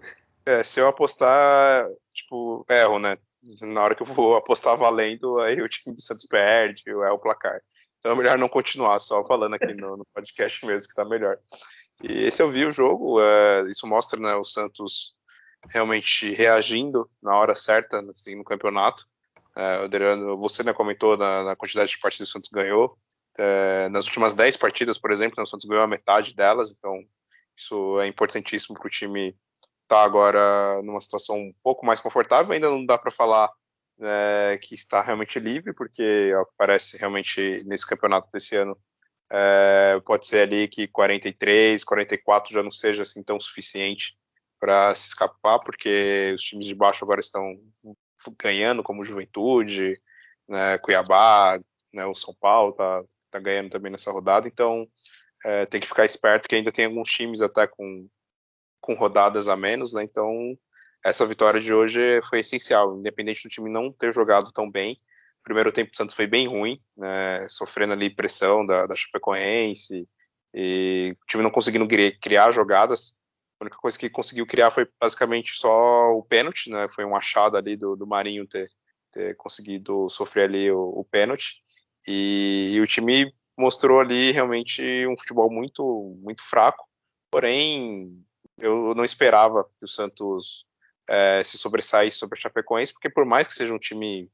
É, 0.46 0.62
se 0.62 0.80
eu 0.80 0.88
apostar, 0.88 1.86
tipo, 2.12 2.64
erro, 2.68 2.98
né? 2.98 3.16
Na 3.62 3.82
hora 3.82 3.94
que 3.94 4.02
eu 4.02 4.06
vou 4.06 4.36
apostar 4.36 4.76
valendo, 4.76 5.40
aí 5.40 5.60
o 5.60 5.68
time 5.68 5.94
do 5.94 6.00
Santos 6.00 6.26
perde, 6.26 6.82
é 6.86 7.10
o 7.10 7.18
placar. 7.18 7.60
Então 7.98 8.12
é 8.12 8.14
melhor 8.14 8.38
não 8.38 8.48
continuar, 8.48 8.98
só 8.98 9.24
falando 9.24 9.54
aqui 9.54 9.74
no, 9.74 9.96
no 9.96 10.04
podcast 10.12 10.64
mesmo, 10.64 10.88
que 10.88 10.94
tá 10.94 11.04
melhor. 11.04 11.38
E 12.02 12.24
esse 12.24 12.42
eu 12.42 12.50
vi 12.50 12.66
o 12.66 12.72
jogo, 12.72 13.20
é, 13.20 13.62
isso 13.68 13.86
mostra 13.86 14.18
né, 14.18 14.34
o 14.34 14.44
Santos 14.44 15.12
realmente 15.68 16.32
reagindo 16.32 17.08
na 17.22 17.36
hora 17.36 17.54
certa 17.54 18.00
assim, 18.10 18.34
no 18.34 18.44
campeonato. 18.44 19.06
É, 19.56 19.84
Adriano, 19.84 20.36
você 20.36 20.64
né, 20.64 20.72
comentou 20.72 21.16
na, 21.16 21.44
na, 21.44 21.56
quantidade 21.56 21.90
de 21.90 21.98
partidas 21.98 22.28
que 22.28 22.30
o 22.30 22.32
Santos 22.32 22.50
ganhou. 22.52 22.96
É, 23.38 23.88
nas 23.88 24.06
últimas 24.06 24.34
10 24.34 24.56
partidas, 24.56 24.98
por 24.98 25.12
exemplo, 25.12 25.36
né, 25.38 25.44
o 25.44 25.46
Santos 25.46 25.66
ganhou 25.66 25.84
a 25.84 25.88
metade 25.88 26.34
delas, 26.34 26.74
então 26.76 27.04
isso 27.62 28.00
é 28.00 28.06
importantíssimo 28.06 28.76
para 28.76 28.86
o 28.86 28.90
time 28.90 29.28
estar 29.82 29.96
tá 29.96 30.02
agora 30.04 30.82
numa 30.82 31.00
situação 31.00 31.36
um 31.36 31.54
pouco 31.62 31.86
mais 31.86 32.00
confortável. 32.00 32.52
Ainda 32.52 32.68
não 32.68 32.84
dá 32.84 32.98
para 32.98 33.10
falar 33.10 33.50
é, 34.00 34.58
que 34.60 34.74
está 34.74 35.00
realmente 35.00 35.38
livre, 35.38 35.72
porque 35.72 36.32
parece 36.56 36.96
realmente 36.96 37.62
nesse 37.66 37.86
campeonato 37.86 38.28
desse 38.32 38.56
ano 38.56 38.76
é, 39.30 40.00
pode 40.04 40.26
ser 40.26 40.40
ali 40.40 40.68
que 40.68 40.86
43, 40.88 41.82
44 41.84 42.52
já 42.52 42.62
não 42.62 42.72
seja 42.72 43.02
assim 43.02 43.22
tão 43.22 43.40
suficiente 43.40 44.16
para 44.60 44.94
se 44.94 45.08
escapar, 45.08 45.58
porque 45.60 46.32
os 46.34 46.42
times 46.42 46.66
de 46.66 46.74
baixo 46.74 47.04
agora 47.04 47.20
estão 47.20 47.58
ganhando, 48.40 48.82
como 48.82 49.02
Juventude, 49.02 49.96
né, 50.48 50.78
Cuiabá, 50.78 51.58
né, 51.92 52.06
o 52.06 52.14
São 52.14 52.34
Paulo 52.34 52.72
tá, 52.72 53.02
tá 53.30 53.40
ganhando 53.40 53.70
também 53.70 53.90
nessa 53.90 54.12
rodada, 54.12 54.46
então 54.46 54.86
é, 55.44 55.66
tem 55.66 55.80
que 55.80 55.86
ficar 55.86 56.04
esperto 56.04 56.48
que 56.48 56.54
ainda 56.54 56.72
tem 56.72 56.86
alguns 56.86 57.08
times 57.08 57.42
até 57.42 57.66
com, 57.66 58.08
com 58.80 58.94
rodadas 58.94 59.48
a 59.48 59.56
menos, 59.56 59.92
né, 59.92 60.02
então 60.02 60.56
essa 61.04 61.26
vitória 61.26 61.60
de 61.60 61.74
hoje 61.74 62.20
foi 62.28 62.40
essencial, 62.40 62.96
independente 62.96 63.42
do 63.42 63.48
time 63.48 63.70
não 63.70 63.92
ter 63.92 64.12
jogado 64.12 64.52
tão 64.52 64.70
bem, 64.70 64.98
o 65.40 65.42
primeiro 65.42 65.72
tempo 65.72 65.90
do 65.90 65.96
Santos 65.96 66.14
foi 66.14 66.26
bem 66.26 66.46
ruim, 66.46 66.80
né, 66.96 67.48
sofrendo 67.48 67.92
ali 67.92 68.08
pressão 68.08 68.64
da, 68.64 68.86
da 68.86 68.94
Chapecoense, 68.94 70.08
e 70.54 71.16
o 71.20 71.26
time 71.26 71.42
não 71.42 71.50
conseguindo 71.50 71.88
criar 72.20 72.50
jogadas. 72.52 73.14
A 73.58 73.64
única 73.64 73.76
coisa 73.76 73.98
que 73.98 74.10
conseguiu 74.10 74.46
criar 74.46 74.70
foi 74.70 74.88
basicamente 75.00 75.52
só 75.56 76.12
o 76.12 76.22
pênalti, 76.22 76.70
né, 76.70 76.86
foi 76.88 77.04
um 77.04 77.16
achado 77.16 77.56
ali 77.56 77.76
do, 77.76 77.96
do 77.96 78.06
Marinho 78.06 78.46
ter, 78.46 78.70
ter 79.10 79.36
conseguido 79.36 80.08
sofrer 80.08 80.44
ali 80.44 80.70
o, 80.70 80.80
o 80.80 81.04
pênalti. 81.04 81.60
E, 82.06 82.72
e, 82.74 82.80
o 82.80 82.86
time 82.86 83.32
mostrou 83.62 84.00
ali 84.00 84.32
realmente 84.32 84.82
um 85.06 85.16
futebol 85.16 85.50
muito, 85.50 86.16
muito 86.20 86.42
fraco. 86.42 86.84
Porém, 87.30 88.24
eu 88.58 88.94
não 88.94 89.04
esperava 89.04 89.64
que 89.78 89.84
o 89.84 89.88
Santos 89.88 90.66
é, 91.08 91.42
se 91.44 91.56
sobressaísse 91.56 92.18
sobre 92.18 92.38
a 92.38 92.42
Chapecoense, 92.42 92.92
porque 92.92 93.08
por 93.08 93.24
mais 93.24 93.46
que 93.46 93.54
seja 93.54 93.72
um 93.72 93.78
time 93.78 94.28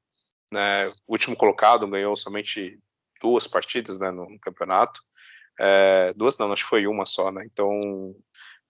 né, 0.52 0.92
último 1.06 1.36
colocado 1.36 1.86
ganhou 1.86 2.16
somente 2.16 2.78
duas 3.20 3.46
partidas 3.46 3.98
né, 3.98 4.10
no, 4.10 4.38
campeonato. 4.40 5.02
É, 5.60 6.12
duas 6.14 6.38
não, 6.38 6.50
acho 6.52 6.64
que 6.64 6.70
foi 6.70 6.86
uma 6.86 7.04
só, 7.04 7.30
né? 7.30 7.44
Então, 7.44 8.14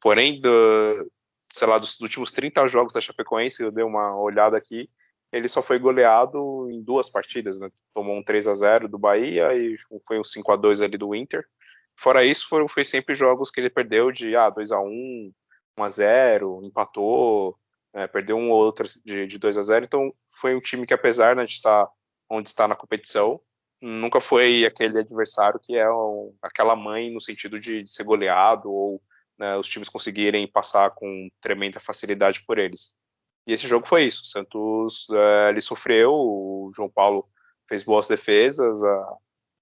porém, 0.01 0.41
do, 0.41 1.11
sei 1.51 1.69
lá, 1.69 1.79
dos, 1.79 1.93
dos, 1.93 2.01
últimos 2.01 2.33
30 2.33 2.67
jogos 2.67 2.93
da 2.93 3.01
Chapecoense, 3.01 3.63
eu 3.63 3.71
dei 3.71 3.85
uma 3.85 4.19
olhada 4.19 4.57
aqui, 4.57 4.91
ele 5.33 5.49
só 5.49 5.63
foi 5.63 5.79
goleado 5.79 6.71
em 6.71 6.83
duas 6.83 7.11
partidas, 7.11 7.59
né? 7.59 7.71
Tomou 7.95 8.17
um 8.17 8.23
3 8.23 8.47
a 8.47 8.55
0 8.55 8.89
do 8.89 8.99
Bahia 8.99 9.55
e 9.55 9.77
foi 10.07 10.19
um 10.19 10.25
5 10.25 10.53
a 10.53 10.57
2 10.57 10.81
ali 10.83 10.97
do 10.97 11.15
Inter. 11.15 11.45
Fora 11.97 12.25
isso, 12.25 12.49
foram, 12.49 12.69
foi 12.69 12.85
sempre 12.85 13.15
jogos 13.15 13.51
que 13.51 13.61
ele 13.61 13.71
perdeu 13.71 14.11
de 14.13 14.37
ah, 14.37 14.51
2 14.51 14.73
a 14.73 14.81
1 14.81 15.33
1 15.77 15.83
a 15.85 15.89
0 15.91 16.61
empatou, 16.65 17.57
é, 17.93 18.07
perdeu 18.07 18.37
um 18.37 18.51
ou 18.51 18.59
outro 18.59 18.89
de, 19.05 19.27
de 19.27 19.39
2 19.39 19.59
a 19.59 19.63
0 19.63 19.85
então 19.85 20.13
foi 20.33 20.55
um 20.55 20.61
time 20.61 20.87
que, 20.87 20.95
apesar 20.95 21.37
né, 21.37 21.45
de 21.45 21.53
estar 21.53 21.89
onde 22.31 22.49
está 22.49 22.69
na 22.69 22.77
competição, 22.77 23.41
nunca 23.81 24.21
foi 24.21 24.65
aquele 24.67 24.99
adversário 24.99 25.61
que 25.63 25.77
é 25.77 25.91
um, 25.91 26.35
aquela 26.43 26.77
mãe 26.77 27.11
no 27.13 27.21
sentido 27.21 27.59
de, 27.59 27.83
de 27.83 27.91
ser 27.91 28.05
goleado 28.05 28.71
ou 28.71 29.03
né, 29.39 29.57
os 29.57 29.69
times 29.69 29.89
conseguirem 29.89 30.51
passar 30.51 30.91
com 30.91 31.29
tremenda 31.41 31.81
facilidade 31.81 32.45
por 32.45 32.59
eles. 32.59 32.97
E 33.49 33.53
esse 33.55 33.67
jogo 33.67 33.89
foi 33.89 34.05
isso. 34.05 34.23
O 34.23 34.27
Santos 34.27 35.09
é, 35.11 35.49
ele 35.49 35.63
sofreu, 35.63 36.13
o 36.13 36.71
João 36.77 36.91
Paulo 36.91 37.27
fez 37.67 37.83
boas 37.83 38.07
defesas. 38.07 38.85
A, 38.85 39.17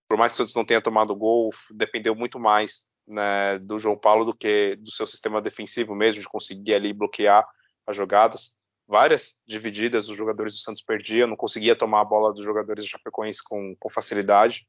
por 0.09 0.19
mais 0.19 0.33
que 0.33 0.35
o 0.35 0.39
Santos 0.39 0.57
não 0.57 0.65
tenha 0.65 0.83
tomado 0.83 1.15
gol, 1.15 1.53
dependeu 1.71 2.13
muito 2.17 2.37
mais 2.41 2.91
né, 3.07 3.61
do 3.61 3.79
João 3.79 3.97
Paulo 3.97 4.25
do 4.25 4.37
que 4.37 4.75
do 4.75 4.91
seu 4.91 5.07
sistema 5.07 5.41
defensivo 5.41 5.95
mesmo, 5.95 6.21
de 6.21 6.29
conseguir 6.29 6.75
ali 6.75 6.93
bloquear 6.93 7.47
as 7.87 7.95
jogadas. 7.95 8.57
Várias 8.89 9.41
divididas 9.47 10.09
os 10.09 10.17
jogadores 10.17 10.53
do 10.53 10.59
Santos 10.59 10.83
perdiam, 10.83 11.29
não 11.29 11.37
conseguia 11.37 11.77
tomar 11.77 12.01
a 12.01 12.05
bola 12.05 12.33
dos 12.33 12.45
jogadores 12.45 12.85
do 12.85 12.91
Chapecoense 12.91 13.41
com, 13.45 13.77
com 13.79 13.89
facilidade. 13.89 14.67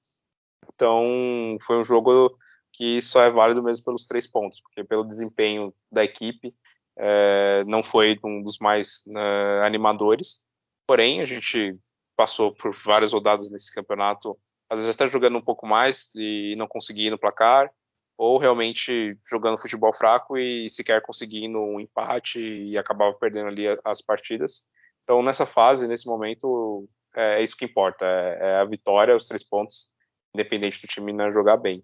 Então, 0.72 1.58
foi 1.66 1.80
um 1.80 1.84
jogo 1.84 2.38
que 2.72 3.02
só 3.02 3.24
é 3.24 3.32
válido 3.32 3.64
mesmo 3.64 3.84
pelos 3.84 4.06
três 4.06 4.28
pontos, 4.28 4.62
porque 4.62 4.84
pelo 4.84 5.04
desempenho 5.04 5.74
da 5.92 6.04
equipe 6.04 6.54
é, 6.98 7.64
não 7.66 7.84
foi 7.84 8.20
um 8.24 8.42
dos 8.42 8.58
mais 8.60 9.04
uh, 9.08 9.64
animadores. 9.64 10.46
Porém, 10.88 11.22
a 11.22 11.26
gente 11.26 11.78
passou 12.16 12.54
por 12.54 12.74
várias 12.74 13.14
rodadas 13.14 13.50
nesse 13.52 13.74
campeonato, 13.74 14.38
às 14.70 14.80
vezes 14.80 14.96
até 14.96 15.06
jogando 15.06 15.38
um 15.38 15.42
pouco 15.42 15.68
mais 15.68 16.14
e 16.16 16.56
não 16.58 16.68
conseguindo 16.68 17.18
placar, 17.18 17.72
ou 18.18 18.38
realmente 18.40 19.18
jogando 19.30 19.60
futebol 19.60 19.94
fraco 19.94 20.38
e 20.38 20.68
sequer 20.70 21.02
conseguindo 21.02 21.60
um 21.60 21.80
empate 21.80 22.40
e 22.40 22.78
acabava 22.78 23.14
perdendo 23.14 23.48
ali 23.48 23.66
as 23.86 24.02
partidas. 24.02 24.68
Então, 25.04 25.22
nessa 25.22 25.46
fase, 25.46 25.88
nesse 25.88 26.08
momento, 26.08 26.90
é, 27.16 27.40
é 27.40 27.44
isso 27.44 27.56
que 27.56 27.66
importa: 27.66 28.06
é, 28.06 28.38
é, 28.40 28.56
a 28.56 28.66
vitória, 28.66 29.16
os 29.16 29.28
três 29.28 29.44
pontos, 29.44 29.90
independente 30.34 30.82
do 30.82 30.88
time 30.88 31.14
não 31.14 31.32
jogar 31.32 31.58
bem. 31.58 31.84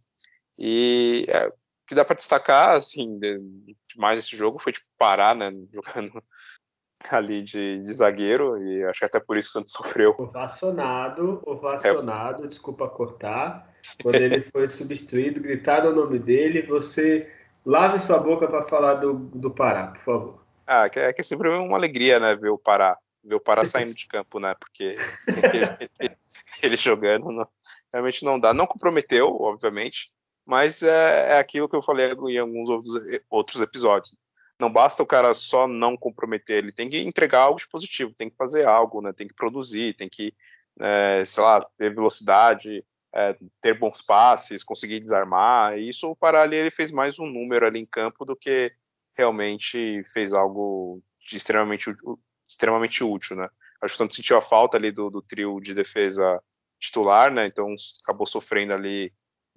E 0.58 1.26
é, 1.30 1.52
que 1.86 1.96
dá 1.96 2.06
para 2.06 2.16
destacar, 2.16 2.76
assim, 2.76 3.18
de, 3.20 3.40
de 3.40 3.76
mais 3.98 4.20
esse 4.20 4.36
jogo 4.36 4.60
foi 4.60 4.72
tipo 4.72 4.86
parar, 4.98 5.36
né, 5.36 5.52
jogando 5.72 6.24
ali 7.12 7.44
de, 7.44 7.84
de, 7.84 7.94
zagueiro, 7.94 8.58
e 8.64 8.84
acho 8.86 9.00
que 9.00 9.06
até 9.06 9.20
por 9.20 9.38
isso 9.38 9.52
que 9.52 9.58
o 9.58 9.60
Santos 9.60 9.74
sofreu. 9.74 10.16
Ovacionado, 10.18 11.42
ovacionado, 11.46 12.46
é. 12.46 12.48
desculpa 12.48 12.88
cortar. 12.88 13.74
Quando 14.02 14.16
ele 14.16 14.42
foi 14.52 14.68
substituído, 14.68 15.42
gritaram 15.42 15.92
o 15.92 15.96
nome 15.96 16.18
dele, 16.18 16.62
você 16.62 17.30
lave 17.66 18.00
sua 18.00 18.18
boca 18.18 18.48
para 18.48 18.64
falar 18.64 18.96
do, 18.96 19.14
do 19.14 19.52
Pará, 19.52 19.88
por 19.88 20.04
favor. 20.04 20.44
Ah, 20.66 20.90
que 20.90 21.00
é, 21.00 21.12
que 21.12 21.20
é 21.20 21.24
sempre 21.24 21.50
uma 21.50 21.78
alegria, 21.78 22.20
né, 22.20 22.36
ver 22.36 22.50
o 22.50 22.58
Pará, 22.58 22.98
ver 23.22 23.36
o 23.36 23.40
Pará 23.40 23.64
saindo 23.66 23.94
de 23.94 24.08
campo, 24.08 24.40
né, 24.40 24.56
porque 24.58 24.96
ele, 25.28 25.90
ele, 26.00 26.18
ele 26.62 26.76
jogando 26.78 27.26
não, 27.30 27.48
realmente 27.92 28.24
não 28.24 28.40
dá. 28.40 28.54
Não 28.54 28.66
comprometeu, 28.66 29.36
obviamente, 29.42 30.14
mas 30.46 30.84
é, 30.84 31.34
é 31.34 31.40
aquilo 31.40 31.70
que 31.70 31.76
eu 31.76 31.82
falei 31.82 32.12
em 32.12 32.38
alguns 32.38 32.70
outros, 32.70 32.94
outros 33.30 33.62
episódios 33.62 34.16
não 34.60 34.72
basta 34.72 35.04
o 35.04 35.06
cara 35.08 35.34
só 35.34 35.68
não 35.68 35.98
comprometer, 35.98 36.58
ele 36.58 36.72
tem 36.72 36.90
que 36.90 37.00
entregar 37.00 37.42
algo 37.42 37.60
de 37.60 37.68
positivo, 37.68 38.14
tem 38.16 38.30
que 38.30 38.38
fazer 38.38 38.66
algo, 38.66 39.02
né? 39.02 39.12
Tem 39.12 39.28
que 39.28 39.34
produzir, 39.34 39.96
tem 39.96 40.08
que, 40.08 40.34
é, 40.80 41.24
sei 41.26 41.44
lá, 41.44 41.66
ter 41.78 41.94
velocidade, 41.94 42.86
é, 43.14 43.38
ter 43.62 43.78
bons 43.78 44.02
passes, 44.02 44.64
conseguir 44.64 45.00
desarmar. 45.00 45.78
E 45.78 45.90
isso 45.90 46.10
o 46.10 46.16
Parali 46.16 46.56
ele 46.56 46.72
fez 46.72 46.92
mais 46.92 47.20
um 47.20 47.26
número 47.26 47.66
ali 47.66 47.80
em 47.80 47.86
campo 47.86 48.26
do 48.26 48.36
que 48.36 48.74
realmente 49.16 50.04
fez 50.14 50.34
algo 50.34 51.02
de 51.28 51.38
extremamente, 51.38 51.94
extremamente 52.48 53.04
útil, 53.04 53.36
né? 53.36 53.50
Acho 53.82 53.94
que 53.94 53.96
o 53.96 53.98
Santos 53.98 54.16
sentiu 54.16 54.38
a 54.38 54.42
falta 54.42 54.78
ali 54.78 54.92
do, 54.92 55.10
do 55.10 55.22
trio 55.22 55.60
de 55.60 55.74
defesa 55.74 56.42
titular, 56.80 57.32
né? 57.32 57.46
Então 57.48 57.76
acabou 58.04 58.26
sofrendo 58.26 58.74
ali 58.74 59.12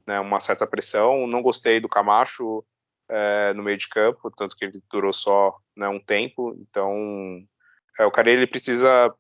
né, 0.07 0.21
uma 0.21 0.41
certa 0.41 0.67
pressão. 0.67 1.27
Não 1.27 1.43
gostei 1.43 1.81
do 1.81 1.89
Camacho, 1.89 2.65
é, 3.09 3.53
no 3.55 3.63
meio 3.63 3.77
de 3.77 3.89
campo, 3.89 4.31
tanto 4.31 4.57
que 4.57 4.65
ele 4.65 4.83
durou 4.91 5.13
só 5.13 5.57
né, 5.77 5.89
um 5.89 6.01
tempo. 6.01 6.57
Então, 6.61 7.43
é, 7.99 8.05
o 8.05 8.11
cara 8.11 8.31
ele 8.31 8.47
precisa 8.47 9.15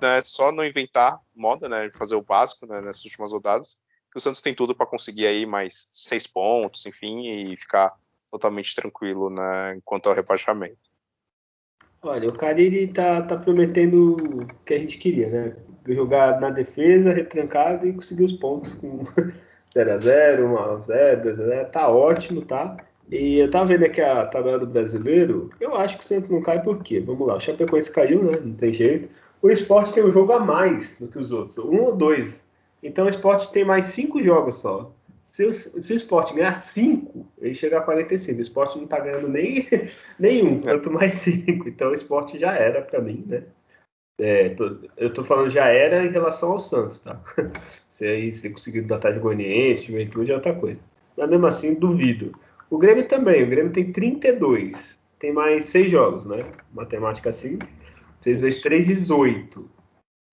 né, 0.00 0.20
só 0.22 0.52
não 0.52 0.64
inventar 0.64 1.18
moda, 1.34 1.68
né, 1.68 1.90
fazer 1.94 2.14
o 2.14 2.22
básico 2.22 2.66
né, 2.66 2.80
nessas 2.80 3.04
últimas 3.04 3.32
rodadas. 3.32 3.82
O 4.14 4.20
Santos 4.20 4.42
tem 4.42 4.54
tudo 4.54 4.74
para 4.74 4.86
conseguir 4.86 5.26
aí 5.26 5.46
mais 5.46 5.88
seis 5.92 6.26
pontos, 6.26 6.84
enfim, 6.86 7.28
e 7.28 7.56
ficar 7.56 7.94
totalmente 8.30 8.74
tranquilo 8.74 9.30
né, 9.30 9.80
quanto 9.84 10.08
ao 10.08 10.14
rebaixamento. 10.14 10.90
Olha, 12.02 12.28
o 12.28 12.32
Cariri 12.32 12.92
tá, 12.92 13.22
tá 13.22 13.36
prometendo 13.36 14.16
o 14.16 14.64
que 14.64 14.74
a 14.74 14.78
gente 14.78 14.98
queria, 14.98 15.28
né? 15.28 15.56
Jogar 15.86 16.40
na 16.40 16.50
defesa, 16.50 17.12
retrancado 17.12 17.86
e 17.86 17.92
conseguir 17.92 18.24
os 18.24 18.32
pontos 18.32 18.74
com 18.74 19.02
0x0, 19.74 20.40
1x0, 20.40 21.22
2x0. 21.22 21.70
Tá 21.70 21.88
ótimo, 21.88 22.42
tá? 22.42 22.76
E 23.10 23.38
eu 23.38 23.50
tava 23.50 23.66
vendo 23.66 23.84
aqui 23.84 24.00
a 24.00 24.26
tabela 24.26 24.58
do 24.58 24.66
brasileiro, 24.66 25.50
eu 25.60 25.74
acho 25.74 25.96
que 25.96 26.04
o 26.04 26.06
Santos 26.06 26.30
não 26.30 26.42
cai 26.42 26.62
por 26.62 26.82
quê? 26.82 27.00
Vamos 27.00 27.26
lá, 27.26 27.36
o 27.36 27.40
Chapecoense 27.40 27.90
caiu, 27.90 28.22
né? 28.22 28.38
Não 28.42 28.54
tem 28.54 28.72
jeito. 28.72 29.08
O 29.40 29.50
esporte 29.50 29.94
tem 29.94 30.04
um 30.04 30.10
jogo 30.10 30.32
a 30.32 30.40
mais 30.40 30.98
do 30.98 31.08
que 31.08 31.18
os 31.18 31.32
outros, 31.32 31.56
um 31.58 31.82
ou 31.82 31.96
dois. 31.96 32.38
Então 32.82 33.06
o 33.06 33.08
esporte 33.08 33.50
tem 33.50 33.64
mais 33.64 33.86
cinco 33.86 34.22
jogos 34.22 34.56
só. 34.56 34.92
Se 35.24 35.44
o, 35.44 35.52
se 35.52 35.92
o 35.92 35.96
esporte 35.96 36.34
ganhar 36.34 36.52
cinco, 36.54 37.26
ele 37.38 37.54
chega 37.54 37.78
a 37.78 37.82
45. 37.82 38.38
O 38.38 38.42
esporte 38.42 38.78
não 38.78 38.86
tá 38.86 38.98
ganhando 38.98 39.28
nem 39.28 39.68
nenhum, 40.18 40.56
é. 40.56 40.62
quanto 40.62 40.90
mais 40.90 41.14
cinco. 41.14 41.68
Então 41.68 41.90
o 41.90 41.94
esporte 41.94 42.38
já 42.38 42.52
era 42.54 42.82
para 42.82 43.00
mim, 43.00 43.24
né? 43.26 43.44
É, 44.20 44.56
eu 44.96 45.12
tô 45.12 45.22
falando 45.22 45.48
já 45.48 45.66
era 45.66 46.04
em 46.04 46.10
relação 46.10 46.52
ao 46.52 46.58
Santos, 46.58 46.98
tá? 46.98 47.20
Se 47.98 48.06
aí 48.06 48.32
se 48.32 48.48
conseguir 48.48 48.82
datar 48.82 49.12
de 49.12 49.18
Goianiense, 49.18 49.86
Juventude 49.86 50.30
é 50.30 50.34
outra 50.36 50.54
coisa. 50.54 50.78
Mas 51.16 51.28
mesmo 51.28 51.48
assim, 51.48 51.74
duvido. 51.74 52.30
O 52.70 52.78
Grêmio 52.78 53.08
também. 53.08 53.42
O 53.42 53.50
Grêmio 53.50 53.72
tem 53.72 53.90
32. 53.90 54.96
Tem 55.18 55.32
mais 55.32 55.64
6 55.64 55.90
jogos, 55.90 56.24
né? 56.24 56.46
Matemática 56.72 57.30
assim. 57.30 57.58
6 58.20 58.40
vezes 58.40 58.62
3, 58.62 58.86
18. 58.86 59.58
O 59.58 59.68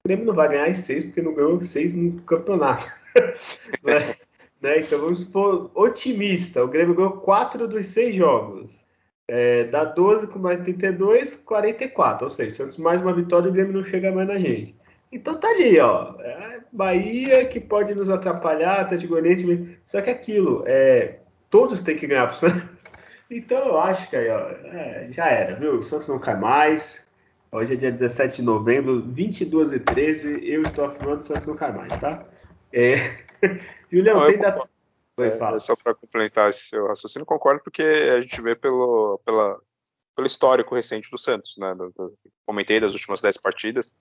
Grêmio 0.07 0.27
não 0.27 0.35
vai 0.35 0.47
ganhar 0.47 0.67
as 0.67 0.77
6 0.77 1.05
porque 1.05 1.23
não 1.23 1.33
ganhou 1.33 1.63
6 1.63 1.95
no 1.95 2.21
campeonato. 2.21 2.85
né? 3.83 4.13
né? 4.61 4.79
Então 4.81 4.99
vamos 4.99 5.21
supor 5.21 5.71
otimista. 5.73 6.63
O 6.63 6.67
Grêmio 6.67 6.93
ganhou 6.93 7.13
4 7.13 7.67
dos 7.67 7.87
6 7.87 8.15
jogos. 8.15 8.85
É, 9.27 9.63
dá 9.63 9.85
12 9.85 10.27
com 10.27 10.37
mais 10.37 10.59
32, 10.59 11.33
44. 11.33 12.25
Ou 12.25 12.29
seja, 12.29 12.57
Santos 12.57 12.77
mais 12.77 13.01
uma 13.01 13.11
vitória 13.11 13.49
o 13.49 13.51
Grêmio 13.51 13.73
não 13.73 13.83
chega 13.83 14.11
mais 14.11 14.27
na 14.27 14.37
gente. 14.37 14.75
Então 15.11 15.39
tá 15.39 15.47
ali, 15.47 15.79
ó. 15.79 16.13
É 16.19 16.54
Bahia 16.75 17.45
que 17.45 17.59
pode 17.59 17.95
nos 17.95 18.09
atrapalhar, 18.09 18.81
Atlético 18.81 19.13
Goianiense. 19.13 19.77
Só 19.85 20.01
que 20.01 20.09
aquilo, 20.09 20.63
é, 20.67 21.19
todos 21.49 21.81
têm 21.81 21.97
que 21.97 22.05
ganhar 22.05 22.27
pro 22.27 22.37
Santos. 22.37 22.75
Então 23.27 23.57
eu 23.57 23.79
acho 23.79 24.07
que 24.07 24.15
aí, 24.15 24.29
ó, 24.29 24.49
é, 24.65 25.07
já 25.11 25.25
era, 25.25 25.55
viu? 25.55 25.79
O 25.79 25.83
Santos 25.83 26.07
não 26.07 26.19
cai 26.19 26.39
mais. 26.39 27.01
Hoje 27.51 27.73
é 27.73 27.75
dia 27.75 27.91
17 27.91 28.35
de 28.35 28.41
novembro, 28.43 29.01
22 29.01 29.73
e 29.73 29.79
13. 29.79 30.47
Eu 30.47 30.61
estou 30.61 30.85
afirmando 30.85 31.17
que 31.17 31.23
o 31.23 31.27
Santos 31.27 31.47
não 31.47 31.55
cai 31.55 31.71
mais, 31.71 31.99
tá? 31.99 32.23
É... 32.71 32.95
Julião, 33.91 34.15
você 34.17 34.33
ainda. 34.33 34.69
É, 35.17 35.27
é, 35.27 35.59
só 35.59 35.75
para 35.75 35.95
complementar 35.95 36.49
esse 36.49 36.67
seu 36.67 36.85
raciocínio, 36.85 37.25
concordo, 37.25 37.63
porque 37.63 37.81
a 37.81 38.21
gente 38.21 38.39
vê 38.41 38.55
pelo, 38.55 39.19
pela, 39.25 39.59
pelo 40.15 40.27
histórico 40.27 40.75
recente 40.75 41.09
do 41.09 41.17
Santos, 41.17 41.55
né? 41.57 41.73
Do, 41.73 41.91
do, 41.97 42.13
comentei 42.45 42.79
das 42.79 42.93
últimas 42.93 43.21
10 43.21 43.37
partidas, 43.37 43.97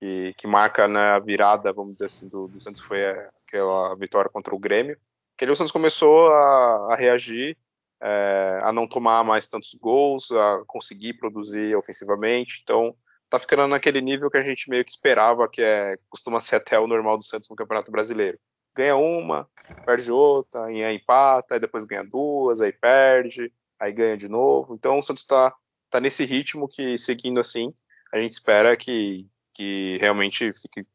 que, 0.00 0.34
que 0.36 0.46
marca 0.46 0.88
né, 0.88 1.10
a 1.10 1.18
virada, 1.18 1.72
vamos 1.72 1.92
dizer 1.92 2.06
assim, 2.06 2.28
do, 2.28 2.48
do 2.48 2.60
Santos 2.60 2.80
foi 2.80 3.04
aquela 3.46 3.94
vitória 3.94 4.30
contra 4.30 4.54
o 4.54 4.58
Grêmio 4.58 4.98
que 5.40 5.44
ali 5.44 5.52
o 5.54 5.56
Santos 5.56 5.72
começou 5.72 6.30
a, 6.34 6.92
a 6.92 6.96
reagir, 6.96 7.56
é, 7.98 8.58
a 8.62 8.70
não 8.70 8.86
tomar 8.86 9.24
mais 9.24 9.46
tantos 9.46 9.74
gols, 9.74 10.30
a 10.30 10.62
conseguir 10.66 11.14
produzir 11.14 11.74
ofensivamente. 11.74 12.60
Então, 12.62 12.94
tá 13.30 13.38
ficando 13.38 13.66
naquele 13.66 14.02
nível 14.02 14.30
que 14.30 14.36
a 14.36 14.42
gente 14.42 14.68
meio 14.68 14.84
que 14.84 14.90
esperava, 14.90 15.48
que 15.48 15.62
é 15.62 15.96
costuma 16.10 16.40
ser 16.40 16.56
até 16.56 16.78
o 16.78 16.86
normal 16.86 17.16
do 17.16 17.24
Santos 17.24 17.48
no 17.48 17.56
Campeonato 17.56 17.90
Brasileiro. 17.90 18.38
Ganha 18.76 18.96
uma, 18.96 19.48
perde 19.86 20.12
outra, 20.12 20.66
aí 20.66 20.82
empata, 20.94 21.54
aí 21.54 21.58
depois 21.58 21.86
ganha 21.86 22.04
duas, 22.04 22.60
aí 22.60 22.70
perde, 22.70 23.50
aí 23.78 23.94
ganha 23.94 24.18
de 24.18 24.28
novo. 24.28 24.74
Então 24.74 24.98
o 24.98 25.02
Santos 25.02 25.22
está 25.22 25.54
tá 25.88 25.98
nesse 26.02 26.26
ritmo 26.26 26.68
que, 26.68 26.98
seguindo 26.98 27.40
assim, 27.40 27.72
a 28.12 28.20
gente 28.20 28.32
espera 28.32 28.76
que, 28.76 29.26
que 29.60 29.98
realmente 30.00 30.54
fique 30.54 30.88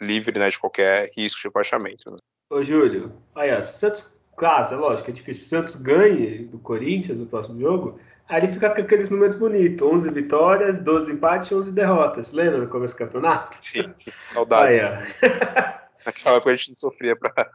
livre 0.00 0.38
né, 0.38 0.48
de 0.48 0.58
qualquer 0.58 1.10
risco 1.14 1.38
de 1.38 1.48
rebaixamento. 1.48 2.10
Né? 2.10 2.16
Ô, 2.48 2.62
Júlio, 2.62 3.12
aí, 3.34 3.54
ó, 3.54 3.60
Santos, 3.60 4.14
claro, 4.38 4.74
é 4.74 4.76
lógico, 4.78 5.10
é 5.10 5.12
difícil. 5.12 5.46
Santos 5.48 5.74
ganhe 5.76 6.46
do 6.46 6.58
Corinthians 6.58 7.20
no 7.20 7.26
próximo 7.26 7.60
jogo, 7.60 8.00
aí 8.26 8.42
ele 8.42 8.52
fica 8.54 8.70
com 8.70 8.80
aqueles 8.80 9.10
números 9.10 9.36
bonitos: 9.36 9.86
11 9.86 10.10
vitórias, 10.12 10.78
12 10.78 11.12
empates 11.12 11.50
e 11.50 11.54
11 11.54 11.72
derrotas. 11.72 12.32
Lembra 12.32 12.60
no 12.60 12.68
começo 12.68 12.94
do 12.94 12.98
campeonato? 12.98 13.58
Sim, 13.60 13.92
saudades. 14.28 14.80
Aí, 14.80 14.86
ó. 14.86 15.80
Naquela 16.06 16.36
época 16.36 16.52
a 16.52 16.56
gente 16.56 16.68
não 16.68 16.76
sofria 16.76 17.14
pra... 17.14 17.50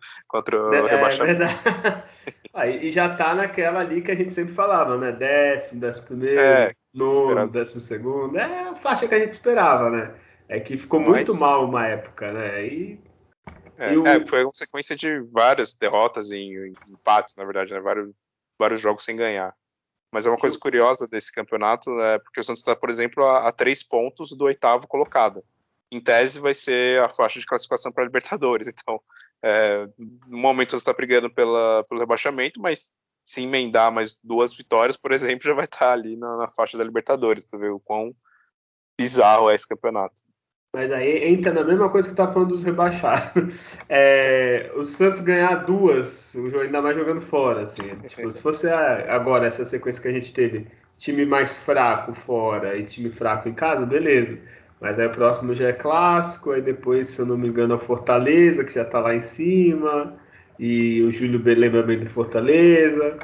contra 0.28 0.62
o 0.62 0.74
é, 0.74 0.90
rebaixamento. 0.90 1.42
É 1.42 2.04
aí, 2.54 2.86
e 2.86 2.90
já 2.90 3.14
tá 3.14 3.34
naquela 3.34 3.80
ali 3.80 4.02
que 4.02 4.10
a 4.10 4.14
gente 4.14 4.32
sempre 4.32 4.54
falava, 4.54 4.96
né? 4.96 5.12
Décimo, 5.12 5.80
décimo 5.80 6.06
primeiro, 6.06 6.40
é, 6.40 6.72
nono, 6.92 7.48
décimo 7.48 7.80
segundo. 7.80 8.38
É 8.38 8.68
a 8.68 8.74
faixa 8.74 9.08
que 9.08 9.14
a 9.14 9.18
gente 9.18 9.32
esperava, 9.32 9.90
né? 9.90 10.14
É 10.48 10.60
que 10.60 10.76
ficou 10.76 11.00
Mas... 11.00 11.08
muito 11.08 11.34
mal 11.38 11.64
uma 11.64 11.86
época, 11.86 12.32
né? 12.32 12.66
E 12.66 13.00
é, 13.76 13.96
o... 13.96 14.06
é, 14.06 14.26
foi 14.26 14.44
uma 14.44 14.54
sequência 14.54 14.94
de 14.94 15.20
várias 15.32 15.74
derrotas 15.74 16.30
e 16.30 16.72
empates, 16.88 17.34
na 17.36 17.44
verdade, 17.44 17.72
né? 17.72 17.80
vários, 17.80 18.10
vários 18.58 18.80
jogos 18.80 19.04
sem 19.04 19.16
ganhar. 19.16 19.54
Mas 20.12 20.26
é 20.26 20.28
uma 20.28 20.38
coisa 20.38 20.58
curiosa 20.58 21.08
desse 21.08 21.32
campeonato, 21.32 21.90
é 22.00 22.18
porque 22.18 22.38
o 22.38 22.44
Santos 22.44 22.60
está, 22.60 22.76
por 22.76 22.90
exemplo, 22.90 23.24
a, 23.24 23.48
a, 23.48 23.52
três 23.52 23.82
pontos 23.82 24.36
do 24.36 24.44
oitavo 24.44 24.86
colocado. 24.86 25.42
Em 25.90 26.00
tese, 26.00 26.38
vai 26.38 26.54
ser 26.54 27.00
a 27.00 27.08
faixa 27.08 27.40
de 27.40 27.46
classificação 27.46 27.90
para 27.90 28.04
a 28.04 28.06
Libertadores. 28.06 28.68
Então, 28.72 29.00
é, 29.42 29.88
no 30.26 30.38
momento 30.38 30.70
você 30.70 30.76
está 30.76 30.92
brigando 30.92 31.28
pela, 31.32 31.84
pelo 31.84 32.00
rebaixamento, 32.00 32.60
mas 32.60 32.96
se 33.24 33.42
emendar 33.42 33.92
mais 33.92 34.18
duas 34.22 34.54
vitórias, 34.54 34.96
por 34.96 35.12
exemplo, 35.12 35.44
já 35.48 35.54
vai 35.54 35.64
estar 35.64 35.78
tá 35.78 35.92
ali 35.92 36.16
na, 36.16 36.36
na 36.36 36.48
faixa 36.48 36.78
da 36.78 36.84
Libertadores, 36.84 37.44
para 37.44 37.58
ver 37.58 37.70
o 37.70 37.80
quão 37.80 38.14
bizarro 38.98 39.50
é 39.50 39.54
esse 39.54 39.68
campeonato. 39.68 40.22
Mas 40.74 40.90
aí 40.90 41.28
entra 41.28 41.52
na 41.52 41.62
mesma 41.62 41.90
coisa 41.90 42.08
que 42.08 42.14
tá 42.14 42.32
falando 42.32 42.48
dos 42.48 42.62
rebaixados. 42.62 43.32
É, 43.88 44.72
o 44.74 44.84
Santos 44.84 45.20
ganhar 45.20 45.66
duas, 45.66 46.34
ainda 46.34 46.80
mais 46.80 46.96
jogando 46.96 47.20
fora, 47.20 47.62
assim. 47.62 47.82
Tipo, 48.08 48.30
se 48.32 48.40
fosse 48.40 48.68
agora 48.70 49.46
essa 49.46 49.66
sequência 49.66 50.00
que 50.00 50.08
a 50.08 50.12
gente 50.12 50.32
teve, 50.32 50.66
time 50.96 51.26
mais 51.26 51.58
fraco 51.58 52.14
fora 52.14 52.76
e 52.76 52.84
time 52.84 53.10
fraco 53.10 53.48
em 53.48 53.54
casa, 53.54 53.84
beleza. 53.84 54.38
Mas 54.82 54.98
aí 54.98 55.06
o 55.06 55.12
próximo 55.12 55.54
já 55.54 55.68
é 55.68 55.72
clássico, 55.72 56.50
aí 56.50 56.60
depois, 56.60 57.06
se 57.06 57.20
eu 57.20 57.24
não 57.24 57.38
me 57.38 57.46
engano, 57.46 57.74
é 57.74 57.76
o 57.76 57.80
Fortaleza, 57.80 58.64
que 58.64 58.74
já 58.74 58.84
tá 58.84 58.98
lá 58.98 59.14
em 59.14 59.20
cima, 59.20 60.18
e 60.58 61.00
o 61.02 61.12
Júlio 61.12 61.40
lembra 61.44 61.84
bem 61.84 62.00
do 62.00 62.10
Fortaleza. 62.10 63.16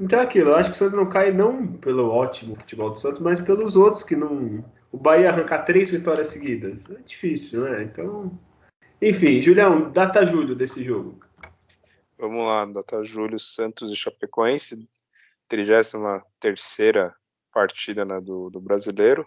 Então 0.00 0.18
é 0.18 0.22
aquilo, 0.24 0.50
eu 0.50 0.56
acho 0.56 0.70
que 0.70 0.74
o 0.74 0.78
Santos 0.78 0.96
não 0.96 1.08
cai 1.08 1.30
não 1.30 1.68
pelo 1.68 2.10
ótimo 2.10 2.56
futebol 2.56 2.90
do 2.90 2.98
Santos, 2.98 3.20
mas 3.20 3.40
pelos 3.40 3.76
outros 3.76 4.02
que 4.02 4.16
não 4.16 4.64
o 4.90 4.98
Bahia 4.98 5.30
arrancar 5.30 5.62
três 5.62 5.88
vitórias 5.88 6.26
seguidas. 6.26 6.90
É 6.90 7.00
difícil, 7.06 7.62
né? 7.62 7.84
Então. 7.84 8.36
Enfim, 9.00 9.40
Julião, 9.40 9.92
data 9.92 10.26
julho 10.26 10.56
desse 10.56 10.82
jogo. 10.82 11.20
Vamos 12.18 12.44
lá, 12.44 12.64
data 12.64 13.04
julho, 13.04 13.38
Santos 13.38 13.92
e 13.92 13.96
Chapecoense, 13.96 14.88
33 15.48 15.92
partida 17.52 18.04
né, 18.04 18.20
do, 18.20 18.50
do 18.50 18.60
brasileiro. 18.60 19.24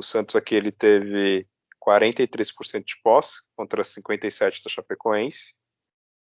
O 0.00 0.02
Santos 0.02 0.34
aqui 0.34 0.54
ele 0.54 0.72
teve 0.72 1.46
43% 1.86 2.82
de 2.82 2.96
posse 3.02 3.42
contra 3.54 3.82
57% 3.82 4.64
da 4.64 4.70
Chapecoense. 4.70 5.56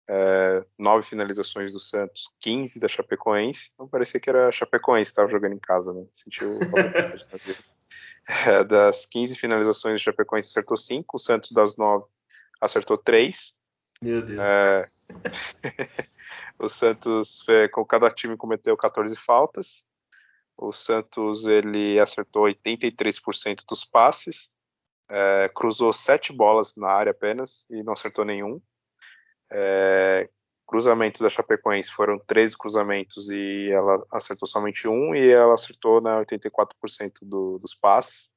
É, 0.08 0.66
nove 0.80 1.06
finalizações 1.06 1.74
do 1.74 1.80
Santos, 1.80 2.24
15 2.40 2.80
da 2.80 2.88
Chapecoense. 2.88 3.74
Não 3.78 3.86
parecia 3.86 4.18
que 4.18 4.30
era 4.30 4.48
a 4.48 4.52
Chapecoense, 4.52 5.12
estava 5.12 5.30
jogando 5.30 5.56
em 5.56 5.60
casa, 5.60 5.94
né? 5.94 6.06
Sentiu 6.14 6.58
É, 8.48 8.64
das 8.64 9.06
15 9.06 9.36
finalizações, 9.36 10.00
o 10.00 10.04
Chapecoense 10.04 10.50
acertou 10.50 10.78
5, 10.78 11.18
o 11.18 11.20
Santos 11.20 11.52
das 11.52 11.76
9 11.76 12.06
acertou 12.62 12.98
3. 12.98 13.60
Meu 14.02 14.22
Deus. 14.26 14.40
É... 14.40 14.90
o 16.58 16.70
Santos, 16.70 17.46
com 17.74 17.86
cada 17.86 18.10
time, 18.10 18.38
cometeu 18.38 18.76
14 18.78 19.18
faltas. 19.18 19.86
O 20.58 20.72
Santos 20.72 21.46
ele 21.46 22.00
acertou 22.00 22.44
83% 22.44 23.64
dos 23.68 23.84
passes, 23.84 24.54
é, 25.10 25.50
cruzou 25.54 25.92
7 25.92 26.34
bolas 26.34 26.76
na 26.76 26.90
área 26.90 27.12
apenas 27.12 27.66
e 27.70 27.84
não 27.84 27.94
acertou 27.94 28.26
nenhum. 28.26 28.62
É, 29.52 30.30
cruzamentos 30.66 31.22
da 31.22 31.30
Chapecoense 31.30 31.92
foram 31.92 32.18
13 32.20 32.58
cruzamentos 32.58 33.30
e 33.30 33.70
ela 33.72 34.06
acertou 34.12 34.48
somente 34.48 34.88
um 34.88 35.14
e 35.14 35.30
ela 35.30 35.54
acertou 35.54 36.02
né, 36.02 36.12
84% 36.24 37.20
do, 37.22 37.60
dos 37.60 37.76
passes. 37.76 38.34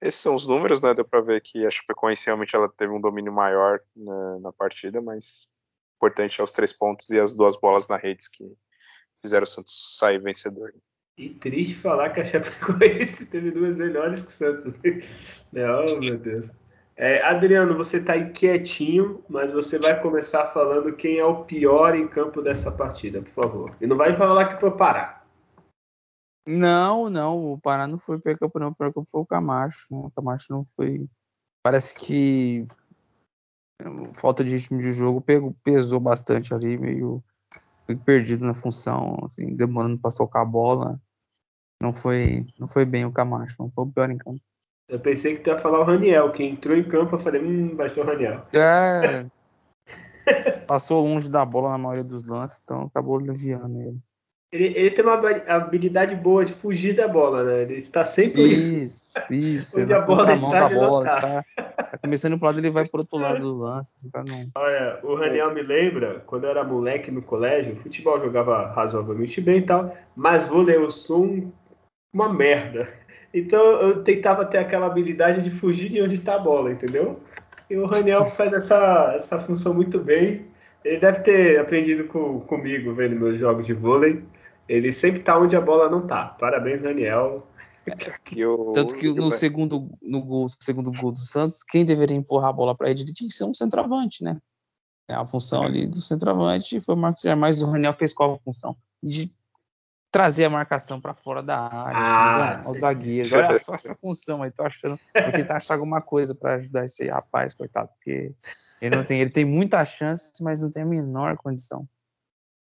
Esses 0.00 0.20
são 0.20 0.34
os 0.34 0.46
números, 0.46 0.82
né? 0.82 0.92
Deu 0.92 1.06
para 1.06 1.22
ver 1.22 1.40
que 1.40 1.66
a 1.66 1.70
Chapecoense 1.70 2.26
realmente 2.26 2.54
ela 2.54 2.68
teve 2.68 2.92
um 2.92 3.00
domínio 3.00 3.32
maior 3.32 3.80
né, 3.96 4.38
na 4.40 4.52
partida, 4.52 5.00
mas 5.00 5.50
importante 5.96 6.40
é 6.40 6.44
os 6.44 6.52
três 6.52 6.72
pontos 6.72 7.08
e 7.10 7.18
as 7.18 7.34
duas 7.34 7.56
bolas 7.56 7.88
na 7.88 7.96
rede 7.96 8.30
que 8.30 8.44
fizeram 9.22 9.44
o 9.44 9.46
Santos 9.46 9.96
sair 9.98 10.20
vencedor. 10.20 10.74
E 11.18 11.30
triste 11.30 11.76
falar 11.76 12.10
que 12.10 12.20
a 12.20 12.24
Chapecoense 12.26 13.24
teve 13.26 13.50
duas 13.50 13.74
melhores 13.74 14.22
que 14.22 14.28
o 14.28 14.32
Santos. 14.32 14.78
Oh, 15.54 16.00
meu 16.00 16.18
Deus. 16.18 16.50
É, 16.96 17.22
Adriano, 17.22 17.76
você 17.76 17.96
está 17.96 18.12
aí 18.12 18.30
quietinho, 18.30 19.24
mas 19.28 19.52
você 19.52 19.78
vai 19.78 19.98
começar 20.02 20.46
falando 20.48 20.94
quem 20.94 21.18
é 21.18 21.24
o 21.24 21.44
pior 21.44 21.94
em 21.94 22.06
campo 22.06 22.42
dessa 22.42 22.70
partida, 22.70 23.22
por 23.22 23.32
favor. 23.32 23.76
E 23.80 23.86
não 23.86 23.96
vai 23.96 24.14
falar 24.16 24.54
que 24.54 24.60
foi 24.60 24.68
o 24.68 24.76
Pará. 24.76 25.24
Não, 26.46 27.08
não, 27.08 27.52
o 27.52 27.58
Pará 27.58 27.86
não 27.86 27.96
foi 27.96 28.20
pior 28.20 28.38
campo, 28.38 28.58
não. 28.58 28.68
O 28.68 28.74
pior 28.74 28.92
campo 28.92 29.08
foi 29.10 29.20
o 29.20 29.26
Camacho. 29.26 29.86
O 29.90 30.10
Camacho 30.10 30.46
não 30.50 30.64
foi. 30.76 31.06
Parece 31.62 31.94
que 31.94 32.66
falta 34.14 34.44
de 34.44 34.52
ritmo 34.52 34.78
de 34.78 34.92
jogo 34.92 35.20
pegou, 35.20 35.54
pesou 35.62 36.00
bastante 36.00 36.54
ali, 36.54 36.78
meio, 36.78 37.22
meio 37.88 38.00
perdido 38.00 38.44
na 38.44 38.54
função, 38.54 39.18
assim, 39.24 39.54
demorando 39.54 39.98
para 39.98 40.10
socar 40.10 40.42
a 40.42 40.46
bola. 40.46 41.00
Não 41.80 41.94
foi, 41.94 42.46
não 42.58 42.66
foi 42.66 42.84
bem 42.84 43.04
o 43.04 43.12
Camacho, 43.12 43.56
não 43.58 43.70
foi 43.70 43.84
o 43.84 43.92
pior 43.92 44.10
em 44.10 44.18
campo. 44.18 44.40
Eu 44.88 45.00
pensei 45.00 45.34
que 45.34 45.42
tu 45.42 45.50
ia 45.50 45.58
falar 45.58 45.80
o 45.80 45.84
Raniel, 45.84 46.30
que 46.30 46.44
entrou 46.44 46.76
em 46.76 46.84
campo, 46.84 47.16
eu 47.16 47.20
falei, 47.20 47.42
hum, 47.42 47.74
vai 47.74 47.88
ser 47.88 48.00
o 48.00 48.04
Raniel. 48.04 48.46
É. 48.54 49.26
Passou 50.66 51.06
longe 51.06 51.28
da 51.28 51.44
bola 51.44 51.70
na 51.70 51.78
maioria 51.78 52.04
dos 52.04 52.26
lances, 52.26 52.60
então 52.62 52.82
acabou 52.82 53.18
aliviando 53.18 53.80
ele. 53.80 53.98
Ele, 54.52 54.66
ele, 54.78 54.90
tem 54.92 55.04
uma 55.04 55.14
habilidade 55.48 56.14
boa 56.14 56.44
de 56.44 56.52
fugir 56.52 56.94
da 56.94 57.08
bola, 57.08 57.42
né? 57.42 57.62
Ele 57.62 57.74
está 57.74 58.04
sempre 58.04 58.42
isso, 58.80 59.12
isso, 59.28 59.78
onde 59.82 59.92
a 59.92 60.00
bola 60.00 60.32
está, 60.32 60.68
da 60.68 60.74
bola, 60.74 61.04
tá. 61.04 61.44
tá. 61.56 61.98
começando 62.00 62.38
pro 62.38 62.46
lado, 62.46 62.60
ele 62.60 62.70
vai 62.70 62.86
pro 62.86 63.00
outro 63.00 63.18
lado 63.18 63.40
do 63.40 63.58
lance. 63.58 64.08
Tá 64.08 64.22
não... 64.22 64.48
Olha, 64.54 65.00
o 65.02 65.16
Raniel 65.16 65.52
me 65.52 65.62
lembra, 65.62 66.22
quando 66.26 66.44
eu 66.44 66.50
era 66.50 66.62
moleque 66.62 67.10
no 67.10 67.22
colégio, 67.22 67.76
futebol 67.76 68.20
jogava 68.20 68.68
razoavelmente 68.68 69.40
bem 69.40 69.58
e 69.58 69.62
tal, 69.62 69.92
mas 70.14 70.46
vôlei 70.46 70.76
eu 70.76 70.90
sou 70.92 71.24
um, 71.24 71.52
uma 72.16 72.32
merda. 72.32 72.88
Então 73.32 73.62
eu 73.62 74.02
tentava 74.02 74.46
ter 74.46 74.58
aquela 74.58 74.86
habilidade 74.86 75.42
de 75.42 75.50
fugir 75.50 75.90
de 75.90 76.00
onde 76.00 76.14
está 76.14 76.36
a 76.36 76.38
bola, 76.38 76.72
entendeu? 76.72 77.20
E 77.68 77.76
o 77.76 77.84
Raniel 77.84 78.24
faz 78.32 78.52
essa, 78.54 79.12
essa 79.14 79.38
função 79.38 79.74
muito 79.74 79.98
bem. 79.98 80.46
Ele 80.82 80.98
deve 80.98 81.20
ter 81.20 81.60
aprendido 81.60 82.04
com, 82.04 82.40
comigo 82.40 82.94
vendo 82.94 83.16
meus 83.16 83.38
jogos 83.38 83.66
de 83.66 83.74
vôlei. 83.74 84.24
Ele 84.66 84.92
sempre 84.92 85.20
está 85.20 85.38
onde 85.38 85.54
a 85.54 85.60
bola 85.60 85.90
não 85.90 86.04
está. 86.04 86.24
Parabéns, 86.24 86.80
Raniel. 86.80 87.46
Eu... 88.34 88.72
Tanto 88.74 88.94
que 88.94 89.12
no 89.12 89.30
segundo, 89.30 89.88
no 90.00 90.22
gol, 90.22 90.48
segundo 90.48 90.90
gol 90.90 91.12
do 91.12 91.20
Santos, 91.20 91.62
quem 91.62 91.84
deveria 91.84 92.16
empurrar 92.16 92.50
a 92.50 92.52
bola 92.52 92.74
para 92.74 92.90
ele 92.90 93.04
tinha 93.04 93.28
que 93.28 93.34
ser 93.34 93.44
um 93.44 93.54
centroavante, 93.54 94.24
né? 94.24 94.38
A 95.08 95.24
função 95.24 95.62
ali 95.62 95.86
do 95.86 96.00
centroavante 96.00 96.80
foi 96.80 96.94
o 96.94 96.98
Marcos 96.98 97.22
Germais, 97.22 97.62
o 97.62 97.70
Raniel 97.70 97.92
fez 97.92 98.12
qual 98.12 98.34
a 98.34 98.38
função? 98.38 98.76
De 99.00 99.32
trazer 100.10 100.44
a 100.44 100.50
marcação 100.50 101.00
para 101.00 101.14
fora 101.14 101.42
da 101.42 101.58
área, 101.58 102.00
assim, 102.00 102.10
ah, 102.10 102.58
assim, 102.58 102.68
aos 102.68 102.78
zagueiros. 102.78 103.32
Olha 103.32 103.58
só 103.58 103.74
essa 103.74 103.94
função 104.00 104.42
aí, 104.42 104.50
tô 104.50 104.62
achando. 104.62 104.98
Vou 105.14 105.32
tentar 105.32 105.56
achar 105.56 105.74
alguma 105.74 106.00
coisa 106.00 106.34
para 106.34 106.54
ajudar 106.54 106.84
esse 106.84 107.06
rapaz, 107.08 107.54
coitado, 107.54 107.88
porque 107.88 108.32
ele 108.80 108.96
não 108.96 109.04
tem, 109.04 109.20
ele 109.20 109.30
tem 109.30 109.44
muitas 109.44 109.88
chances, 109.88 110.32
mas 110.40 110.62
não 110.62 110.70
tem 110.70 110.82
a 110.82 110.86
menor 110.86 111.36
condição. 111.36 111.88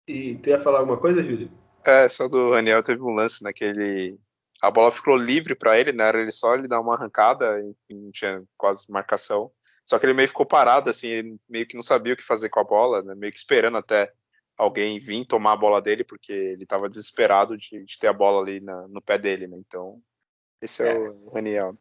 E 0.06 0.36
tu 0.36 0.48
ia 0.48 0.60
falar 0.60 0.80
alguma 0.80 0.98
coisa, 0.98 1.22
Júlio? 1.22 1.50
É, 1.84 2.08
só 2.08 2.28
do 2.28 2.52
Raniel 2.52 2.82
teve 2.82 3.02
um 3.02 3.12
lance 3.12 3.42
naquele. 3.42 4.18
A 4.60 4.70
bola 4.70 4.90
ficou 4.90 5.16
livre 5.16 5.54
para 5.54 5.78
ele, 5.78 5.92
né? 5.92 6.08
Era 6.08 6.20
ele 6.20 6.32
só 6.32 6.54
ele 6.54 6.66
dar 6.66 6.80
uma 6.80 6.94
arrancada, 6.94 7.60
e 7.88 7.94
não 7.94 8.10
tinha 8.10 8.42
quase 8.56 8.90
marcação. 8.90 9.50
Só 9.86 9.98
que 9.98 10.04
ele 10.04 10.14
meio 10.14 10.28
ficou 10.28 10.44
parado, 10.44 10.90
assim, 10.90 11.08
ele 11.08 11.36
meio 11.48 11.66
que 11.66 11.76
não 11.76 11.82
sabia 11.82 12.12
o 12.12 12.16
que 12.16 12.24
fazer 12.24 12.48
com 12.48 12.60
a 12.60 12.64
bola, 12.64 13.02
né? 13.02 13.14
Meio 13.14 13.32
que 13.32 13.38
esperando 13.38 13.78
até 13.78 14.12
alguém 14.58 14.98
vir 14.98 15.24
tomar 15.24 15.52
a 15.52 15.56
bola 15.56 15.80
dele, 15.80 16.02
porque 16.02 16.32
ele 16.32 16.64
estava 16.64 16.88
desesperado 16.88 17.56
de, 17.56 17.84
de, 17.84 17.98
ter 17.98 18.08
a 18.08 18.12
bola 18.12 18.42
ali 18.42 18.60
na, 18.60 18.88
no 18.88 19.00
pé 19.00 19.16
dele, 19.16 19.46
né? 19.46 19.56
Então, 19.56 20.00
esse 20.60 20.82
é, 20.82 20.92
é, 20.92 20.98
o 20.98 21.30
Raniel. 21.32 21.78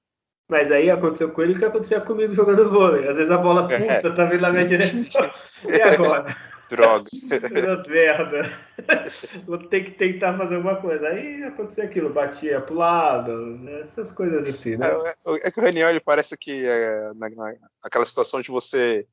Mas 0.47 0.71
aí 0.71 0.89
aconteceu 0.89 1.32
com 1.32 1.41
ele 1.41 1.53
o 1.53 1.59
que 1.59 1.65
acontecia 1.65 1.99
comigo 1.99 2.34
jogando 2.34 2.69
vôlei. 2.69 3.09
Às 3.09 3.17
vezes 3.17 3.32
a 3.32 3.38
bola 3.38 3.67
é. 3.73 3.95
puta 3.95 4.15
tá 4.15 4.25
vindo 4.25 4.41
na 4.41 4.51
minha 4.51 4.63
direção. 4.67 5.30
e 5.67 5.82
agora? 5.82 6.38
Droga. 6.69 7.09
merda. 7.88 8.59
Vou 9.45 9.57
ter 9.57 9.86
que 9.86 9.91
tentar 9.91 10.38
fazer 10.38 10.55
alguma 10.55 10.75
coisa. 10.75 11.07
Aí 11.07 11.43
acontecia 11.43 11.86
aquilo, 11.86 12.11
batia 12.11 12.59
pro 12.59 12.75
lado, 12.75 13.32
né? 13.57 13.82
essas 13.82 14.11
coisas 14.11 14.47
assim, 14.47 14.75
né? 14.75 14.88
É, 14.88 15.47
é 15.47 15.51
que 15.51 15.59
o 15.59 15.63
Raniel, 15.63 15.89
ele 15.89 16.01
parece 16.01 16.38
que 16.38 16.65
é, 16.65 17.13
na, 17.15 17.30
na, 17.30 17.53
aquela 17.84 18.05
situação 18.05 18.41
de 18.41 18.51
você 18.51 19.07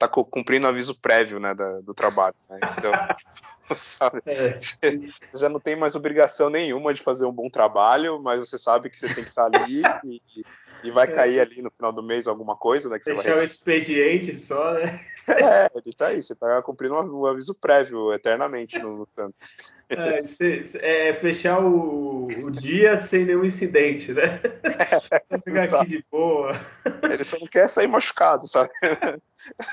tá 0.00 0.08
cumprindo 0.08 0.66
aviso 0.66 0.94
prévio, 0.94 1.38
né, 1.38 1.54
da, 1.54 1.80
do 1.82 1.92
trabalho. 1.92 2.34
Né? 2.48 2.58
Então, 2.78 2.92
sabe, 3.78 4.22
é. 4.26 4.58
você 4.60 5.00
já 5.34 5.48
não 5.48 5.60
tem 5.60 5.76
mais 5.76 5.94
obrigação 5.94 6.50
nenhuma 6.50 6.92
de 6.92 7.02
fazer 7.02 7.26
um 7.26 7.32
bom 7.32 7.48
trabalho, 7.48 8.20
mas 8.22 8.40
você 8.40 8.58
sabe 8.58 8.90
que 8.90 8.98
você 8.98 9.06
tem 9.06 9.22
que 9.22 9.30
estar 9.30 9.50
tá 9.50 9.58
ali 9.58 9.82
e, 10.04 10.20
e 10.84 10.90
vai 10.90 11.06
é. 11.06 11.10
cair 11.10 11.40
ali 11.40 11.62
no 11.62 11.70
final 11.70 11.92
do 11.92 12.02
mês 12.02 12.26
alguma 12.26 12.56
coisa, 12.56 12.88
né, 12.88 12.98
que 12.98 13.04
Deixar 13.04 13.22
você 13.22 13.28
vai 13.28 13.40
receber. 13.40 13.50
o 13.50 13.54
expediente 13.54 14.38
só, 14.38 14.74
né? 14.74 15.00
É, 15.28 15.70
ele 15.74 15.94
tá 15.96 16.08
aí, 16.08 16.22
você 16.22 16.34
tá 16.34 16.62
cumprindo 16.62 16.94
um 16.96 17.26
aviso 17.26 17.54
prévio 17.54 18.12
eternamente 18.12 18.78
no, 18.78 18.96
no 18.96 19.06
Santos. 19.06 19.54
É, 19.92 21.08
é, 21.08 21.14
fechar 21.14 21.58
o, 21.58 22.28
o, 22.28 22.50
dia 22.52 22.96
sem 22.96 23.24
nenhum 23.24 23.44
incidente, 23.44 24.12
né? 24.12 24.40
É, 24.62 25.40
ficar 25.40 25.80
aqui 25.80 25.88
de 25.88 26.04
boa. 26.08 26.64
Ele 27.02 27.24
só 27.24 27.36
não 27.40 27.48
quer 27.48 27.68
sair 27.68 27.88
machucado, 27.88 28.46
sabe? 28.46 28.70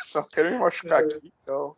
Só 0.02 0.24
quer 0.24 0.50
me 0.50 0.58
machucar 0.58 1.04
é. 1.04 1.06
aqui, 1.06 1.32
então. 1.44 1.76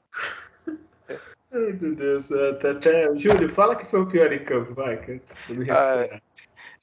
Ai, 1.52 1.74
meu 1.82 1.96
Deus, 1.96 2.32
até, 2.32 2.70
até... 2.70 3.16
Júlio, 3.18 3.50
fala 3.50 3.76
que 3.76 3.92
foi 3.92 4.00
o 4.00 4.08
pior 4.08 4.32
em 4.32 4.44
campo, 4.46 4.74
vai, 4.74 4.96
que 5.04 5.22
ah, 5.70 6.08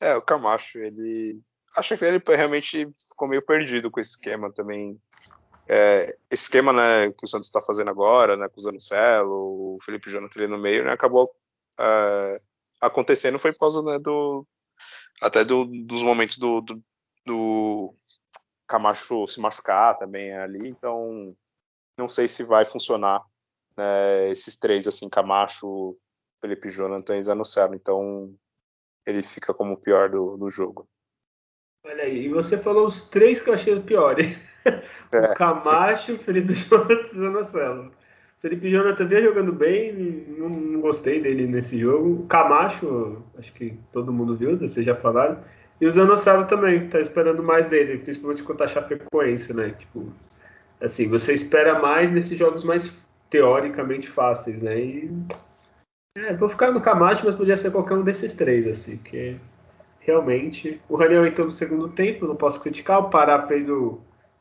é, 0.01 0.11
é, 0.11 0.17
o 0.17 0.23
Camacho, 0.23 0.79
ele. 0.79 1.41
Acho 1.77 1.97
que 1.97 2.05
ele 2.05 2.23
realmente 2.27 2.89
ficou 3.09 3.29
meio 3.29 3.43
perdido 3.43 3.91
com 3.91 4.01
esse 4.01 4.11
esquema 4.11 4.53
também 4.53 4.99
é, 5.69 6.17
esse 6.31 6.45
esquema 6.45 6.73
né, 6.73 7.11
que 7.11 7.25
o 7.25 7.27
Santos 7.27 7.49
está 7.49 7.61
fazendo 7.61 7.91
agora, 7.91 8.37
né, 8.37 8.49
com 8.49 8.61
o 8.61 8.63
Zanocelo, 8.63 9.77
o 9.77 9.79
Felipe 9.85 10.11
Jonathan 10.11 10.41
ali 10.41 10.49
no 10.49 10.59
meio, 10.59 10.85
né, 10.85 10.93
acabou 10.93 11.35
é, 11.79 12.39
acontecendo 12.81 13.39
foi 13.39 13.53
por 13.53 13.61
causa 13.61 13.83
né, 13.83 13.99
do 13.99 14.47
até 15.21 15.45
do, 15.45 15.65
dos 15.65 16.03
momentos 16.03 16.39
do, 16.39 16.61
do, 16.61 16.83
do, 17.25 17.95
Camacho 18.67 19.27
se 19.27 19.41
machucar 19.41 19.99
também 19.99 20.33
ali, 20.37 20.69
então 20.69 21.37
não 21.99 22.09
sei 22.09 22.29
se 22.29 22.45
vai 22.45 22.65
funcionar 22.65 23.25
né, 23.77 24.29
esses 24.29 24.57
três, 24.57 24.87
assim, 24.87 25.09
Camacho, 25.09 25.97
Felipe 26.41 26.69
Jonathan 26.69 27.17
e 27.17 27.23
Zanocelo. 27.23 27.75
Então 27.75 28.35
ele 29.07 29.23
fica 29.23 29.55
como 29.55 29.75
o 29.75 29.81
pior 29.81 30.11
do, 30.11 30.37
do 30.37 30.51
jogo. 30.51 30.89
Olha 31.89 32.03
aí, 32.03 32.27
e 32.27 32.29
você 32.29 32.59
falou 32.59 32.89
os 32.89 33.01
três 33.01 33.41
que 33.41 33.49
eu 33.49 33.55
achei 33.55 33.73
o 33.73 33.83
pior, 33.83 34.19
hein? 34.19 34.37
É. 35.13 35.31
O 35.31 35.35
Camacho, 35.37 36.19
Felipe 36.19 36.53
Jonathan 36.59 36.95
e 36.95 37.15
Zanocelo. 37.15 37.93
Felipe 38.41 38.69
Jonathan 38.69 39.07
vinha 39.07 39.23
jogando 39.23 39.53
bem, 39.53 39.93
não, 40.37 40.49
não, 40.49 40.81
gostei 40.81 41.23
dele 41.23 41.47
nesse 41.47 41.79
jogo. 41.79 42.23
O 42.23 42.27
Camacho, 42.27 43.23
acho 43.39 43.53
que 43.53 43.79
todo 43.93 44.13
mundo 44.13 44.35
viu, 44.35 44.59
vocês 44.59 44.85
já 44.85 44.97
falaram. 44.97 45.39
E 45.81 45.87
o 45.87 45.93
Zanocelo 45.93 46.47
também, 46.47 46.89
tá 46.89 47.01
esperando 47.01 47.45
mais 47.45 47.69
dele, 47.69 47.99
principalmente 47.99 48.43
contra 48.43 48.67
a 48.67 48.69
Chapecoense, 48.69 49.55
né? 49.55 49.71
Tipo, 49.79 50.13
assim, 50.81 51.09
você 51.09 51.33
espera 51.33 51.79
mais 51.79 52.11
nesses 52.11 52.37
jogos 52.37 52.65
mais 52.65 52.93
teoricamente 53.31 54.09
fáceis, 54.09 54.61
né? 54.61 54.77
E 54.81 55.11
é, 56.17 56.35
vou 56.35 56.49
ficar 56.49 56.73
no 56.73 56.81
Camacho, 56.81 57.25
mas 57.25 57.37
podia 57.37 57.57
ser 57.57 57.71
qualquer 57.71 57.95
um 57.95 58.03
desses 58.03 58.35
três, 58.35 58.67
assim, 58.67 58.97
porque 58.97 59.37
realmente 60.07 60.81
o 60.89 60.97
Raniel 60.97 61.27
entrou 61.27 61.47
no 61.47 61.53
segundo 61.53 61.89
tempo, 61.89 62.27
não 62.27 62.37
posso 62.37 62.61
criticar. 62.61 63.01
O 63.01 63.11
Pará 63.11 63.47
fez 63.47 63.69
o 63.69 64.01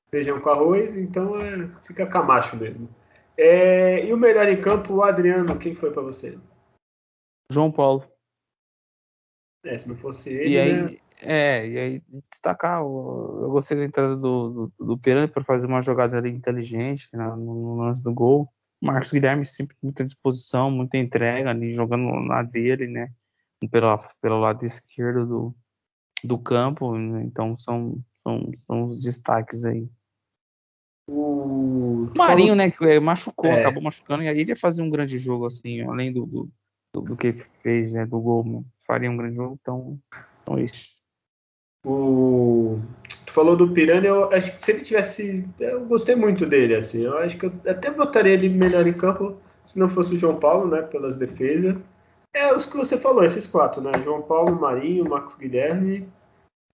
feijão 0.09 0.39
com 0.39 0.49
arroz, 0.49 0.95
então 0.95 1.41
é, 1.41 1.67
fica 1.85 2.05
Camacho 2.05 2.55
mesmo. 2.55 2.87
É, 3.37 4.05
e 4.05 4.13
o 4.13 4.17
melhor 4.17 4.47
em 4.47 4.61
campo, 4.61 4.93
o 4.93 5.03
Adriano, 5.03 5.57
quem 5.57 5.75
foi 5.75 5.91
para 5.91 6.03
você? 6.03 6.37
João 7.51 7.71
Paulo. 7.71 8.05
É, 9.65 9.77
se 9.77 9.89
não 9.89 9.97
fosse 9.97 10.29
ele. 10.29 10.51
E 10.51 10.59
aí, 10.59 10.73
né? 10.83 10.97
É, 11.21 11.67
e 11.67 11.77
aí 11.77 12.03
destacar, 12.29 12.81
eu 12.81 13.49
gostei 13.49 13.77
da 13.77 13.85
entrada 13.85 14.15
do, 14.15 14.71
do, 14.77 14.85
do 14.85 14.97
Pirani 14.97 15.27
para 15.27 15.43
fazer 15.43 15.65
uma 15.65 15.81
jogada 15.81 16.17
ali 16.17 16.29
inteligente 16.29 17.09
né, 17.13 17.25
no, 17.35 17.77
lance 17.77 18.03
do 18.03 18.13
gol. 18.13 18.47
Marcos 18.81 19.11
Guilherme 19.11 19.45
sempre 19.45 19.75
com 19.75 19.87
muita 19.87 20.03
disposição, 20.03 20.69
muita 20.69 20.97
entrega 20.97 21.49
ali, 21.49 21.73
jogando 21.73 22.11
na 22.27 22.43
dele, 22.43 22.87
né? 22.87 23.11
Pelo, 23.67 23.99
pelo 24.21 24.39
lado 24.39 24.65
esquerdo 24.65 25.25
do, 25.25 25.55
do 26.23 26.37
campo, 26.37 26.97
né, 26.97 27.23
então 27.23 27.57
são, 27.57 27.99
são, 28.23 28.51
são 28.65 28.89
os 28.89 29.01
destaques 29.01 29.65
aí. 29.65 29.87
O 31.07 32.09
Marinho, 32.15 32.55
né, 32.55 32.71
que 32.71 32.99
machucou, 32.99 33.49
é. 33.49 33.61
acabou 33.61 33.83
machucando, 33.83 34.23
e 34.23 34.27
aí 34.27 34.39
ele 34.39 34.51
ia 34.51 34.55
fazer 34.55 34.81
um 34.81 34.89
grande 34.89 35.17
jogo, 35.17 35.45
assim, 35.45 35.81
além 35.81 36.11
do, 36.11 36.25
do, 36.25 36.51
do 37.01 37.15
que 37.15 37.31
fez, 37.31 37.93
né, 37.93 38.05
do 38.05 38.19
gol, 38.19 38.43
né, 38.43 38.63
faria 38.87 39.09
um 39.09 39.17
grande 39.17 39.37
jogo, 39.37 39.57
então, 39.61 39.99
então 40.41 40.57
é 40.57 40.63
isso. 40.63 40.95
O... 41.85 42.79
Tu 43.27 43.31
falou 43.31 43.55
do 43.55 43.69
Piranha, 43.69 44.07
eu 44.07 44.31
acho 44.33 44.57
que 44.57 44.65
se 44.65 44.71
ele 44.71 44.81
tivesse. 44.81 45.47
Eu 45.59 45.85
gostei 45.85 46.15
muito 46.15 46.45
dele, 46.45 46.75
assim. 46.75 47.01
Eu 47.01 47.17
acho 47.19 47.37
que 47.37 47.45
eu 47.45 47.53
até 47.67 47.91
botaria 47.91 48.33
ele 48.33 48.49
melhor 48.49 48.87
em 48.87 48.93
campo 48.93 49.37
se 49.67 49.77
não 49.77 49.87
fosse 49.87 50.15
o 50.15 50.17
João 50.17 50.39
Paulo, 50.39 50.67
né? 50.67 50.81
Pelas 50.81 51.15
defesas. 51.15 51.75
É 52.35 52.53
os 52.53 52.65
que 52.65 52.75
você 52.75 52.97
falou, 52.97 53.23
esses 53.23 53.47
quatro, 53.47 53.81
né? 53.81 53.93
João 54.03 54.21
Paulo, 54.21 54.59
Marinho, 54.59 55.07
Marcos 55.07 55.35
Guilherme 55.35 56.11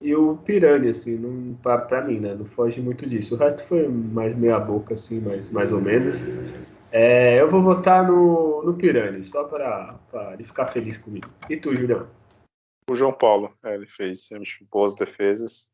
e 0.01 0.15
o 0.15 0.35
Piranha, 0.37 0.89
assim, 0.89 1.15
não, 1.15 1.53
pra, 1.61 1.77
pra 1.77 2.03
mim, 2.03 2.19
né? 2.19 2.33
Não 2.33 2.45
foge 2.45 2.81
muito 2.81 3.07
disso. 3.07 3.35
O 3.35 3.37
resto 3.37 3.63
foi 3.67 3.87
mais 3.87 4.35
meia 4.35 4.59
boca, 4.59 4.95
assim, 4.95 5.19
mais, 5.19 5.51
mais 5.51 5.71
ou 5.71 5.79
menos. 5.79 6.17
É, 6.91 7.39
eu 7.39 7.47
vou 7.47 7.61
votar 7.61 8.07
no, 8.07 8.63
no 8.63 8.73
Piranha, 8.73 9.23
só 9.23 9.43
para 9.43 9.99
ele 10.33 10.43
ficar 10.43 10.65
feliz 10.73 10.97
comigo. 10.97 11.29
E 11.47 11.55
tu, 11.55 11.75
Julião? 11.75 12.09
O 12.89 12.95
João 12.95 13.13
Paulo, 13.13 13.53
é, 13.63 13.75
ele 13.75 13.85
fez 13.85 14.29
boas 14.71 14.95
defesas 14.95 15.69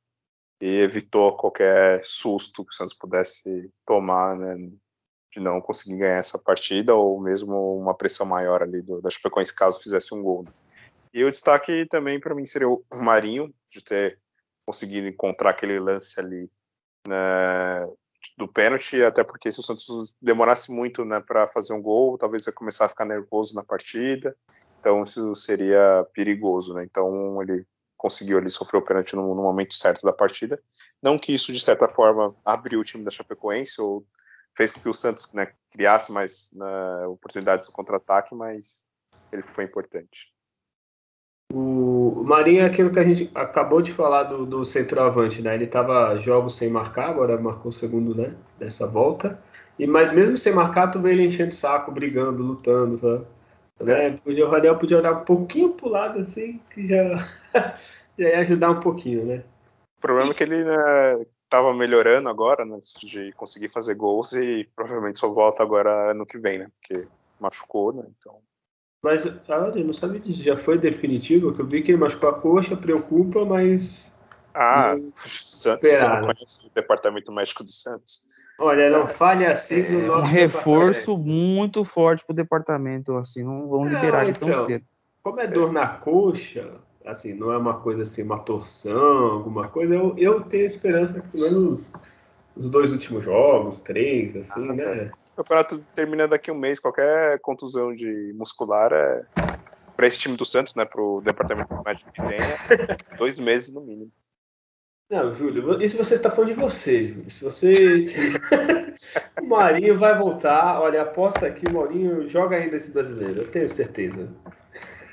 e 0.62 0.82
evitou 0.82 1.38
qualquer 1.38 2.04
susto 2.04 2.66
que 2.66 2.72
o 2.72 2.76
Santos 2.76 2.94
pudesse 2.94 3.72
tomar, 3.86 4.36
né, 4.36 4.70
de 5.38 5.44
não 5.44 5.62
conseguir 5.62 5.98
ganhar 5.98 6.18
essa 6.18 6.40
partida 6.40 6.96
ou 6.96 7.22
mesmo 7.22 7.78
uma 7.78 7.94
pressão 7.94 8.26
maior 8.26 8.64
ali 8.64 8.82
do, 8.82 9.00
da 9.00 9.10
Chapecoense 9.10 9.56
caso 9.56 9.80
fizesse 9.80 10.14
um 10.14 10.24
gol. 10.24 10.44
Né. 10.44 10.52
E 11.14 11.24
o 11.24 11.32
destaque 11.32 11.86
também 11.86 12.20
para 12.20 12.34
mim 12.34 12.46
seria 12.46 12.68
o 12.68 12.84
Marinho, 12.92 13.54
de 13.70 13.84
ter 13.84 14.20
conseguido 14.66 15.08
encontrar 15.08 15.52
aquele 15.52 15.80
lance 15.80 16.20
ali 16.20 16.50
né, 17.08 17.88
do 18.38 18.48
pênalti, 18.48 19.02
até 19.04 19.24
porque 19.24 19.52
se 19.52 19.60
o 19.60 19.64
Santos 19.64 20.16
demorasse 20.20 20.72
muito 20.72 21.06
né, 21.06 21.22
para 21.22 21.48
fazer 21.48 21.74
um 21.74 21.82
gol, 21.82 22.18
talvez 22.18 22.48
ia 22.48 22.54
começar 22.54 22.86
a 22.86 22.90
ficar 22.90 23.06
nervoso 23.06 23.56
na 23.56 23.64
partida. 23.64 24.36
Então 24.80 25.04
isso 25.04 25.36
seria 25.36 26.06
perigoso, 26.14 26.74
né? 26.74 26.84
Então 26.84 27.42
ele 27.42 27.66
conseguiu 27.96 28.38
ali 28.38 28.50
sofrer 28.50 28.78
o 28.78 28.86
pênalti 28.86 29.16
no, 29.16 29.34
no, 29.34 29.42
momento 29.42 29.74
certo 29.74 30.04
da 30.04 30.14
partida. 30.14 30.62
Não 31.02 31.18
que 31.18 31.34
isso 31.34 31.52
de 31.52 31.60
certa 31.60 31.88
forma 31.90 32.36
abriu 32.46 32.80
o 32.80 32.84
time 32.84 33.04
da 33.04 33.10
Chapecoense 33.12 33.82
ou 33.82 34.06
fez 34.58 34.72
com 34.72 34.82
que 34.82 34.90
o 34.90 34.94
Santos 34.94 35.32
né, 35.34 35.50
criasse 35.72 36.12
mais 36.12 36.50
né, 36.56 37.06
oportunidades 37.06 37.68
no 37.68 37.74
contra-ataque, 37.74 38.34
mas 38.34 38.90
ele 39.32 39.44
foi 39.44 39.64
importante. 39.64 40.34
O 41.54 42.24
Marinho 42.26 42.62
é 42.62 42.66
aquilo 42.66 42.92
que 42.92 43.00
a 43.00 43.04
gente 43.04 43.30
acabou 43.36 43.84
de 43.84 43.94
falar 43.94 44.24
do, 44.24 44.46
do 44.46 44.66
centroavante, 44.66 45.42
né? 45.42 45.56
Ele 45.56 45.64
estava 45.66 46.18
jogos 46.18 46.58
sem 46.58 46.70
marcar, 46.70 47.10
agora 47.10 47.40
marcou 47.40 47.70
o 47.70 47.74
segundo, 47.74 48.16
né? 48.16 48.36
Dessa 48.58 48.86
volta. 48.86 49.40
E 49.80 49.86
mas 49.86 50.12
mesmo 50.12 50.38
sem 50.38 50.52
marcar, 50.52 50.88
tu 50.88 51.00
vê 51.00 51.12
ele 51.12 51.28
enchendo 51.28 51.52
o 51.52 51.56
saco, 51.56 51.92
brigando, 51.92 52.44
lutando? 52.44 53.26
Né? 53.80 54.18
Podia, 54.24 54.46
o 54.46 54.50
Raniel 54.50 54.78
podia 54.78 54.98
olhar 54.98 55.14
um 55.14 55.24
pouquinho 55.24 55.70
pro 55.70 55.88
lado 55.88 56.20
assim, 56.20 56.60
que 56.72 56.88
já, 56.88 57.16
já 58.18 58.30
ia 58.30 58.40
ajudar 58.40 58.72
um 58.72 58.80
pouquinho, 58.80 59.26
né? 59.26 59.44
O 59.98 60.02
problema 60.02 60.32
é 60.32 60.34
que 60.34 60.44
ele 60.44 60.64
né, 60.66 61.26
tava 61.50 61.74
melhorando 61.74 62.30
agora, 62.30 62.66
né, 62.66 62.80
de 63.00 63.32
conseguir 63.34 63.70
fazer 63.70 63.96
gols 63.96 64.34
e 64.34 64.70
provavelmente 64.76 65.20
só 65.20 65.32
volta 65.32 65.64
agora 65.64 66.12
ano 66.12 66.26
que 66.26 66.38
vem, 66.38 66.60
né? 66.60 66.68
Porque 66.80 67.08
machucou, 67.40 67.94
né? 67.94 68.04
Então. 68.18 68.40
Mas, 69.02 69.26
ah, 69.26 69.72
eu 69.76 69.86
não 69.86 69.94
sabia 69.94 70.20
disso, 70.20 70.44
já 70.44 70.58
foi 70.58 70.78
definitivo, 70.78 71.54
que 71.54 71.62
eu 71.62 71.68
vi 71.68 71.82
que 71.82 71.92
ele 71.92 72.00
machucou 72.00 72.30
a 72.30 72.40
coxa, 72.40 72.76
preocupa, 72.76 73.46
mas. 73.46 74.12
Ah, 74.54 74.96
o 74.96 75.12
Santos 75.16 75.90
esperar, 75.90 76.22
né? 76.22 76.34
conhece 76.34 76.66
o 76.66 76.70
departamento 76.74 77.32
médico 77.32 77.64
do 77.64 77.70
Santos. 77.70 78.26
Olha, 78.60 78.90
não 78.90 79.08
fale 79.08 79.46
assim 79.46 79.84
do 79.84 80.00
é, 80.00 80.08
nosso. 80.08 80.32
Um 80.32 80.34
reforço 80.34 81.18
muito 81.18 81.86
forte 81.86 82.26
pro 82.26 82.36
departamento, 82.36 83.16
assim, 83.16 83.44
não 83.44 83.68
vão 83.68 83.86
liberar 83.86 84.24
ele 84.24 84.34
tão 84.34 84.50
então, 84.50 84.66
cedo. 84.66 84.86
Como 85.22 85.40
é 85.40 85.46
dor 85.46 85.72
na 85.72 85.88
coxa, 85.88 86.82
assim, 87.08 87.34
não 87.34 87.52
é 87.52 87.58
uma 87.58 87.80
coisa 87.80 88.04
assim, 88.04 88.22
uma 88.24 88.40
torção, 88.40 89.34
alguma 89.34 89.68
coisa, 89.68 89.94
eu, 89.94 90.14
eu 90.18 90.42
tenho 90.42 90.66
esperança 90.66 91.20
que 91.20 91.28
pelo 91.30 91.44
menos 91.44 91.94
os 92.56 92.70
dois 92.70 92.92
últimos 92.92 93.24
jogos, 93.24 93.82
três, 93.82 94.36
assim, 94.36 94.70
ah, 94.70 94.74
né? 94.74 95.12
O 95.34 95.38
campeonato 95.38 95.80
termina 95.96 96.28
daqui 96.28 96.50
a 96.50 96.54
um 96.54 96.58
mês, 96.58 96.80
qualquer 96.80 97.40
contusão 97.40 97.94
de 97.94 98.34
muscular 98.36 98.92
é 98.92 99.24
para 99.96 100.08
esse 100.08 100.20
time 100.20 100.38
do 100.38 100.46
Santos, 100.46 100.76
né, 100.76 100.86
pro 100.86 101.22
departamento 101.24 101.74
médico 101.84 102.12
que 102.12 102.22
tem, 102.22 102.38
é 102.38 103.18
dois 103.18 103.40
meses 103.40 103.74
no 103.74 103.82
mínimo. 103.82 104.12
Não, 105.10 105.34
Júlio, 105.34 105.82
isso 105.82 105.98
você 105.98 106.16
está 106.16 106.30
falando 106.30 106.54
de 106.54 106.60
você, 106.60 107.08
Júlio. 107.08 107.32
Se 107.32 107.44
você. 107.44 107.72
o 109.42 109.46
Marinho 109.46 109.98
vai 109.98 110.18
voltar. 110.18 110.82
Olha, 110.82 111.02
aposta 111.02 111.48
aqui, 111.48 111.66
o 111.66 111.74
Maurinho 111.74 112.30
joga 112.30 112.58
ainda 112.58 112.76
esse 112.76 112.92
brasileiro, 112.92 113.44
eu 113.44 113.52
tenho 113.52 113.70
certeza. 113.70 114.28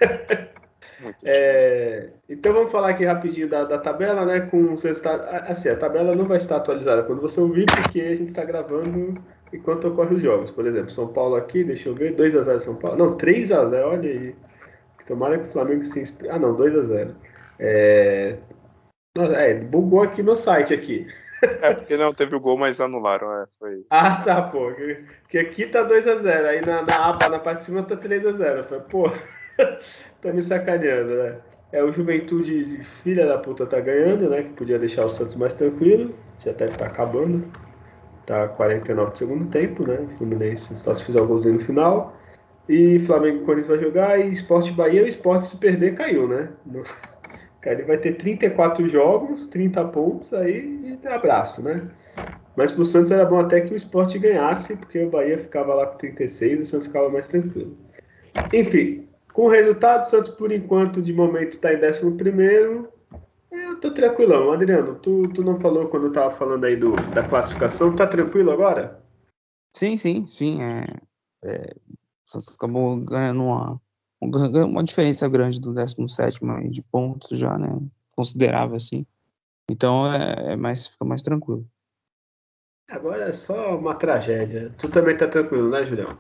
É, 1.25 2.09
então 2.29 2.53
vamos 2.53 2.71
falar 2.71 2.91
aqui 2.91 3.05
rapidinho 3.05 3.49
da, 3.49 3.65
da, 3.65 3.79
tabela, 3.79 4.25
né? 4.25 4.41
Com 4.41 4.73
os 4.73 4.83
resultados. 4.83 5.27
Assim, 5.49 5.69
a 5.69 5.77
tabela 5.77 6.15
não 6.15 6.27
vai 6.27 6.37
estar 6.37 6.57
atualizada 6.57 7.03
quando 7.03 7.21
você 7.21 7.41
ouvir, 7.41 7.67
porque 7.67 8.01
a 8.01 8.15
gente 8.15 8.29
está 8.29 8.45
gravando 8.45 9.21
enquanto 9.53 9.89
ocorrem 9.89 10.15
os 10.15 10.23
jogos. 10.23 10.51
Por 10.51 10.67
exemplo, 10.67 10.91
São 10.91 11.09
Paulo 11.09 11.37
aqui, 11.37 11.65
deixa 11.65 11.89
eu 11.89 11.95
ver, 11.95 12.15
2x0 12.15 12.59
São 12.61 12.77
Paulo. 12.77 12.97
Não, 12.97 13.17
3x0, 13.17 13.85
olha 13.85 14.11
aí. 14.11 14.35
Tomara 15.07 15.39
que 15.39 15.49
o 15.49 15.53
Flamengo 15.53 15.85
se 15.85 16.01
inspire. 16.01 16.31
Ah, 16.31 16.39
não, 16.39 16.57
2x0. 16.57 17.15
É, 17.59 18.37
é, 19.17 19.55
bugou 19.55 20.03
aqui 20.03 20.23
no 20.23 20.35
site 20.35 20.73
aqui. 20.73 21.07
É, 21.61 21.75
porque 21.75 21.97
não 21.97 22.13
teve 22.15 22.35
o 22.35 22.41
gol, 22.41 22.57
mas 22.57 22.81
anularam. 22.81 23.31
É, 23.43 23.47
foi... 23.59 23.85
Ah, 23.91 24.17
tá, 24.17 24.43
pô. 24.43 24.73
Que 25.29 25.39
aqui 25.39 25.67
tá 25.67 25.87
2x0. 25.87 26.47
Aí 26.47 26.61
na, 26.65 26.83
na 26.83 27.07
aba, 27.07 27.29
na 27.29 27.39
parte 27.39 27.59
de 27.59 27.65
cima, 27.67 27.83
tá 27.83 27.97
3x0. 27.97 28.65
Foi, 28.65 28.81
pô, 28.81 29.13
tá 30.25 30.33
me 30.33 30.43
sacaneando, 30.43 31.15
né? 31.15 31.37
É, 31.73 31.83
o 31.83 31.93
Juventude, 31.93 32.85
filha 33.03 33.27
da 33.27 33.39
puta, 33.39 33.67
tá 33.67 33.81
ganhando, 33.81 34.29
né? 34.31 34.43
Que 34.43 34.51
podia 34.51 34.79
deixar 34.79 35.05
o 35.05 35.09
Santos 35.09 35.35
mais 35.35 35.55
tranquilo. 35.55 36.15
Já 36.45 36.53
estar 36.53 36.69
tá 36.69 36.87
acabando. 36.87 37.45
Tá 38.27 38.49
49 38.49 39.11
do 39.11 39.19
segundo 39.19 39.47
tempo, 39.47 39.87
né? 39.87 39.99
Fluminense 40.17 40.75
só 40.77 40.95
se 40.95 41.05
fizer 41.05 41.21
o 41.21 41.27
golzinho 41.27 41.55
no 41.55 41.65
final. 41.65 42.17
E 42.69 42.99
Flamengo 43.01 43.43
e 43.43 43.45
Corinthians 43.45 43.69
vai 43.69 43.79
jogar. 43.79 44.19
E 44.21 44.31
Esporte 44.31 44.73
Bahia, 44.73 45.05
o 45.05 45.09
Esporte 45.09 45.47
se 45.47 45.57
perder 45.57 45.95
caiu, 45.95 46.29
né? 46.29 46.49
Ele 47.67 47.83
vai 47.83 47.97
ter 47.97 48.13
34 48.17 48.87
jogos, 48.91 49.47
30 49.47 49.85
pontos, 49.87 50.35
aí 50.35 50.99
abraço, 51.07 51.63
né? 51.63 51.83
Mas 52.57 52.71
pro 52.71 52.85
Santos 52.85 53.11
era 53.11 53.25
bom 53.25 53.41
até 53.41 53.61
que 53.61 53.73
o 53.73 53.77
esporte 53.77 54.19
ganhasse, 54.19 54.77
porque 54.77 55.03
o 55.03 55.11
Bahia 55.11 55.39
ficava 55.39 55.75
lá 55.75 55.87
com 55.87 55.99
36 55.99 56.59
e 56.59 56.63
o 56.63 56.65
Santos 56.65 56.87
ficava 56.87 57.09
mais 57.09 57.27
tranquilo. 57.27 57.77
Enfim, 58.53 59.09
com 59.35 59.47
o 59.47 59.49
resultado, 59.49 60.03
o 60.03 60.07
Santos 60.07 60.31
por 60.31 60.53
enquanto, 60.53 61.03
de 61.03 61.13
momento, 61.13 61.55
está 61.55 61.75
em 61.75 61.85
11. 61.85 62.01
Eu 62.01 62.89
Eu 63.51 63.81
tô 63.81 63.91
tranquilão. 63.91 64.53
Adriano, 64.53 64.95
tu, 64.95 65.29
tu 65.35 65.43
não 65.43 65.61
falou 65.61 65.89
quando 65.89 66.07
eu 66.07 66.13
tava 66.13 66.31
falando 66.31 66.65
aí 66.65 66.77
do, 66.77 66.93
da 67.13 67.23
classificação, 67.23 67.95
tá 67.97 68.07
tranquilo 68.07 68.53
agora? 68.53 69.03
Sim, 69.77 69.97
sim, 69.97 70.25
sim. 70.27 70.63
É, 70.63 70.87
é, 71.45 71.75
acabou 72.55 72.97
ganhando 72.99 73.43
uma, 73.43 73.81
uma 74.21 74.85
diferença 74.85 75.29
grande 75.29 75.61
do 75.61 75.73
17 75.73 76.39
de 76.71 76.83
pontos 76.85 77.37
já, 77.37 77.59
né? 77.59 77.77
Considerável 78.15 78.77
assim. 78.77 79.05
Então 79.69 80.13
é, 80.13 80.53
é, 80.53 80.57
mais, 80.57 80.87
fica 80.87 81.05
mais 81.05 81.23
tranquilo. 81.23 81.67
Agora 82.89 83.25
é 83.25 83.33
só 83.33 83.77
uma 83.77 83.97
tragédia. 83.97 84.73
Tu 84.79 84.89
também 84.91 85.17
tá 85.17 85.27
tranquilo, 85.27 85.71
né, 85.71 85.85
Julião? 85.85 86.17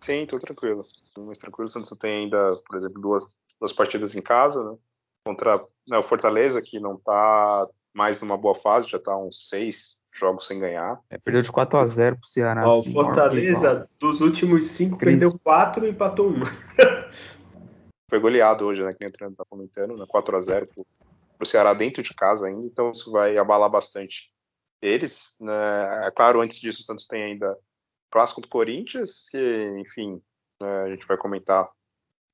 Sim, 0.00 0.24
tô 0.24 0.38
tranquilo. 0.38 0.86
Tô 1.16 1.24
mais 1.24 1.38
tranquilo. 1.38 1.66
O 1.66 1.70
Santos 1.70 1.88
tem 1.98 2.24
ainda, 2.24 2.56
por 2.66 2.76
exemplo, 2.76 3.00
duas, 3.00 3.24
duas 3.58 3.72
partidas 3.72 4.14
em 4.14 4.20
casa, 4.20 4.62
né? 4.62 4.76
Contra 5.26 5.64
né, 5.88 5.96
o 5.96 6.02
Fortaleza, 6.02 6.60
que 6.60 6.78
não 6.78 6.98
tá 6.98 7.66
mais 7.94 8.20
numa 8.20 8.36
boa 8.36 8.54
fase, 8.54 8.86
já 8.86 8.98
tá 8.98 9.16
uns 9.16 9.48
seis 9.48 10.04
jogos 10.14 10.46
sem 10.46 10.60
ganhar. 10.60 11.00
É, 11.08 11.16
perdeu 11.16 11.40
de 11.40 11.50
4 11.50 11.78
a 11.78 11.84
0 11.86 12.18
pro 12.18 12.28
Ceará. 12.28 12.68
Ó, 12.68 12.80
assim, 12.80 12.92
Fortaleza, 12.92 13.88
dos 13.98 14.20
últimos 14.20 14.66
cinco, 14.66 14.98
Cris. 14.98 15.22
perdeu 15.22 15.38
quatro 15.38 15.86
e 15.86 15.90
empatou 15.90 16.28
um. 16.28 16.42
Foi 18.10 18.20
goleado 18.20 18.66
hoje, 18.66 18.84
né? 18.84 18.92
Que 18.92 18.98
nem 19.00 19.08
o 19.08 19.12
treinador 19.12 19.38
tá 19.38 19.44
comentando, 19.48 19.96
né? 19.96 20.04
4 20.06 20.36
a 20.36 20.40
0 20.42 20.66
pro, 20.66 20.86
pro 21.38 21.46
Ceará 21.46 21.72
dentro 21.72 22.02
de 22.02 22.14
casa 22.14 22.46
ainda, 22.46 22.66
então 22.66 22.90
isso 22.90 23.10
vai 23.10 23.38
abalar 23.38 23.70
bastante 23.70 24.30
eles. 24.82 25.38
Né? 25.40 26.06
É 26.06 26.10
claro, 26.10 26.42
antes 26.42 26.60
disso, 26.60 26.82
o 26.82 26.84
Santos 26.84 27.06
tem 27.06 27.22
ainda 27.22 27.56
clássico 28.10 28.42
do 28.42 28.48
Corinthians, 28.48 29.30
que, 29.30 29.74
enfim, 29.80 30.20
né, 30.60 30.82
a 30.82 30.88
gente 30.88 31.06
vai 31.06 31.16
comentar 31.16 31.68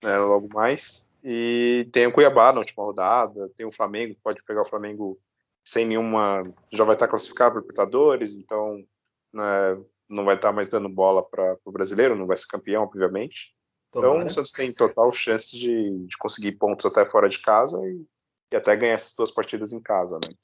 né, 0.02 0.18
logo 0.18 0.48
mais. 0.52 1.10
E 1.22 1.88
tem 1.92 2.06
o 2.06 2.12
Cuiabá 2.12 2.52
na 2.52 2.58
última 2.58 2.84
rodada, 2.84 3.48
tem 3.56 3.64
o 3.64 3.72
Flamengo, 3.72 4.16
pode 4.22 4.42
pegar 4.42 4.62
o 4.62 4.68
Flamengo 4.68 5.18
sem 5.64 5.86
nenhuma. 5.86 6.42
Já 6.72 6.84
vai 6.84 6.94
estar 6.96 7.08
classificado 7.08 7.52
para 7.52 7.60
Libertadores, 7.60 8.34
então 8.36 8.84
né, 9.32 9.82
não 10.08 10.24
vai 10.24 10.34
estar 10.34 10.52
mais 10.52 10.68
dando 10.68 10.88
bola 10.88 11.22
para 11.22 11.56
o 11.64 11.72
brasileiro, 11.72 12.16
não 12.16 12.26
vai 12.26 12.36
ser 12.36 12.46
campeão, 12.46 12.82
obviamente. 12.82 13.54
Então 13.88 14.24
o 14.24 14.30
Santos 14.30 14.52
tem 14.52 14.72
total 14.72 15.12
chance 15.12 15.56
de, 15.56 16.06
de 16.06 16.16
conseguir 16.16 16.52
pontos 16.52 16.86
até 16.86 17.04
fora 17.04 17.28
de 17.28 17.38
casa 17.38 17.78
e, 17.86 18.06
e 18.52 18.56
até 18.56 18.74
ganhar 18.74 18.94
essas 18.94 19.14
duas 19.14 19.30
partidas 19.30 19.72
em 19.72 19.80
casa, 19.80 20.14
né? 20.14 20.34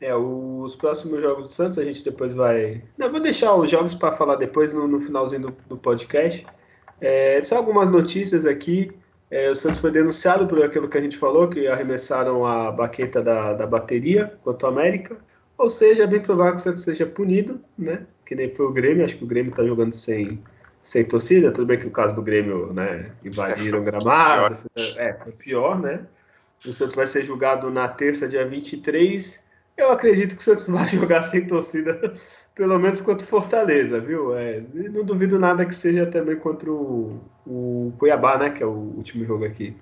É, 0.00 0.14
os 0.14 0.76
próximos 0.76 1.22
jogos 1.22 1.44
do 1.44 1.50
Santos 1.50 1.78
a 1.78 1.84
gente 1.84 2.04
depois 2.04 2.32
vai. 2.32 2.82
Não, 2.98 3.10
vou 3.10 3.20
deixar 3.20 3.54
os 3.54 3.70
jogos 3.70 3.94
para 3.94 4.12
falar 4.12 4.36
depois 4.36 4.72
no, 4.72 4.86
no 4.86 5.00
finalzinho 5.00 5.42
do, 5.42 5.56
do 5.68 5.76
podcast. 5.76 6.46
É, 7.00 7.42
só 7.42 7.56
algumas 7.56 7.90
notícias 7.90 8.44
aqui. 8.44 8.92
É, 9.30 9.50
o 9.50 9.54
Santos 9.54 9.80
foi 9.80 9.90
denunciado 9.90 10.46
por 10.46 10.62
aquilo 10.62 10.88
que 10.88 10.98
a 10.98 11.00
gente 11.00 11.16
falou, 11.16 11.48
que 11.48 11.66
arremessaram 11.66 12.46
a 12.46 12.70
baqueta 12.70 13.22
da, 13.22 13.54
da 13.54 13.66
bateria 13.66 14.38
contra 14.44 14.68
o 14.68 14.72
América. 14.72 15.16
Ou 15.58 15.70
seja, 15.70 16.04
é 16.04 16.06
bem 16.06 16.20
provável 16.20 16.54
que 16.54 16.60
o 16.60 16.62
Santos 16.62 16.84
seja 16.84 17.06
punido, 17.06 17.58
né? 17.76 18.06
Que 18.26 18.34
nem 18.34 18.54
foi 18.54 18.66
o 18.66 18.72
Grêmio. 18.72 19.04
Acho 19.04 19.16
que 19.16 19.24
o 19.24 19.26
Grêmio 19.26 19.50
está 19.50 19.64
jogando 19.64 19.94
sem, 19.94 20.42
sem 20.84 21.04
torcida. 21.04 21.50
Tudo 21.50 21.66
bem 21.68 21.78
que 21.78 21.86
o 21.86 21.90
caso 21.90 22.14
do 22.14 22.22
Grêmio, 22.22 22.70
né? 22.74 23.10
Invadiram 23.24 23.80
o 23.80 23.82
gramado. 23.82 24.58
É, 24.98 25.14
foi 25.14 25.32
pior, 25.32 25.80
né? 25.80 26.06
O 26.66 26.72
Santos 26.72 26.94
vai 26.94 27.06
ser 27.06 27.24
julgado 27.24 27.70
na 27.70 27.88
terça, 27.88 28.28
dia 28.28 28.46
23 28.46 29.45
eu 29.76 29.90
acredito 29.90 30.34
que 30.34 30.40
o 30.40 30.44
Santos 30.44 30.66
vai 30.68 30.88
jogar 30.88 31.22
sem 31.22 31.46
torcida, 31.46 32.14
pelo 32.54 32.78
menos 32.78 33.00
contra 33.00 33.24
o 33.24 33.28
Fortaleza, 33.28 34.00
viu? 34.00 34.36
É, 34.36 34.62
não 34.72 35.04
duvido 35.04 35.38
nada 35.38 35.66
que 35.66 35.74
seja 35.74 36.06
também 36.06 36.36
contra 36.36 36.70
o, 36.70 37.20
o, 37.46 37.92
Cuiabá, 37.98 38.38
né? 38.38 38.50
Que 38.50 38.62
é 38.62 38.66
o 38.66 38.70
último 38.70 39.24
jogo 39.24 39.44
aqui. 39.44 39.76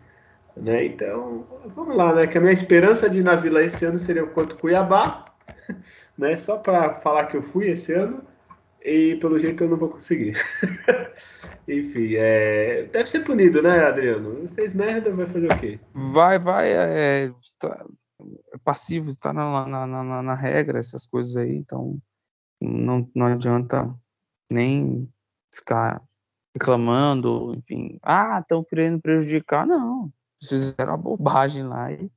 Né? 0.57 0.87
Então, 0.87 1.47
vamos 1.75 1.97
lá, 1.97 2.15
né? 2.15 2.27
Que 2.27 2.39
a 2.39 2.41
minha 2.41 2.53
esperança 2.53 3.09
de 3.09 3.21
ir 3.21 3.25
na 3.25 3.35
Vila 3.37 3.63
esse 3.63 3.85
ano 3.85 3.99
seria 3.99 4.25
contra 4.27 4.57
o 4.57 4.61
Cuiabá, 4.61 5.25
né? 6.19 6.37
Só 6.37 6.57
para 6.57 6.95
falar 6.95 7.27
que 7.27 7.37
eu 7.37 7.43
fui 7.43 7.69
esse 7.69 7.93
ano. 7.93 8.23
E 8.85 9.17
pelo 9.17 9.39
jeito 9.39 9.65
eu 9.65 9.71
não 9.71 9.79
vou 9.79 9.89
conseguir. 9.89 10.37
Enfim, 11.67 12.17
é... 12.17 12.87
deve 12.93 13.11
ser 13.11 13.21
punido, 13.21 13.63
né, 13.63 13.87
Adriano? 13.87 14.47
Fez 14.55 14.75
merda, 14.75 15.11
vai 15.11 15.25
fazer 15.25 15.47
o 15.47 15.59
quê? 15.59 15.81
Vai, 15.95 16.39
vai. 16.39 16.71
É, 16.71 17.25
é 17.25 17.33
passivo, 18.65 19.11
está 19.11 19.33
na, 19.33 19.67
na, 19.67 19.87
na, 19.87 20.23
na, 20.23 20.35
regra, 20.35 20.79
essas 20.79 21.07
coisas 21.07 21.37
aí, 21.37 21.57
então 21.57 21.99
não, 22.61 23.11
não 23.15 23.27
adianta 23.27 23.95
nem 24.51 25.09
ficar 25.55 26.03
reclamando, 26.55 27.55
enfim, 27.57 27.99
ah, 28.03 28.39
estão 28.41 28.63
querendo 28.65 29.01
prejudicar, 29.01 29.67
não, 29.67 30.13
fizeram 30.39 30.93
uma 30.93 30.99
bobagem 30.99 31.65
lá 31.65 31.93
e, 31.93 32.11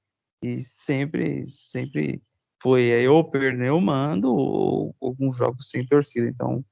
e 0.44 0.58
sempre, 0.58 1.44
sempre 1.46 2.22
foi 2.62 2.92
aí, 2.94 3.08
ou 3.08 3.30
perdeu 3.30 3.80
mando 3.82 4.34
ou 4.34 4.96
alguns 5.02 5.38
jogos 5.38 5.70
sem 5.70 5.86
torcida, 5.86 6.28
então 6.28 6.64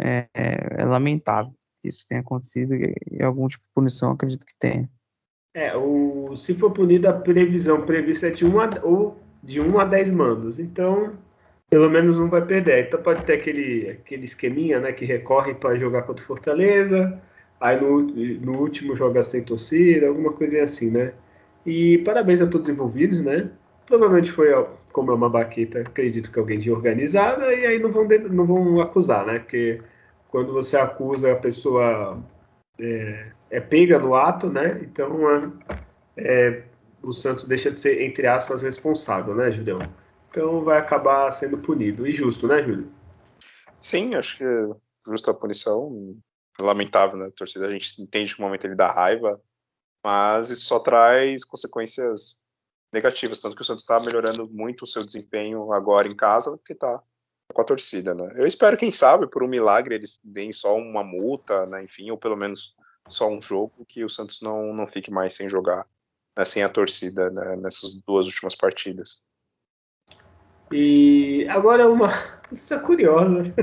é, 0.00 0.28
é, 0.34 0.82
é 0.82 0.84
lamentável 0.84 1.52
que 1.82 1.88
isso 1.88 2.06
tenha 2.08 2.20
acontecido 2.20 2.74
e, 2.74 2.94
e 3.10 3.22
algum 3.22 3.46
tipo 3.46 3.62
de 3.62 3.70
punição 3.74 4.12
acredito 4.12 4.46
que 4.46 4.54
tenha. 4.58 4.90
É, 5.54 5.76
o, 5.76 6.36
se 6.36 6.54
for 6.54 6.70
punido, 6.70 7.08
a 7.08 7.12
previsão 7.12 7.82
prevista 7.82 8.28
é 8.28 8.30
de 8.30 8.44
1 8.44 8.60
a, 8.60 8.70
ou 8.82 9.18
de 9.42 9.60
1 9.60 9.78
a 9.78 9.84
10 9.84 10.10
mandos. 10.10 10.58
Então, 10.58 11.18
pelo 11.70 11.90
menos 11.90 12.18
um 12.18 12.28
vai 12.28 12.44
perder. 12.44 12.86
Então 12.86 13.02
pode 13.02 13.24
ter 13.24 13.34
aquele, 13.34 13.90
aquele 13.90 14.24
esqueminha, 14.24 14.80
né, 14.80 14.92
que 14.92 15.04
recorre 15.04 15.54
para 15.54 15.76
jogar 15.76 16.02
contra 16.02 16.22
o 16.22 16.26
Fortaleza, 16.26 17.20
aí 17.60 17.80
no, 17.80 18.00
no 18.00 18.58
último 18.60 18.96
joga 18.96 19.22
sem 19.22 19.42
torcida, 19.42 20.08
alguma 20.08 20.32
coisinha 20.32 20.64
assim, 20.64 20.90
né? 20.90 21.12
E 21.66 21.98
parabéns 21.98 22.40
a 22.40 22.46
todos 22.46 22.68
os 22.68 22.74
envolvidos, 22.74 23.20
né? 23.22 23.50
Provavelmente 23.86 24.30
foi, 24.32 24.48
como 24.92 25.10
é 25.12 25.14
uma 25.14 25.28
baqueta, 25.30 25.80
acredito 25.80 26.30
que 26.30 26.38
alguém 26.38 26.58
de 26.58 26.70
organizada, 26.70 27.52
e 27.52 27.66
aí 27.66 27.78
não 27.78 27.90
vão, 27.90 28.06
não 28.30 28.46
vão 28.46 28.80
acusar, 28.80 29.26
né? 29.26 29.38
Porque 29.40 29.80
quando 30.28 30.52
você 30.52 30.76
acusa 30.76 31.32
a 31.32 31.36
pessoa 31.36 32.18
é, 32.80 33.32
é 33.50 33.60
pega 33.60 33.98
no 33.98 34.14
ato, 34.14 34.48
né? 34.48 34.80
Então 34.82 35.60
é, 36.16 36.64
o 37.02 37.12
Santos 37.12 37.44
deixa 37.44 37.70
de 37.70 37.80
ser, 37.80 38.02
entre 38.02 38.26
aspas, 38.26 38.62
responsável, 38.62 39.34
né, 39.34 39.50
Julião? 39.50 39.80
Então 40.30 40.62
vai 40.62 40.78
acabar 40.78 41.30
sendo 41.32 41.58
punido. 41.58 42.06
E 42.06 42.12
justo, 42.12 42.46
né, 42.46 42.62
Júlio? 42.62 42.92
Sim, 43.80 44.14
acho 44.14 44.38
que 44.38 44.44
é 44.44 44.68
justa 45.06 45.30
a 45.30 45.34
punição. 45.34 46.16
Lamentável, 46.60 47.16
né? 47.16 47.26
A 47.26 47.30
torcida, 47.30 47.66
a 47.66 47.70
gente 47.70 48.02
entende 48.02 48.34
que 48.34 48.40
o 48.40 48.44
momento 48.44 48.64
ele 48.64 48.74
dá 48.74 48.90
raiva, 48.90 49.40
mas 50.04 50.50
isso 50.50 50.64
só 50.64 50.80
traz 50.80 51.44
consequências 51.44 52.40
negativas, 52.92 53.38
tanto 53.38 53.54
que 53.54 53.62
o 53.62 53.64
Santos 53.64 53.82
está 53.82 54.00
melhorando 54.00 54.48
muito 54.50 54.82
o 54.82 54.86
seu 54.86 55.04
desempenho 55.04 55.72
agora 55.72 56.08
em 56.08 56.16
casa, 56.16 56.56
porque 56.56 56.72
está 56.72 57.00
com 57.52 57.60
a 57.60 57.64
torcida, 57.64 58.14
né? 58.14 58.32
Eu 58.34 58.46
espero, 58.46 58.76
quem 58.76 58.90
sabe, 58.90 59.26
por 59.28 59.42
um 59.42 59.48
milagre 59.48 59.94
eles 59.94 60.20
deem 60.24 60.52
só 60.52 60.76
uma 60.76 61.04
multa, 61.04 61.64
né? 61.66 61.84
Enfim, 61.84 62.10
ou 62.10 62.18
pelo 62.18 62.36
menos 62.36 62.74
só 63.08 63.28
um 63.28 63.40
jogo 63.40 63.84
que 63.86 64.04
o 64.04 64.10
Santos 64.10 64.40
não, 64.40 64.72
não 64.72 64.86
fique 64.86 65.10
mais 65.10 65.34
sem 65.34 65.48
jogar, 65.48 65.86
né? 66.36 66.44
sem 66.44 66.62
a 66.62 66.68
torcida 66.68 67.30
né? 67.30 67.56
nessas 67.56 67.94
duas 68.06 68.26
últimas 68.26 68.54
partidas. 68.54 69.26
E 70.70 71.46
agora 71.48 71.88
uma 71.88 72.08
isso 72.52 72.72
é 72.74 72.78
curiosa. 72.78 73.54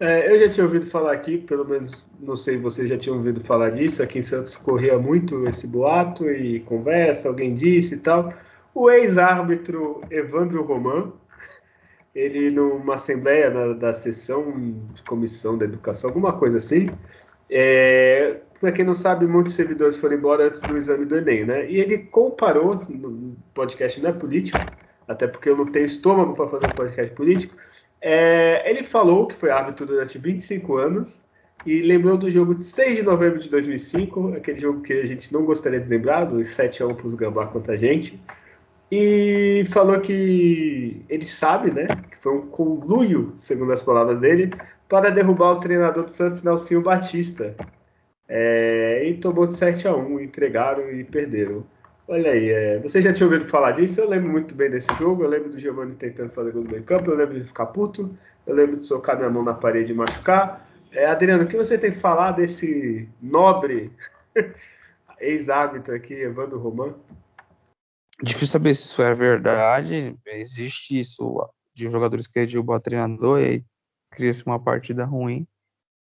É, 0.00 0.34
eu 0.34 0.40
já 0.40 0.48
tinha 0.48 0.66
ouvido 0.66 0.84
falar 0.86 1.12
aqui, 1.12 1.38
pelo 1.38 1.64
menos 1.64 2.04
não 2.18 2.34
sei 2.34 2.56
se 2.56 2.62
vocês 2.62 2.88
já 2.88 2.98
tinham 2.98 3.18
ouvido 3.18 3.40
falar 3.44 3.70
disso. 3.70 4.02
Aqui 4.02 4.18
em 4.18 4.22
Santos 4.22 4.56
corria 4.56 4.98
muito 4.98 5.46
esse 5.46 5.64
boato 5.64 6.28
e 6.28 6.58
conversa, 6.60 7.28
alguém 7.28 7.54
disse 7.54 7.94
e 7.94 7.98
tal. 7.98 8.34
O 8.74 8.90
ex-árbitro 8.90 10.02
Evandro 10.10 10.62
Roman, 10.64 11.12
ele 12.12 12.50
numa 12.50 12.94
assembleia 12.94 13.48
da, 13.50 13.72
da 13.74 13.94
sessão 13.94 14.74
de 14.92 15.02
comissão 15.04 15.56
da 15.56 15.66
educação, 15.66 16.10
alguma 16.10 16.32
coisa 16.32 16.56
assim. 16.56 16.88
É, 17.48 18.40
para 18.62 18.70
quem 18.70 18.84
não 18.84 18.94
sabe, 18.94 19.26
muitos 19.26 19.54
servidores 19.54 19.96
foram 19.96 20.14
embora 20.14 20.46
antes 20.46 20.60
do 20.60 20.76
exame 20.76 21.04
do 21.04 21.16
Enem, 21.16 21.44
né? 21.44 21.68
E 21.68 21.80
ele 21.80 21.98
comparou, 21.98 22.76
no 22.88 23.36
podcast 23.52 24.00
não 24.00 24.10
é 24.10 24.12
político, 24.12 24.56
até 25.08 25.26
porque 25.26 25.48
eu 25.48 25.56
não 25.56 25.66
tenho 25.66 25.84
estômago 25.84 26.32
para 26.36 26.48
fazer 26.48 26.66
um 26.68 26.76
podcast 26.76 27.12
político. 27.12 27.56
É, 28.00 28.62
ele 28.70 28.84
falou 28.84 29.26
que 29.26 29.34
foi 29.34 29.50
árbitro 29.50 29.84
durante 29.84 30.16
25 30.16 30.76
anos 30.76 31.24
e 31.66 31.82
lembrou 31.82 32.16
do 32.16 32.30
jogo 32.30 32.54
de 32.54 32.62
6 32.62 32.98
de 32.98 33.02
novembro 33.02 33.40
de 33.40 33.48
2005, 33.48 34.34
aquele 34.36 34.60
jogo 34.60 34.80
que 34.80 34.92
a 34.92 35.06
gente 35.06 35.32
não 35.32 35.44
gostaria 35.44 35.80
de 35.80 35.88
lembrar, 35.88 36.26
dos 36.26 36.46
7 36.46 36.84
a 36.84 36.86
1 36.86 36.94
para 36.94 37.06
os 37.08 37.14
Gambá 37.14 37.48
contra 37.48 37.74
a 37.74 37.76
gente. 37.76 38.22
E 38.92 39.64
falou 39.72 40.00
que 40.00 41.04
ele 41.08 41.24
sabe, 41.24 41.72
né, 41.72 41.88
que 42.08 42.16
foi 42.18 42.32
um 42.32 42.46
conluio, 42.46 43.34
segundo 43.38 43.72
as 43.72 43.82
palavras 43.82 44.20
dele, 44.20 44.54
para 44.88 45.10
derrubar 45.10 45.50
o 45.50 45.58
treinador 45.58 46.04
do 46.04 46.12
Santos, 46.12 46.44
Nelsinho 46.44 46.80
Batista. 46.80 47.56
É, 48.34 49.04
e 49.06 49.18
tomou 49.18 49.46
de 49.46 49.54
7 49.54 49.86
a 49.86 49.94
1 49.94 50.20
entregaram 50.20 50.90
e 50.90 51.04
perderam. 51.04 51.66
Olha 52.08 52.30
aí, 52.30 52.50
é, 52.50 52.82
já 52.86 53.12
tinha 53.12 53.26
ouvido 53.26 53.46
falar 53.46 53.72
disso? 53.72 54.00
Eu 54.00 54.08
lembro 54.08 54.30
muito 54.30 54.54
bem 54.54 54.70
desse 54.70 54.88
jogo. 54.98 55.22
Eu 55.22 55.28
lembro 55.28 55.50
do 55.50 55.58
Giovanni 55.58 55.94
tentando 55.96 56.30
fazer 56.30 56.50
gol 56.52 56.62
no 56.62 56.70
meio 56.70 56.82
campo. 56.82 57.10
Eu 57.10 57.16
lembro 57.16 57.38
de 57.38 57.46
ficar 57.46 57.66
puto. 57.66 58.16
Eu 58.46 58.54
lembro 58.54 58.78
de 58.78 58.86
socar 58.86 59.18
minha 59.18 59.28
mão 59.28 59.44
na 59.44 59.52
parede 59.52 59.92
e 59.92 59.94
machucar. 59.94 60.66
É, 60.90 61.04
Adriano, 61.04 61.44
o 61.44 61.46
que 61.46 61.58
você 61.58 61.76
tem 61.76 61.90
que 61.90 61.98
falar 61.98 62.32
desse 62.32 63.06
nobre 63.20 63.92
ex-árbitro 65.20 65.94
aqui, 65.94 66.14
Evandro 66.14 66.58
Roman? 66.58 66.94
difícil 68.22 68.46
saber 68.46 68.74
se 68.74 68.84
isso 68.84 69.02
é 69.02 69.12
verdade. 69.12 70.16
Existe 70.26 70.98
isso 70.98 71.46
de 71.74 71.86
jogadores 71.88 72.26
que 72.26 72.44
derrubam 72.46 72.76
o 72.76 72.80
treinador 72.80 73.40
e 73.40 73.44
aí 73.44 73.64
cria-se 74.10 74.46
uma 74.46 74.58
partida 74.58 75.04
ruim. 75.04 75.46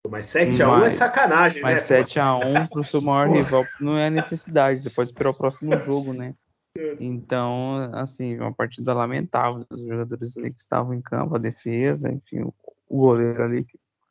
Mas 0.08 0.26
7x1 0.26 0.84
é 0.84 0.90
sacanagem, 0.90 1.62
mas 1.62 1.88
né? 1.88 1.98
Mas 2.00 2.08
7x1 2.10 2.68
pro 2.68 2.84
seu 2.84 3.00
maior 3.00 3.28
rival 3.28 3.64
não 3.80 3.96
é 3.96 4.10
necessidade. 4.10 4.80
Você 4.80 4.90
pode 4.90 5.08
esperar 5.10 5.30
o 5.30 5.34
próximo 5.34 5.76
jogo, 5.76 6.12
né? 6.12 6.34
É. 6.76 6.96
Então, 7.00 7.90
assim, 7.92 8.38
uma 8.38 8.52
partida 8.52 8.94
lamentável 8.94 9.64
dos 9.70 9.86
jogadores 9.86 10.36
ali 10.36 10.50
que 10.50 10.60
estavam 10.60 10.94
em 10.94 11.02
campo, 11.02 11.36
a 11.36 11.38
defesa, 11.38 12.10
enfim, 12.10 12.42
o, 12.42 12.54
goleiro 12.90 13.42
ali, 13.42 13.64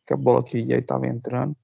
que 0.05 0.13
a 0.13 0.17
bola 0.17 0.43
que 0.43 0.59
ia 0.59 0.77
estava 0.77 1.07
entrando. 1.07 1.55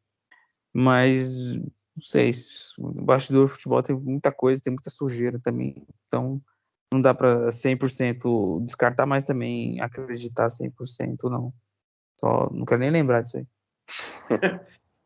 Mas, 0.74 1.54
não 1.54 2.02
sei, 2.02 2.32
o 2.80 3.04
bastidor 3.04 3.46
do 3.46 3.54
futebol 3.54 3.82
tem 3.84 3.96
muita 3.96 4.32
coisa, 4.32 4.62
tem 4.62 4.72
muita 4.72 4.90
sujeira 4.90 5.40
também. 5.40 5.86
Então, 6.08 6.42
não 6.92 7.02
dá 7.02 7.14
para 7.14 7.50
100% 7.50 8.64
descartar, 8.64 9.06
mas 9.06 9.24
também 9.24 9.80
acreditar 9.82 10.48
100% 10.48 11.30
não. 11.30 11.54
Só 12.20 12.50
não 12.52 12.66
quero 12.66 12.82
nem 12.82 12.90
lembrar 12.90 13.22
disso 13.22 13.38
aí. 13.38 13.48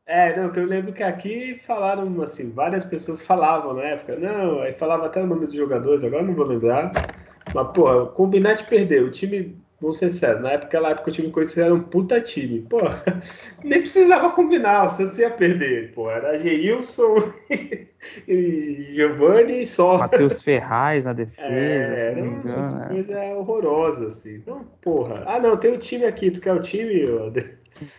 É, 0.05 0.35
não, 0.35 0.51
que 0.51 0.59
eu 0.59 0.65
lembro 0.65 0.91
que 0.91 1.03
aqui 1.03 1.61
falaram, 1.65 2.21
assim, 2.21 2.51
várias 2.51 2.83
pessoas 2.83 3.21
falavam 3.21 3.75
na 3.75 3.83
época, 3.83 4.17
não, 4.17 4.59
aí 4.61 4.73
falava 4.73 5.05
até 5.05 5.23
o 5.23 5.25
nome 5.25 5.45
dos 5.45 5.55
jogadores, 5.55 6.03
agora 6.03 6.21
não 6.21 6.33
vou 6.33 6.45
lembrar. 6.45 6.91
Mas, 7.53 7.67
porra, 7.71 8.07
combinar 8.07 8.55
de 8.55 8.65
perder, 8.65 9.03
o 9.03 9.09
time, 9.11 9.55
vou 9.79 9.95
ser 9.95 10.09
sério, 10.09 10.41
na 10.41 10.51
época, 10.51 10.67
aquela 10.67 10.89
época 10.89 11.09
o 11.09 11.13
time 11.13 11.31
Corinthians 11.31 11.65
era 11.65 11.73
um 11.73 11.83
puta 11.83 12.19
time, 12.19 12.59
pô, 12.61 12.79
nem 13.63 13.79
precisava 13.79 14.31
combinar, 14.31 14.85
o 14.85 14.89
Santos 14.89 15.17
ia 15.17 15.29
perder, 15.29 15.93
pô, 15.93 16.11
era 16.11 16.37
Geilson 16.37 17.15
e 18.27 18.87
Giovanni 18.93 19.65
só. 19.65 19.97
Matheus 19.97 20.41
Ferraz 20.41 21.05
na 21.05 21.13
defesa, 21.13 21.45
é, 21.45 21.95
se 21.95 22.11
não 22.11 22.23
me 22.23 22.37
engano. 22.37 22.87
Coisa 22.89 23.13
é. 23.13 23.35
horrorosa, 23.35 24.07
assim. 24.07 24.35
Então, 24.35 24.65
porra, 24.81 25.23
ah 25.25 25.39
não, 25.39 25.55
tem 25.55 25.71
o 25.71 25.77
time 25.77 26.03
aqui, 26.03 26.31
tu 26.31 26.41
quer 26.41 26.53
o 26.53 26.59
time? 26.59 27.05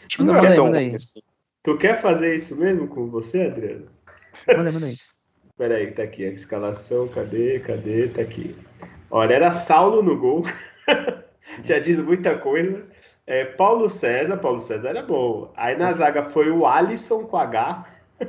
Time 0.09 0.27
não, 0.27 0.35
não 0.35 0.45
é 0.45 0.55
tão 0.55 0.71
ruim 0.71 0.95
assim. 0.95 1.21
Tu 1.63 1.77
quer 1.79 2.01
fazer 2.01 2.35
isso 2.35 2.57
mesmo 2.57 2.89
com 2.89 3.09
você, 3.09 3.43
Adriano? 3.43 3.87
Manda, 4.49 4.73
manda 4.73 4.87
aí. 4.87 4.97
Peraí, 5.57 5.93
tá 5.93 6.03
aqui 6.03 6.25
a 6.25 6.31
escalação, 6.31 7.07
cadê, 7.09 7.61
cadê, 7.61 8.09
tá 8.09 8.23
aqui. 8.23 8.57
Olha, 9.11 9.35
era 9.35 9.53
Saulo 9.53 10.03
no 10.03 10.19
gol, 10.19 10.43
já 11.63 11.79
diz 11.79 11.99
muita 12.01 12.37
coisa. 12.37 12.85
É, 13.27 13.45
Paulo 13.45 13.89
César, 13.89 14.39
Paulo 14.39 14.61
César 14.61 14.89
era 14.89 15.03
bom. 15.03 15.53
Aí 15.57 15.77
na 15.77 15.91
zaga 15.91 16.29
foi 16.31 16.51
o 16.51 16.67
Alisson 16.67 17.25
com 17.27 17.37
H, 17.37 17.87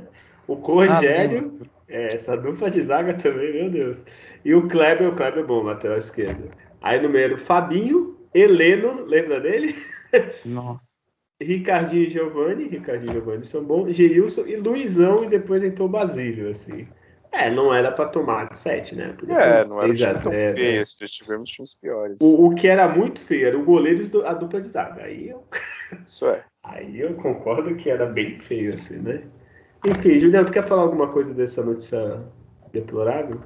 o 0.47 0.53
Rogério, 0.53 1.59
ah, 1.61 1.67
é, 1.87 2.13
essa 2.13 2.37
dupla 2.37 2.69
de 2.69 2.81
zaga 2.81 3.13
também, 3.15 3.53
meu 3.53 3.69
Deus. 3.69 4.03
E 4.45 4.53
o 4.53 4.67
Kleber, 4.67 5.09
o 5.09 5.15
Kleber 5.15 5.43
é 5.43 5.47
bom, 5.47 5.63
lateral 5.63 5.97
esquerdo. 5.97 6.49
Aí 6.81 7.01
no 7.01 7.09
meio, 7.09 7.37
Fabinho, 7.37 8.17
Heleno, 8.33 9.05
lembra 9.05 9.39
dele? 9.39 9.75
Nossa. 10.45 11.02
Ricardinho 11.43 12.03
e 12.03 12.09
Giovanni, 12.09 12.67
Ricardinho 12.67 13.09
e 13.09 13.13
Giovanni 13.13 13.45
são 13.45 13.63
bons, 13.63 13.95
Geilson 13.95 14.45
e 14.47 14.55
Luizão, 14.55 15.23
e 15.23 15.27
depois 15.27 15.63
entrou 15.63 15.87
Basílio, 15.87 16.49
assim. 16.49 16.87
É, 17.31 17.49
não 17.49 17.73
era 17.73 17.91
pra 17.91 18.05
tomar 18.05 18.47
de 18.49 18.59
7, 18.59 18.95
né? 18.95 19.15
Podia 19.17 19.35
é, 19.35 19.65
não 19.65 19.81
era 19.81 19.91
um 19.91 19.95
time 19.95 20.13
tão 20.21 20.31
feio, 20.31 20.79
né? 20.79 20.83
já 20.85 21.07
tivemos 21.07 21.49
times 21.49 21.75
piores. 21.75 22.21
O, 22.21 22.45
o, 22.45 22.53
que 22.53 22.67
era 22.67 22.87
muito 22.87 23.21
feio 23.21 23.47
era 23.47 23.57
o 23.57 23.63
goleiro 23.63 24.03
e 24.03 24.27
a 24.27 24.33
dupla 24.33 24.61
de 24.61 24.67
zaga. 24.67 25.03
Aí 25.03 25.29
eu... 25.29 25.43
Isso 26.05 26.27
é. 26.27 26.43
Aí 26.63 27.01
eu 27.01 27.15
concordo 27.15 27.75
que 27.75 27.89
era 27.89 28.05
bem 28.05 28.37
feio, 28.37 28.75
assim, 28.75 28.97
né? 28.97 29.23
Enfim, 29.85 30.17
Juliano, 30.17 30.45
tu 30.45 30.53
quer 30.53 30.65
falar 30.65 30.83
alguma 30.83 31.07
coisa 31.07 31.33
dessa 31.33 31.63
notícia 31.63 32.23
deplorável? 32.71 33.41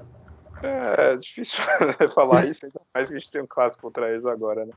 É, 0.62 1.14
é 1.14 1.18
difícil 1.18 1.64
falar 2.14 2.48
isso, 2.48 2.66
ainda 2.66 2.82
mais 2.94 3.10
que 3.10 3.16
a 3.16 3.20
gente 3.20 3.32
tem 3.32 3.42
um 3.42 3.48
clássico 3.48 3.84
contra 3.84 4.12
eles 4.12 4.26
agora, 4.26 4.66
né? 4.66 4.74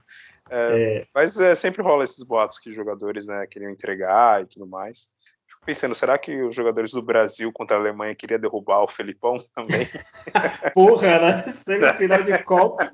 É, 0.51 0.98
é. 0.98 1.07
Mas 1.14 1.38
é, 1.38 1.55
sempre 1.55 1.82
rola 1.82 2.05
esses 2.05 2.24
boatos 2.24 2.59
que 2.59 2.74
jogadores 2.74 3.26
né, 3.26 3.46
queriam 3.46 3.70
entregar 3.70 4.42
e 4.42 4.46
tudo 4.46 4.66
mais. 4.66 5.11
Fico 5.46 5.61
pensando, 5.64 5.94
será 5.94 6.18
que 6.18 6.42
os 6.42 6.55
jogadores 6.55 6.90
do 6.90 7.03
Brasil 7.03 7.53
contra 7.53 7.76
a 7.76 7.80
Alemanha 7.80 8.14
queriam 8.14 8.40
derrubar 8.40 8.82
o 8.82 8.88
Felipão 8.88 9.36
também? 9.55 9.88
Porra, 10.74 11.18
né? 11.18 11.48
Semifinal 11.48 12.22
de 12.22 12.42
Copa. 12.42 12.90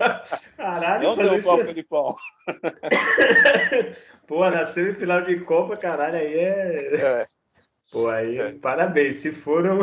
Caralho, 0.56 1.02
Não 1.02 1.16
derrubar 1.16 1.38
isso... 1.38 1.54
o 1.54 1.64
Felipão. 1.64 2.14
Pô, 4.26 4.50
na 4.50 4.64
semifinal 4.64 5.22
de 5.22 5.38
Copa, 5.40 5.76
caralho, 5.76 6.18
aí 6.18 6.34
é. 6.34 6.96
é. 6.96 7.26
Pô, 7.92 8.08
aí, 8.08 8.38
é. 8.38 8.52
parabéns. 8.58 9.16
Se 9.16 9.30
foram. 9.30 9.78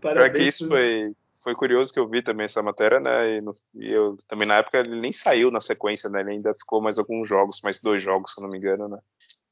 parabéns. 0.00 0.32
Pior 0.32 0.32
que 0.32 0.42
isso 0.42 0.68
foi 0.68 1.14
foi 1.46 1.54
curioso 1.54 1.92
que 1.92 2.00
eu 2.00 2.08
vi 2.08 2.22
também 2.22 2.44
essa 2.44 2.60
matéria, 2.60 2.98
né? 2.98 3.36
E, 3.36 3.40
no, 3.40 3.54
e, 3.76 3.92
eu 3.92 4.16
também 4.26 4.48
na 4.48 4.56
época 4.56 4.80
ele 4.80 5.00
nem 5.00 5.12
saiu 5.12 5.48
na 5.48 5.60
sequência, 5.60 6.10
né? 6.10 6.20
Ele 6.20 6.32
ainda 6.32 6.52
ficou 6.54 6.82
mais 6.82 6.98
alguns 6.98 7.28
jogos, 7.28 7.60
mais 7.62 7.80
dois 7.80 8.02
jogos, 8.02 8.32
se 8.32 8.40
eu 8.40 8.42
não 8.42 8.50
me 8.50 8.58
engano, 8.58 8.88
né? 8.88 8.98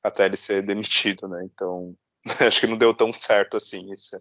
Até 0.02 0.24
ele 0.24 0.36
ser 0.36 0.62
demitido, 0.62 1.28
né? 1.28 1.44
Então 1.44 1.94
acho 2.44 2.62
que 2.62 2.66
não 2.66 2.76
deu 2.76 2.92
tão 2.92 3.12
certo 3.12 3.58
assim 3.58 3.92
isso. 3.92 4.18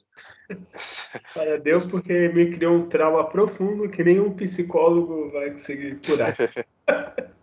Olha, 1.35 1.59
deu 1.59 1.79
porque 1.89 2.29
me 2.29 2.51
criou 2.51 2.75
um 2.75 2.87
trauma 2.87 3.27
profundo 3.27 3.89
que 3.89 4.03
nenhum 4.03 4.35
psicólogo 4.35 5.31
vai 5.31 5.49
conseguir 5.49 5.99
curar. 6.05 6.35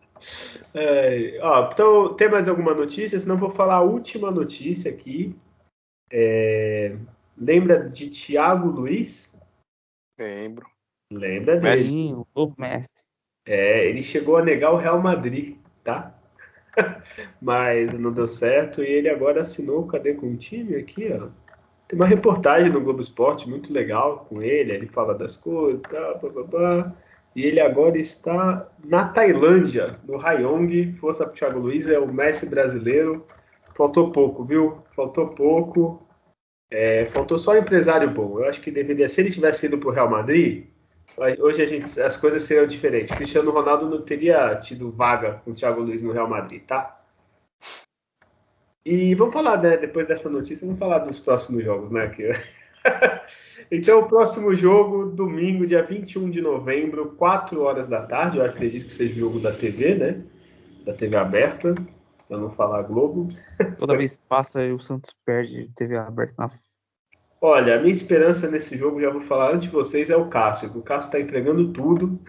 é, 0.72 1.40
ó, 1.42 1.70
então, 1.72 2.14
tem 2.14 2.30
mais 2.30 2.48
alguma 2.48 2.72
notícia? 2.72 3.18
Senão 3.18 3.36
vou 3.36 3.50
falar 3.50 3.74
a 3.74 3.82
última 3.82 4.30
notícia 4.30 4.92
aqui. 4.92 5.34
É, 6.08 6.94
lembra 7.36 7.88
de 7.88 8.08
Thiago 8.08 8.68
Luiz? 8.68 9.29
Lembro. 10.20 10.66
Lembra 11.10 11.56
dele? 11.56 11.70
Messi, 11.70 12.12
o 12.12 12.26
novo 12.36 12.54
Messi. 12.58 13.04
É, 13.46 13.88
ele 13.88 14.02
chegou 14.02 14.36
a 14.36 14.44
negar 14.44 14.72
o 14.72 14.76
Real 14.76 15.00
Madrid, 15.00 15.56
tá? 15.82 16.14
Mas 17.40 17.92
não 17.94 18.12
deu 18.12 18.26
certo 18.26 18.82
e 18.82 18.86
ele 18.86 19.08
agora 19.08 19.40
assinou, 19.40 19.86
cadê 19.86 20.14
com 20.14 20.28
o 20.28 20.36
time 20.36 20.76
aqui, 20.76 21.10
ó? 21.12 21.28
Tem 21.88 21.98
uma 21.98 22.06
reportagem 22.06 22.70
no 22.70 22.80
Globo 22.80 23.00
Esporte 23.00 23.48
muito 23.48 23.72
legal 23.72 24.26
com 24.28 24.40
ele, 24.40 24.70
ele 24.70 24.86
fala 24.86 25.12
das 25.12 25.36
coisas, 25.36 25.80
tá, 25.82 26.14
blá, 26.14 26.30
blá, 26.30 26.42
blá. 26.44 26.96
E 27.34 27.44
ele 27.44 27.60
agora 27.60 27.98
está 27.98 28.68
na 28.84 29.08
Tailândia, 29.08 29.98
no 30.04 30.16
Rayong. 30.16 30.92
Força 31.00 31.24
pro 31.24 31.34
Thiago 31.34 31.60
Luiz, 31.60 31.88
é 31.88 31.98
o 31.98 32.12
Messi 32.12 32.46
brasileiro. 32.46 33.24
Faltou 33.74 34.10
pouco, 34.10 34.44
viu? 34.44 34.78
Faltou 34.94 35.28
pouco. 35.28 36.02
É, 36.70 37.04
faltou 37.06 37.38
só 37.38 37.52
um 37.52 37.58
empresário 37.58 38.08
bom. 38.08 38.38
Eu 38.38 38.48
acho 38.48 38.60
que 38.60 38.70
deveria, 38.70 39.08
se 39.08 39.20
ele 39.20 39.30
tivesse 39.30 39.66
ido 39.66 39.76
para 39.78 39.88
o 39.88 39.92
Real 39.92 40.08
Madrid, 40.08 40.66
hoje 41.40 41.66
gente, 41.66 42.00
as 42.00 42.16
coisas 42.16 42.44
seriam 42.44 42.66
diferentes. 42.66 43.14
Cristiano 43.14 43.50
Ronaldo 43.50 43.88
não 43.88 44.02
teria 44.02 44.54
tido 44.56 44.90
vaga 44.90 45.40
com 45.44 45.50
o 45.50 45.54
Thiago 45.54 45.80
Luiz 45.80 46.02
no 46.02 46.12
Real 46.12 46.28
Madrid, 46.28 46.62
tá? 46.62 46.96
E 48.84 49.14
vamos 49.14 49.34
falar, 49.34 49.60
né, 49.60 49.76
depois 49.76 50.06
dessa 50.06 50.30
notícia, 50.30 50.66
vamos 50.66 50.78
falar 50.78 51.00
dos 51.00 51.20
próximos 51.20 51.64
jogos, 51.64 51.90
né? 51.90 52.10
Então, 53.72 54.00
o 54.00 54.08
próximo 54.08 54.52
jogo, 54.52 55.06
domingo, 55.12 55.64
dia 55.64 55.80
21 55.80 56.28
de 56.28 56.40
novembro, 56.40 57.14
4 57.16 57.62
horas 57.62 57.86
da 57.86 58.02
tarde. 58.02 58.38
Eu 58.38 58.44
acredito 58.44 58.86
que 58.86 58.92
seja 58.92 59.14
o 59.14 59.18
jogo 59.18 59.38
da 59.38 59.52
TV, 59.52 59.94
né? 59.94 60.22
Da 60.84 60.92
TV 60.92 61.14
aberta 61.14 61.76
para 62.30 62.38
não 62.38 62.48
falar 62.48 62.82
Globo. 62.82 63.28
Toda 63.76 63.96
vez 63.96 64.16
que 64.16 64.24
passa 64.28 64.62
o 64.72 64.78
Santos 64.78 65.12
perde 65.26 65.68
TV 65.74 65.98
aberta 65.98 66.34
na. 66.38 66.46
Olha, 67.40 67.76
a 67.76 67.80
minha 67.80 67.92
esperança 67.92 68.48
nesse 68.48 68.78
jogo, 68.78 69.00
já 69.00 69.10
vou 69.10 69.22
falar 69.22 69.52
antes 69.52 69.64
de 69.64 69.70
vocês, 69.70 70.10
é 70.10 70.16
o 70.16 70.28
Cássio. 70.28 70.70
O 70.76 70.82
Cássio 70.82 71.08
está 71.08 71.20
entregando 71.20 71.72
tudo. 71.72 72.20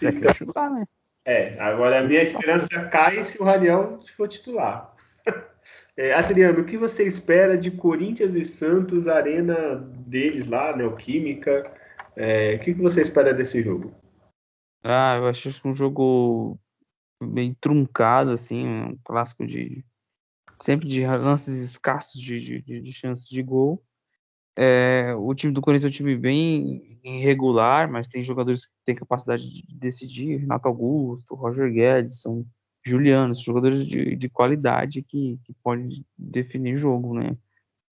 É 0.00 0.08
então, 0.08 0.32
chutar, 0.32 0.70
né? 0.70 0.86
É, 1.24 1.60
agora 1.60 2.00
a 2.00 2.04
minha 2.04 2.22
esperança 2.22 2.68
cai 2.88 3.22
se 3.22 3.40
o 3.40 3.44
Raniel 3.44 3.98
for 4.16 4.28
titular. 4.28 4.94
É, 5.96 6.14
Adriano, 6.14 6.60
o 6.60 6.64
que 6.64 6.78
você 6.78 7.04
espera 7.04 7.56
de 7.56 7.70
Corinthians 7.70 8.34
e 8.34 8.44
Santos, 8.44 9.06
arena 9.06 9.76
deles 10.06 10.48
lá, 10.48 10.74
Neoquímica? 10.74 11.70
É, 12.16 12.54
o 12.54 12.60
que, 12.60 12.74
que 12.74 12.80
você 12.80 13.02
espera 13.02 13.34
desse 13.34 13.62
jogo? 13.62 13.92
Ah, 14.82 15.16
eu 15.18 15.26
acho 15.26 15.50
um 15.64 15.72
jogo 15.72 16.58
bem 17.26 17.54
truncado, 17.60 18.30
assim, 18.30 18.66
um 18.66 18.98
clássico 19.04 19.46
de 19.46 19.84
sempre 20.60 20.88
de 20.88 21.04
lances 21.06 21.56
escassos 21.56 22.20
de, 22.20 22.62
de, 22.62 22.80
de 22.80 22.92
chances 22.92 23.28
de 23.28 23.42
gol. 23.42 23.82
É, 24.56 25.14
o 25.14 25.34
time 25.34 25.52
do 25.52 25.62
Corinthians 25.62 25.86
é 25.86 25.88
um 25.88 25.96
time 25.96 26.16
bem 26.16 27.00
irregular, 27.02 27.90
mas 27.90 28.06
tem 28.06 28.22
jogadores 28.22 28.66
que 28.66 28.72
têm 28.84 28.94
capacidade 28.94 29.50
de 29.50 29.64
decidir. 29.74 30.36
Renato 30.36 30.68
Augusto, 30.68 31.34
Roger 31.34 31.72
Guedes, 31.72 32.20
são 32.20 32.46
Juliano, 32.84 33.34
jogadores 33.34 33.86
de, 33.86 34.16
de 34.16 34.28
qualidade 34.28 35.02
que, 35.02 35.38
que 35.44 35.52
podem 35.62 35.88
definir 36.18 36.76
jogo, 36.76 37.14
né? 37.14 37.36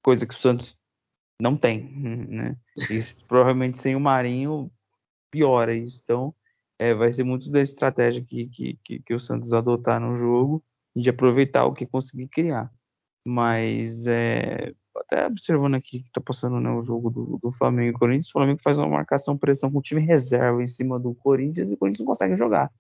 Coisa 0.03 0.27
que 0.27 0.35
o 0.35 0.37
Santos 0.37 0.77
não 1.41 1.57
tem, 1.57 1.91
né? 2.29 2.57
Isso, 2.91 3.25
provavelmente 3.27 3.79
sem 3.79 3.95
o 3.95 4.01
Marinho 4.01 4.71
piora 5.31 5.75
isso. 5.75 6.01
Então, 6.03 6.35
é, 6.81 6.95
vai 6.95 7.13
ser 7.13 7.25
muito 7.25 7.51
da 7.53 7.61
estratégia 7.61 8.25
que, 8.25 8.49
que, 8.49 8.79
que, 8.83 9.01
que, 9.01 9.15
o 9.15 9.21
Santos 9.21 9.53
adotar 9.53 10.01
no 10.01 10.17
jogo 10.17 10.65
de 10.97 11.11
aproveitar 11.11 11.67
o 11.67 11.75
que 11.75 11.87
conseguir 11.87 12.27
criar. 12.29 12.73
Mas 13.27 14.07
é, 14.07 14.73
até 14.97 15.27
observando 15.27 15.75
aqui 15.75 16.03
que 16.03 16.11
tá 16.11 16.23
passando 16.23 16.59
né, 16.59 16.71
o 16.71 16.83
jogo 16.83 17.11
do, 17.11 17.39
do 17.43 17.51
Flamengo 17.53 17.91
e 17.91 17.99
Corinthians, 17.99 18.29
o 18.29 18.33
Flamengo 18.33 18.63
faz 18.63 18.79
uma 18.79 18.89
marcação 18.89 19.37
pressão 19.37 19.71
com 19.71 19.79
o 19.79 19.83
time 19.83 20.01
reserva 20.01 20.63
em 20.63 20.67
cima 20.67 20.99
do 20.99 21.15
Corinthians 21.15 21.71
e 21.71 21.75
o 21.75 21.77
Corinthians 21.77 22.01
não 22.01 22.07
consegue 22.07 22.35
jogar. 22.35 22.73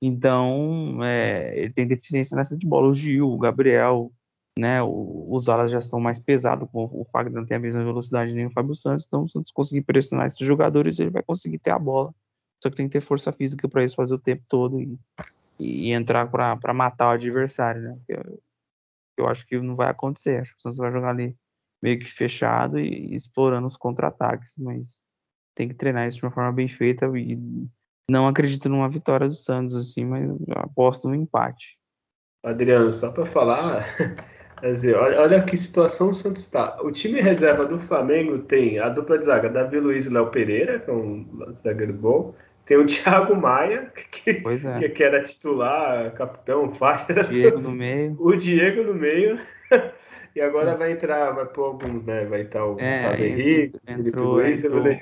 Então, 0.00 1.02
é, 1.02 1.58
ele 1.58 1.72
tem 1.72 1.84
deficiência 1.84 2.36
nessa 2.36 2.56
de 2.56 2.64
bola. 2.64 2.86
O 2.86 2.94
Gil, 2.94 3.28
o 3.28 3.38
Gabriel, 3.38 4.12
né, 4.56 4.80
os 4.84 5.48
alas 5.48 5.72
já 5.72 5.80
estão 5.80 5.98
mais 5.98 6.20
pesados, 6.20 6.68
o 6.72 7.04
Fagner 7.04 7.40
não 7.40 7.46
tem 7.46 7.56
a 7.56 7.60
mesma 7.60 7.82
velocidade 7.82 8.32
nem 8.32 8.46
o 8.46 8.50
Fábio 8.52 8.76
Santos, 8.76 9.04
então 9.04 9.26
se 9.26 9.32
Santos 9.32 9.50
conseguir 9.50 9.82
pressionar 9.82 10.26
esses 10.26 10.46
jogadores, 10.46 11.00
ele 11.00 11.10
vai 11.10 11.24
conseguir 11.24 11.58
ter 11.58 11.72
a 11.72 11.78
bola. 11.78 12.14
Só 12.62 12.70
que 12.70 12.76
tem 12.76 12.86
que 12.86 12.92
ter 12.92 13.00
força 13.00 13.32
física 13.32 13.68
para 13.68 13.84
isso 13.84 13.96
fazer 13.96 14.14
o 14.14 14.18
tempo 14.18 14.42
todo 14.48 14.80
e, 14.80 14.98
e 15.58 15.92
entrar 15.92 16.28
para 16.28 16.74
matar 16.74 17.08
o 17.08 17.12
adversário, 17.12 17.82
né? 17.82 17.98
Eu, 18.08 18.42
eu 19.18 19.28
acho 19.28 19.46
que 19.46 19.58
não 19.60 19.76
vai 19.76 19.90
acontecer. 19.90 20.40
Acho 20.40 20.52
que 20.52 20.58
o 20.58 20.62
Santos 20.62 20.78
vai 20.78 20.92
jogar 20.92 21.10
ali 21.10 21.36
meio 21.82 21.98
que 21.98 22.06
fechado 22.06 22.78
e, 22.78 23.12
e 23.12 23.14
explorando 23.14 23.66
os 23.66 23.76
contra-ataques, 23.76 24.54
mas 24.58 25.00
tem 25.54 25.68
que 25.68 25.74
treinar 25.74 26.06
isso 26.06 26.18
de 26.18 26.24
uma 26.24 26.32
forma 26.32 26.52
bem 26.52 26.68
feita 26.68 27.06
e 27.16 27.36
não 28.10 28.26
acredito 28.26 28.68
numa 28.68 28.88
vitória 28.88 29.28
do 29.28 29.36
Santos 29.36 29.76
assim, 29.76 30.04
mas 30.04 30.30
aposto 30.50 31.08
no 31.08 31.14
empate. 31.14 31.78
Adriano, 32.44 32.92
só 32.92 33.10
para 33.10 33.26
falar, 33.26 33.84
dizer, 34.62 34.96
olha, 34.96 35.20
olha, 35.20 35.42
que 35.42 35.56
situação 35.56 36.10
o 36.10 36.14
Santos 36.14 36.42
está. 36.42 36.80
O 36.82 36.90
time 36.90 37.20
reserva 37.20 37.64
do 37.64 37.78
Flamengo 37.78 38.38
tem 38.38 38.78
a 38.78 38.88
dupla 38.88 39.18
de 39.18 39.26
zaga 39.26 39.50
Davi 39.50 39.78
Luiz 39.78 40.06
e 40.06 40.10
Léo 40.10 40.30
Pereira, 40.30 40.78
que 40.78 40.90
é 40.90 40.92
um 40.92 41.54
zagueiro 41.56 41.92
bom. 41.92 42.34
Tem 42.68 42.76
o 42.76 42.84
Thiago 42.86 43.34
Maia, 43.34 43.90
que, 44.12 44.30
é. 44.30 44.88
que 44.90 45.02
era 45.02 45.22
titular, 45.22 46.12
capitão, 46.12 46.70
faixa. 46.70 47.24
Diego 47.24 47.60
no 47.60 47.72
meio. 47.72 48.14
O 48.20 48.36
Diego 48.36 48.82
no 48.82 48.94
meio. 48.94 49.38
e 50.36 50.40
agora 50.42 50.76
vai 50.76 50.92
entrar, 50.92 51.30
vai 51.30 51.46
pôr 51.46 51.64
alguns, 51.64 52.04
né? 52.04 52.26
Vai 52.26 52.42
estar 52.42 52.66
o 52.66 52.78
é, 52.78 52.90
Gustavo 52.90 53.22
Henrique, 53.22 53.80
Felipe 53.86 54.18
Luiz. 54.18 54.62
Entrou. 54.62 55.00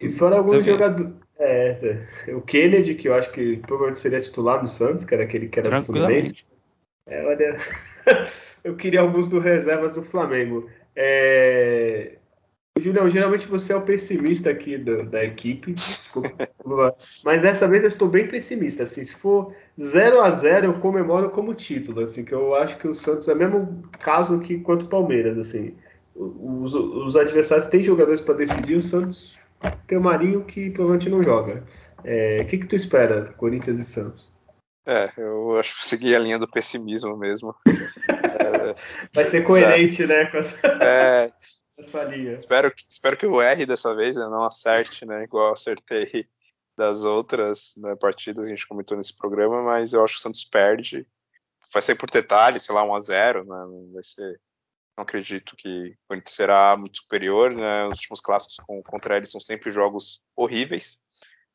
E 0.00 0.10
fora 0.10 0.38
alguns 0.38 0.66
jogadores. 0.66 1.14
É, 1.38 2.06
o 2.28 2.40
Kennedy, 2.40 2.96
que 2.96 3.08
eu 3.08 3.14
acho 3.14 3.30
que 3.30 3.56
provavelmente 3.58 4.00
seria 4.00 4.20
titular 4.20 4.60
no 4.60 4.68
Santos, 4.68 5.04
que 5.04 5.14
era 5.14 5.22
aquele 5.22 5.48
que 5.48 5.60
era 5.60 5.78
do 5.78 5.86
Fluminense. 5.86 6.44
É, 7.06 7.24
olha, 7.24 7.56
eu 8.64 8.74
queria 8.74 9.00
alguns 9.00 9.28
do 9.28 9.38
reservas 9.38 9.94
do 9.94 10.02
Flamengo. 10.02 10.68
É, 10.96 12.18
Julião, 12.76 13.08
geralmente 13.08 13.46
você 13.46 13.72
é 13.72 13.76
o 13.76 13.82
pessimista 13.82 14.50
aqui 14.50 14.76
do, 14.76 15.04
da 15.04 15.24
equipe, 15.24 15.72
desculpa, 15.72 16.48
mas 17.24 17.40
dessa 17.40 17.68
vez 17.68 17.84
eu 17.84 17.88
estou 17.88 18.08
bem 18.08 18.26
pessimista. 18.26 18.82
Assim, 18.82 19.04
se 19.04 19.14
for 19.16 19.54
0 19.80 20.20
a 20.20 20.30
0 20.32 20.66
eu 20.66 20.80
comemoro 20.80 21.30
como 21.30 21.54
título, 21.54 22.02
assim, 22.02 22.24
que 22.24 22.34
eu 22.34 22.54
acho 22.56 22.76
que 22.78 22.88
o 22.88 22.94
Santos 22.94 23.28
é 23.28 23.32
o 23.32 23.36
mesmo 23.36 23.82
caso 24.00 24.40
que 24.40 24.58
quanto 24.58 24.86
o 24.86 24.88
Palmeiras, 24.88 25.38
assim. 25.38 25.76
Os, 26.16 26.74
os 26.74 27.16
adversários 27.16 27.68
têm 27.68 27.84
jogadores 27.84 28.20
para 28.20 28.34
decidir, 28.34 28.76
o 28.76 28.82
Santos 28.82 29.38
tem 29.86 29.96
o 29.96 30.02
Marinho 30.02 30.44
que 30.44 30.70
provavelmente 30.70 31.08
não 31.08 31.22
joga. 31.22 31.62
É, 32.04 32.40
o 32.42 32.46
que, 32.46 32.58
que 32.58 32.66
tu 32.66 32.74
espera, 32.74 33.32
Corinthians 33.36 33.78
e 33.78 33.84
Santos? 33.84 34.28
É, 34.86 35.10
eu 35.16 35.58
acho 35.58 35.78
que 35.78 35.86
segui 35.86 36.14
a 36.14 36.18
linha 36.18 36.38
do 36.38 36.50
pessimismo 36.50 37.16
mesmo. 37.16 37.54
é, 37.66 38.74
Vai 39.14 39.24
ser 39.24 39.42
coerente, 39.42 40.06
já, 40.06 40.06
né? 40.06 40.26
Com 40.26 40.38
essa... 41.76 42.08
Espero 42.36 42.74
que, 42.74 42.84
espero 42.88 43.16
que 43.16 43.26
eu 43.26 43.40
erre 43.40 43.66
dessa 43.66 43.94
vez, 43.94 44.16
né? 44.16 44.24
Não 44.24 44.42
acerte, 44.42 45.04
né? 45.04 45.24
Igual 45.24 45.52
acertei 45.52 46.28
das 46.76 47.04
outras 47.04 47.74
né, 47.76 47.94
partidas 47.94 48.44
que 48.44 48.52
a 48.52 48.54
gente 48.54 48.66
comentou 48.66 48.96
nesse 48.96 49.16
programa, 49.16 49.62
mas 49.62 49.92
eu 49.92 50.02
acho 50.02 50.14
que 50.14 50.20
o 50.20 50.22
Santos 50.22 50.44
perde. 50.44 51.06
Vai 51.72 51.82
ser 51.82 51.94
por 51.94 52.10
detalhe, 52.10 52.60
sei 52.60 52.74
lá, 52.74 52.84
1 52.84 52.94
a 52.94 53.00
0 53.00 53.44
né? 53.44 53.66
Não 53.66 53.92
vai 53.92 54.02
ser. 54.02 54.40
Não 54.96 55.02
acredito 55.02 55.56
que 55.56 55.88
o 55.88 55.96
Corinthians 56.08 56.36
será 56.36 56.76
muito 56.76 56.98
superior, 56.98 57.52
né? 57.52 57.86
Os 57.86 57.98
últimos 57.98 58.20
clássicos 58.20 58.56
com, 58.64 58.80
contra 58.82 59.16
eles 59.16 59.30
são 59.30 59.40
sempre 59.40 59.70
jogos 59.70 60.22
horríveis. 60.36 61.04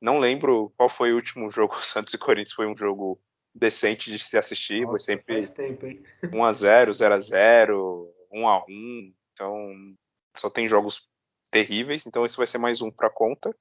Não 0.02 0.20
lembro 0.20 0.74
qual 0.78 0.90
foi 0.90 1.14
o 1.14 1.16
último 1.16 1.50
jogo 1.52 1.76
Santos 1.84 2.14
e 2.14 2.18
Corinthians, 2.18 2.54
foi 2.54 2.68
um 2.68 2.76
jogo 2.76 3.22
decente 3.56 4.12
de 4.12 4.20
se 4.20 4.38
assistir, 4.38 4.82
Nossa, 4.82 4.92
foi 4.92 5.00
sempre 5.00 5.48
tempo, 5.48 5.86
1 6.34 6.44
a 6.44 6.54
0, 6.54 6.94
0 6.94 7.16
a 7.16 7.20
0, 7.20 8.14
1 8.32 8.48
a 8.48 8.66
1. 8.66 9.14
Então, 9.34 9.96
só 10.36 10.50
tem 10.50 10.68
jogos 10.68 11.08
terríveis, 11.52 12.06
então 12.06 12.26
esse 12.26 12.38
vai 12.38 12.48
ser 12.48 12.58
mais 12.58 12.82
um 12.82 12.92
para 12.92 13.10
conta. 13.10 13.56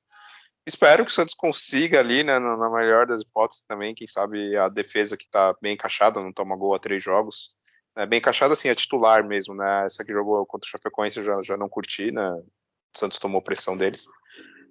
Espero 0.66 1.04
que 1.04 1.10
o 1.10 1.14
Santos 1.14 1.34
consiga 1.34 2.00
ali, 2.00 2.22
né, 2.22 2.38
na, 2.38 2.70
melhor 2.70 3.06
das 3.06 3.22
hipóteses 3.22 3.64
também, 3.64 3.94
quem 3.94 4.06
sabe 4.06 4.56
a 4.56 4.68
defesa 4.68 5.16
que 5.16 5.24
está 5.24 5.54
bem 5.62 5.74
encaixada, 5.74 6.20
não 6.20 6.32
toma 6.32 6.56
gol 6.56 6.74
a 6.74 6.78
três 6.78 7.02
jogos. 7.02 7.56
É, 7.96 8.06
bem 8.06 8.18
encaixada 8.18 8.52
assim, 8.52 8.68
é 8.68 8.74
titular 8.74 9.26
mesmo, 9.26 9.54
né? 9.54 9.86
Essa 9.86 10.04
que 10.04 10.12
jogou 10.12 10.44
contra 10.46 10.68
o 10.68 10.70
Chapecoense 10.70 11.18
eu 11.18 11.24
já, 11.24 11.42
já 11.42 11.56
não 11.56 11.68
curti, 11.68 12.12
né? 12.12 12.30
O 12.30 12.44
Santos 12.96 13.18
tomou 13.18 13.42
pressão 13.42 13.76
deles. 13.76 14.04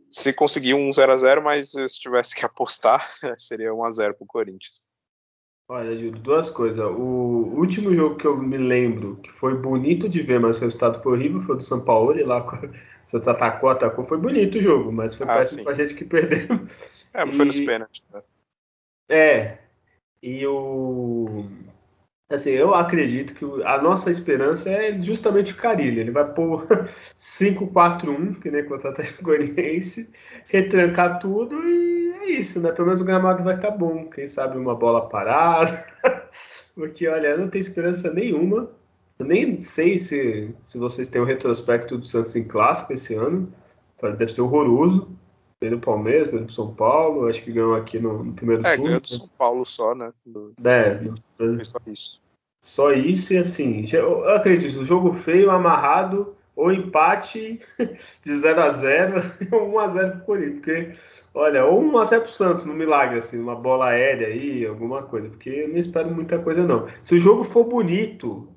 Se 0.09 0.31
conseguir 0.31 0.75
um 0.75 0.93
0 0.93 1.11
a 1.11 1.17
0 1.17 1.41
mas 1.41 1.71
se 1.71 1.99
tivesse 1.99 2.35
que 2.35 2.45
apostar, 2.45 3.05
seria 3.37 3.73
1 3.73 3.83
a 3.83 3.91
0 3.91 4.13
para 4.13 4.23
o 4.23 4.27
Corinthians. 4.27 4.87
Olha, 5.69 5.97
Júlio, 5.97 6.19
duas 6.19 6.49
coisas. 6.49 6.81
O 6.81 7.53
último 7.57 7.93
jogo 7.93 8.15
que 8.15 8.25
eu 8.25 8.37
me 8.37 8.57
lembro 8.57 9.17
que 9.17 9.29
foi 9.31 9.53
bonito 9.57 10.07
de 10.07 10.21
ver, 10.21 10.39
mas 10.39 10.57
o 10.57 10.61
resultado 10.61 11.03
foi 11.03 11.13
horrível, 11.13 11.41
foi 11.41 11.57
do 11.57 11.63
São 11.63 11.83
Paulo, 11.83 12.17
e 12.17 12.23
lá 12.23 12.39
o 12.47 13.09
Santos 13.09 13.27
atacou, 13.27 13.69
atacou, 13.69 14.05
foi 14.05 14.17
bonito 14.17 14.57
o 14.57 14.61
jogo, 14.61 14.91
mas 14.91 15.13
foi 15.13 15.27
ah, 15.27 15.35
péssimo 15.35 15.65
pra 15.65 15.73
gente 15.73 15.93
que 15.93 16.05
perdeu. 16.05 16.47
É, 17.13 17.25
mas 17.25 17.33
e... 17.33 17.37
foi 17.37 17.45
nos 17.45 17.59
pênaltis, 17.59 18.03
né? 18.13 18.21
É. 19.09 19.57
E 20.23 20.47
o. 20.47 21.45
Assim, 22.29 22.49
eu 22.49 22.75
acredito 22.75 23.33
que 23.33 23.45
a 23.63 23.81
nossa 23.81 24.11
esperança 24.11 24.69
é 24.69 25.01
justamente 25.01 25.53
o 25.53 25.55
Carilho. 25.55 26.01
Ele 26.01 26.11
vai 26.11 26.25
pôr 26.33 26.67
5-4-1, 27.17 28.41
que 28.41 28.51
nem 28.51 28.65
contra 28.65 28.89
o 28.89 28.91
Atlético 28.91 29.23
Goianiense, 29.23 30.09
retrancar 30.49 31.19
tudo 31.19 31.55
e 31.67 32.11
é 32.27 32.31
isso, 32.31 32.59
né? 32.59 32.71
Pelo 32.73 32.87
menos 32.87 33.01
o 33.01 33.05
gramado 33.05 33.43
vai 33.43 33.55
estar 33.55 33.71
tá 33.71 33.77
bom. 33.77 34.09
Quem 34.09 34.27
sabe 34.27 34.57
uma 34.57 34.75
bola 34.75 35.07
parada. 35.07 35.85
Porque, 36.75 37.07
olha, 37.07 37.27
eu 37.29 37.37
não 37.39 37.49
tenho 37.49 37.61
esperança 37.61 38.11
nenhuma. 38.11 38.69
Eu 39.17 39.25
nem 39.25 39.61
sei 39.61 39.97
se, 39.97 40.53
se 40.65 40.77
vocês 40.77 41.07
têm 41.07 41.21
o 41.21 41.25
retrospecto 41.25 41.97
do 41.97 42.05
Santos 42.05 42.35
em 42.35 42.43
clássico 42.43 42.93
esse 42.93 43.15
ano. 43.15 43.51
Deve 44.01 44.27
ser 44.27 44.41
horroroso. 44.41 45.16
Pelo 45.59 45.79
Palmeiras, 45.79 46.29
pelo 46.29 46.51
São 46.51 46.73
Paulo, 46.73 47.27
acho 47.27 47.43
que 47.43 47.51
ganhou 47.51 47.75
aqui 47.75 47.99
no, 47.99 48.23
no 48.23 48.33
primeiro 48.33 48.65
é, 48.65 48.75
turno. 48.75 48.83
É, 48.83 48.87
ganhou 48.87 49.01
do 49.01 49.07
São 49.07 49.27
Paulo 49.37 49.65
só, 49.65 49.95
né? 49.95 50.13
Do... 50.25 50.53
É, 50.63 51.01
no... 51.01 51.65
só 51.65 51.79
isso. 51.87 52.21
Só 52.61 52.91
isso 52.91 53.33
e 53.33 53.37
assim, 53.37 53.85
eu 53.93 54.27
acredito, 54.29 54.83
jogo 54.83 55.13
feio, 55.13 55.49
amarrado, 55.49 56.35
ou 56.57 56.71
empate 56.71 57.61
de 58.21 58.35
0 58.35 58.61
a 58.61 58.69
0 58.69 59.21
ou 59.53 59.75
1 59.75 59.79
a 59.79 59.87
0 59.89 60.11
pro 60.11 60.25
Corinthians, 60.25 60.53
porque 60.55 60.93
olha, 61.33 61.65
ou 61.65 61.81
1 61.81 61.97
a 61.97 62.05
0 62.05 62.21
pro 62.23 62.31
Santos, 62.31 62.65
no 62.65 62.73
milagre 62.73 63.19
assim, 63.19 63.39
uma 63.39 63.55
bola 63.55 63.89
aérea 63.89 64.27
aí, 64.27 64.65
alguma 64.65 65.03
coisa, 65.03 65.29
porque 65.29 65.49
eu 65.49 65.69
não 65.69 65.77
espero 65.77 66.13
muita 66.13 66.39
coisa 66.39 66.63
não. 66.65 66.87
Se 67.03 67.15
o 67.15 67.19
jogo 67.19 67.43
for 67.43 67.63
bonito, 67.63 68.49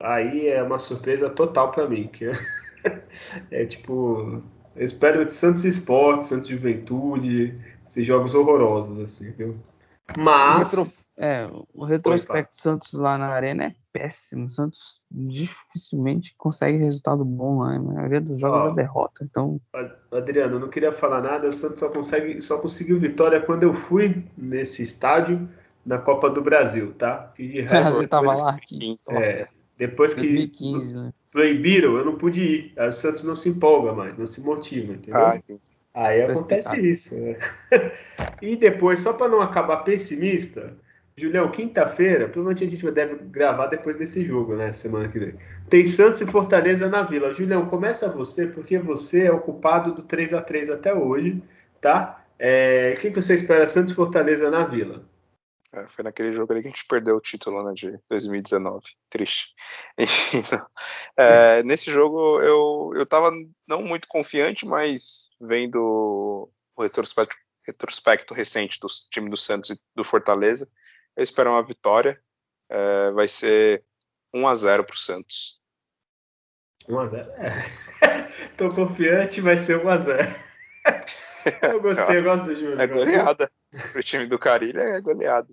aí 0.00 0.48
é 0.48 0.62
uma 0.62 0.78
surpresa 0.78 1.28
total 1.28 1.70
para 1.70 1.88
mim, 1.88 2.08
que 2.08 2.24
é 3.50 3.66
tipo 3.66 4.42
eu 4.74 4.84
espero 4.84 5.24
de 5.24 5.32
Santos 5.32 5.64
Esporte, 5.64 6.26
Santos 6.26 6.48
Juventude, 6.48 7.58
esses 7.88 8.06
jogos 8.06 8.34
horrorosos, 8.34 8.98
assim, 9.00 9.30
viu? 9.32 9.56
Mas. 10.16 10.72
O, 10.72 10.76
retro, 10.76 10.92
é, 11.16 11.48
o 11.74 11.84
retrospecto 11.84 12.60
Santos 12.60 12.92
lá 12.92 13.16
na 13.16 13.26
Arena 13.26 13.64
é 13.64 13.74
péssimo. 13.92 14.46
O 14.46 14.48
Santos 14.48 15.02
dificilmente 15.10 16.34
consegue 16.36 16.78
resultado 16.78 17.24
bom 17.24 17.60
lá. 17.60 17.76
A 17.76 17.78
maioria 17.78 18.20
dos 18.20 18.40
jogos 18.40 18.64
Ó, 18.64 18.68
é 18.70 18.74
derrota. 18.74 19.24
Então. 19.24 19.60
Adriano, 20.10 20.56
eu 20.56 20.60
não 20.60 20.68
queria 20.68 20.92
falar 20.92 21.20
nada. 21.20 21.48
O 21.48 21.52
Santos 21.52 21.80
só, 21.80 21.88
consegue, 21.88 22.40
só 22.42 22.58
conseguiu 22.58 22.98
vitória 22.98 23.40
quando 23.40 23.62
eu 23.62 23.74
fui 23.74 24.24
nesse 24.36 24.82
estádio 24.82 25.48
na 25.84 25.98
Copa 25.98 26.30
do 26.30 26.40
Brasil, 26.40 26.94
tá? 26.94 27.32
Que 27.34 27.46
de 27.46 27.60
resto, 27.62 27.92
Você 27.92 28.06
tava 28.06 28.34
lá? 28.34 28.50
aqui. 28.50 28.94
é, 29.12 29.48
depois 29.76 30.14
2015, 30.14 30.94
que. 30.94 31.00
né? 31.00 31.12
proibiram, 31.30 31.96
eu 31.96 32.04
não 32.04 32.16
pude 32.16 32.42
ir. 32.42 32.72
Aí 32.76 32.88
o 32.88 32.92
Santos 32.92 33.22
não 33.22 33.34
se 33.34 33.48
empolga 33.48 33.92
mais, 33.92 34.16
não 34.16 34.26
se 34.26 34.40
motiva, 34.40 34.92
entendeu? 34.92 35.20
Ah, 35.20 35.40
Aí 35.94 36.24
tá 36.24 36.32
acontece 36.32 36.68
explicado. 36.68 36.86
isso. 36.86 37.14
Né? 37.14 37.36
e 38.40 38.56
depois, 38.56 39.00
só 39.00 39.12
para 39.12 39.28
não 39.28 39.40
acabar 39.40 39.78
pessimista, 39.78 40.74
Julião, 41.16 41.50
quinta-feira, 41.50 42.28
provavelmente 42.28 42.64
a 42.64 42.68
gente 42.68 42.90
deve 42.90 43.16
gravar 43.24 43.66
depois 43.66 43.96
desse 43.96 44.24
jogo, 44.24 44.56
né? 44.56 44.72
Semana 44.72 45.08
que 45.08 45.18
vem. 45.18 45.34
Tem 45.68 45.84
Santos 45.84 46.22
e 46.22 46.26
Fortaleza 46.26 46.88
na 46.88 47.02
Vila. 47.02 47.34
Julião, 47.34 47.66
começa 47.66 48.08
você, 48.08 48.46
porque 48.46 48.78
você 48.78 49.24
é 49.24 49.32
o 49.32 49.40
culpado 49.40 49.92
do 49.92 50.02
3 50.02 50.32
a 50.32 50.40
3 50.40 50.70
até 50.70 50.94
hoje, 50.94 51.42
tá? 51.80 52.24
É, 52.38 52.94
o 52.96 53.00
que 53.00 53.10
você 53.10 53.34
espera 53.34 53.66
Santos 53.66 53.92
e 53.92 53.96
Fortaleza 53.96 54.50
na 54.50 54.64
Vila? 54.64 55.04
É, 55.74 55.88
foi 55.88 56.04
naquele 56.04 56.34
jogo 56.34 56.52
ali 56.52 56.60
que 56.60 56.68
a 56.68 56.70
gente 56.70 56.86
perdeu 56.86 57.16
o 57.16 57.20
título 57.20 57.62
né, 57.64 57.72
de 57.72 57.98
2019. 58.10 58.84
Triste. 59.08 59.54
é, 61.16 61.62
nesse 61.64 61.90
jogo 61.90 62.40
eu, 62.40 62.92
eu 62.94 63.06
tava 63.06 63.30
não 63.66 63.82
muito 63.82 64.06
confiante, 64.06 64.66
mas 64.66 65.30
vendo 65.40 66.50
o 66.76 66.82
retrospecto, 66.82 67.36
retrospecto 67.66 68.34
recente 68.34 68.78
do 68.78 68.86
time 69.10 69.30
do 69.30 69.36
Santos 69.36 69.70
e 69.70 69.80
do 69.94 70.04
Fortaleza, 70.04 70.70
eu 71.16 71.22
espero 71.22 71.50
uma 71.50 71.62
vitória. 71.62 72.22
É, 72.68 73.10
vai 73.12 73.28
ser 73.28 73.82
1 74.34 74.46
a 74.46 74.54
0 74.54 74.84
para 74.84 74.94
o 74.94 74.98
Santos. 74.98 75.60
1x0. 76.88 77.28
É. 77.38 78.48
Tô 78.56 78.68
confiante, 78.68 79.40
vai 79.40 79.56
ser 79.56 79.82
1x0. 79.82 80.42
Eu 81.62 81.80
gostei, 81.80 82.18
eu 82.18 82.22
gosto 82.24 82.44
do 82.44 82.54
Júlio. 82.54 82.80
É 82.80 82.86
goleada. 82.86 83.50
Pro 83.92 84.02
time 84.02 84.26
do 84.26 84.38
Carilho 84.38 84.80
é 84.80 85.00
goleada. 85.00 85.48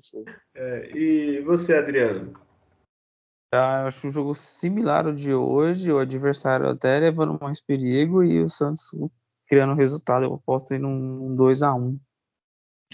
É, 0.54 0.92
e 0.96 1.42
você, 1.42 1.76
Adriano? 1.76 2.34
Ah, 3.52 3.82
eu 3.82 3.88
acho 3.88 4.08
um 4.08 4.12
jogo 4.12 4.36
similar 4.36 5.08
ao 5.08 5.12
de 5.12 5.34
hoje, 5.34 5.92
o 5.92 5.98
adversário 5.98 6.68
até 6.68 7.00
levando 7.00 7.40
mais 7.42 7.60
perigo 7.60 8.24
e 8.24 8.44
o 8.44 8.50
Santos 8.50 8.92
criando 9.48 9.74
resultado. 9.74 10.26
Eu 10.26 10.36
aposto 10.36 10.74
em 10.74 10.86
um 10.86 11.36
2x1. 11.36 11.98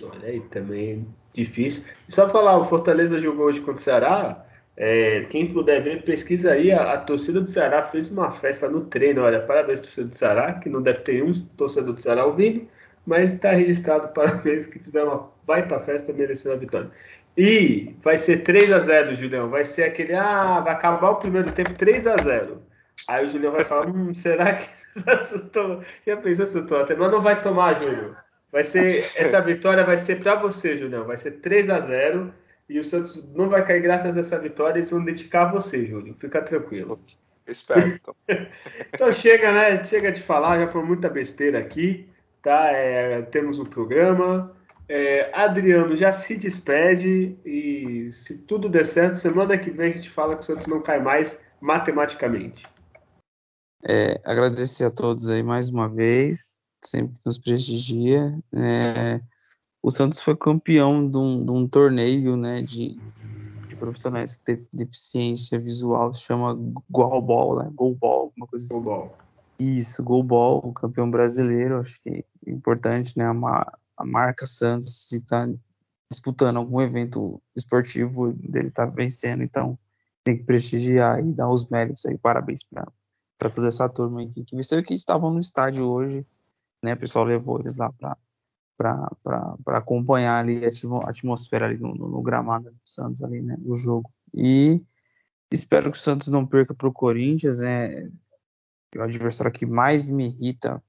Olha 0.04 0.28
aí, 0.28 0.42
também 0.42 1.08
difícil. 1.34 1.84
só 2.08 2.30
falar, 2.30 2.58
o 2.58 2.66
Fortaleza 2.66 3.20
jogou 3.20 3.46
hoje 3.46 3.60
contra 3.60 3.76
o 3.76 3.84
Ceará. 3.84 4.46
É, 4.78 5.24
quem 5.26 5.54
puder 5.54 5.82
ver, 5.84 6.04
pesquisa 6.04 6.52
aí. 6.52 6.72
A, 6.72 6.94
a, 6.94 6.98
torcida 6.98 7.42
do 7.42 7.50
Ceará 7.50 7.84
fez 7.84 8.10
uma 8.10 8.32
festa 8.32 8.70
no 8.70 8.86
treino. 8.86 9.22
Olha, 9.22 9.42
parabéns, 9.42 9.82
torcida 9.82 10.08
do 10.08 10.16
Ceará, 10.16 10.54
que 10.54 10.70
não 10.70 10.82
deve 10.82 11.00
ter 11.00 11.24
um 11.24 11.34
torcedor 11.34 11.94
do 11.94 12.02
Ceará 12.02 12.26
ouvindo, 12.26 12.68
mas 13.06 13.34
está 13.34 13.52
registrado. 13.52 14.08
Parabéns, 14.14 14.66
que 14.66 14.80
fizeram 14.80 15.08
uma 15.08 15.32
baita 15.46 15.80
festa 15.80 16.12
merecendo 16.14 16.56
a 16.56 16.58
vitória. 16.58 16.92
E 17.38 17.94
vai 18.02 18.18
ser 18.18 18.44
3 18.44 18.72
a 18.72 18.80
0 18.80 19.16
Julião. 19.16 19.50
Vai 19.50 19.66
ser 19.66 19.84
aquele, 19.84 20.14
ah, 20.14 20.62
vai 20.62 20.74
acabar 20.74 21.12
o 21.12 21.16
primeiro 21.18 21.52
tempo 21.52 21.74
3 21.74 22.08
a 22.08 22.18
0 22.18 22.62
Aí 23.10 23.26
o 23.26 23.30
Julião 23.30 23.52
vai 23.52 23.66
falar, 23.66 23.88
hum, 23.92 24.14
será 24.14 24.54
que 24.54 24.70
já 26.08 26.18
pensou 26.18 26.46
se 26.46 26.58
eu 26.58 26.66
tô 26.66 26.78
Mas 26.78 27.12
não 27.12 27.22
vai 27.22 27.42
tomar, 27.42 27.82
Júlio. 27.82 28.16
Vai 28.52 28.64
ser, 28.64 29.12
essa 29.16 29.42
vitória 29.42 29.84
vai 29.84 29.98
ser 29.98 30.20
para 30.20 30.36
você, 30.36 30.78
Julião. 30.78 31.04
Vai 31.04 31.18
ser 31.18 31.32
3 31.42 31.70
a 31.70 31.82
0 31.82 32.34
e 32.70 32.80
o 32.80 32.84
Santos 32.84 33.22
não 33.34 33.50
vai 33.50 33.66
cair 33.66 33.82
graças 33.82 34.18
a 34.18 34.20
essa 34.22 34.40
vitória, 34.40 34.80
eles 34.80 34.90
vão 34.90 35.04
dedicar 35.04 35.44
a 35.44 35.52
você, 35.52 35.86
Júlio. 35.86 36.16
Fica 36.20 36.42
tranquilo. 36.42 37.00
Espero, 37.46 37.90
então. 37.90 38.16
então 38.94 39.12
chega, 39.12 39.52
né? 39.52 39.84
Chega 39.84 40.12
de 40.12 40.22
falar, 40.22 40.58
já 40.60 40.68
foi 40.68 40.84
muita 40.84 41.08
besteira 41.08 41.60
aqui, 41.60 42.10
tá? 42.46 42.72
É, 42.72 43.24
temos 43.24 43.58
um 43.58 43.66
programa. 43.66 44.56
É, 44.88 45.32
Adriano 45.34 45.96
já 45.96 46.12
se 46.12 46.38
despede 46.38 47.36
e 47.44 48.12
se 48.12 48.38
tudo 48.44 48.70
der 48.70 48.86
certo, 48.86 49.16
semana 49.16 49.58
que 49.58 49.72
vem 49.72 49.92
a 49.92 49.96
gente 49.96 50.12
fala 50.12 50.36
que 50.36 50.44
o 50.44 50.46
Santos 50.46 50.68
não 50.68 50.80
cai 50.80 51.02
mais 51.02 51.42
matematicamente. 51.60 52.64
É, 53.84 54.22
agradecer 54.24 54.86
a 54.86 54.92
todos 54.92 55.28
aí 55.28 55.42
mais 55.42 55.70
uma 55.70 55.90
vez, 55.90 56.60
sempre 56.84 57.16
nos 57.26 57.40
prestigia. 57.40 58.38
É, 58.54 59.20
o 59.82 59.90
Santos 59.90 60.22
foi 60.22 60.36
campeão 60.36 61.10
de 61.10 61.18
um, 61.18 61.44
de 61.44 61.52
um 61.52 61.68
torneio 61.68 62.38
né, 62.38 62.62
de, 62.62 63.00
de, 63.68 63.76
profissionais 63.76 64.38
que 64.38 64.44
têm 64.44 64.68
deficiência 64.72 65.58
visual, 65.58 66.14
se 66.14 66.22
chama 66.22 66.56
Goalball, 66.92 67.58
né? 67.58 67.72
Goalball, 67.74 68.22
alguma 68.26 68.48
coisa 68.48 68.66
assim. 68.66 68.82
Goalball. 68.82 69.26
Isso, 69.58 70.04
Goalball, 70.04 70.74
campeão 70.74 71.10
brasileiro, 71.10 71.80
acho 71.80 72.02
que 72.04 72.26
importante, 72.48 73.18
né? 73.18 73.26
A, 73.26 73.78
a 73.98 74.06
marca 74.06 74.46
Santos, 74.46 75.08
se 75.08 75.18
está 75.18 75.48
disputando 76.10 76.58
algum 76.58 76.82
evento 76.82 77.42
esportivo, 77.56 78.34
dele 78.34 78.70
tá 78.70 78.86
vencendo, 78.86 79.44
então 79.44 79.78
tem 80.24 80.38
que 80.38 80.44
prestigiar 80.44 81.20
e 81.20 81.34
dar 81.34 81.50
os 81.50 81.68
méritos 81.70 82.06
aí, 82.06 82.18
parabéns 82.18 82.62
para 82.64 83.50
toda 83.50 83.68
essa 83.68 83.88
turma 83.88 84.24
aqui, 84.24 84.44
que 84.44 84.56
venceu 84.56 84.82
que 84.84 84.94
estavam 84.94 85.32
no 85.32 85.40
estádio 85.40 85.86
hoje, 85.86 86.26
né? 86.84 86.94
O 86.94 87.00
pessoal 87.00 87.26
levou 87.26 87.60
eles 87.60 87.78
lá 87.78 87.92
para 87.92 88.18
para 88.78 89.78
acompanhar 89.78 90.44
ali 90.44 90.66
a 90.66 91.10
atmosfera 91.10 91.66
ali 91.66 91.78
no, 91.78 91.94
no, 91.96 92.22
gramado 92.22 92.70
do 92.70 92.80
Santos 92.84 93.24
ali, 93.24 93.42
né, 93.42 93.56
do 93.58 93.74
jogo. 93.74 94.12
E 94.34 94.82
espero 95.50 95.90
que 95.92 95.98
o 95.98 96.02
Santos 96.02 96.28
não 96.28 96.46
perca 96.46 96.74
para 96.74 96.88
o 96.88 96.92
Corinthians, 96.92 97.60
né? 97.60 98.10
O 98.98 99.02
adversário 99.02 99.52
que 99.52 99.66
mais 99.66 100.10
me 100.10 100.28
irrita 100.28 100.84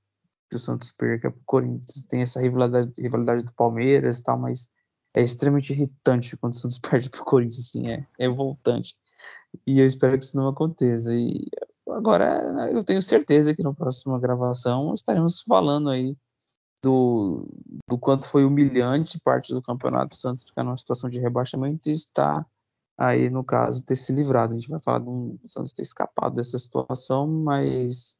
o 0.54 0.58
Santos 0.58 0.92
perca 0.92 1.30
para 1.30 1.40
o 1.40 1.44
Corinthians. 1.44 2.04
Tem 2.08 2.22
essa 2.22 2.40
rivalidade, 2.40 2.92
rivalidade 2.98 3.44
do 3.44 3.52
Palmeiras 3.52 4.18
e 4.18 4.22
tal, 4.22 4.38
mas 4.38 4.68
é 5.14 5.22
extremamente 5.22 5.72
irritante 5.72 6.36
quando 6.36 6.52
o 6.52 6.56
Santos 6.56 6.78
perde 6.80 7.10
para 7.10 7.22
o 7.22 7.24
Corinthians, 7.24 7.66
assim, 7.66 7.88
é, 7.88 8.06
é 8.18 8.28
voltante. 8.28 8.94
E 9.66 9.80
eu 9.80 9.86
espero 9.86 10.18
que 10.18 10.24
isso 10.24 10.36
não 10.36 10.48
aconteça. 10.48 11.12
E 11.12 11.48
agora 11.88 12.70
eu 12.70 12.84
tenho 12.84 13.02
certeza 13.02 13.54
que 13.54 13.62
na 13.62 13.72
próxima 13.72 14.18
gravação 14.20 14.94
estaremos 14.94 15.42
falando 15.42 15.90
aí 15.90 16.16
do, 16.82 17.48
do 17.88 17.98
quanto 17.98 18.28
foi 18.28 18.44
humilhante 18.44 19.18
parte 19.20 19.52
do 19.52 19.62
campeonato 19.62 20.14
o 20.14 20.18
Santos 20.18 20.44
ficar 20.44 20.62
numa 20.62 20.76
situação 20.76 21.10
de 21.10 21.18
rebaixamento 21.18 21.88
e 21.88 21.92
está 21.92 22.46
aí, 22.96 23.28
no 23.28 23.44
caso, 23.44 23.84
ter 23.84 23.96
se 23.96 24.12
livrado. 24.12 24.54
A 24.54 24.58
gente 24.58 24.68
vai 24.68 24.80
falar 24.82 25.00
do 25.00 25.38
Santos 25.46 25.72
ter 25.72 25.82
escapado 25.82 26.34
dessa 26.34 26.58
situação, 26.58 27.26
mas 27.26 28.16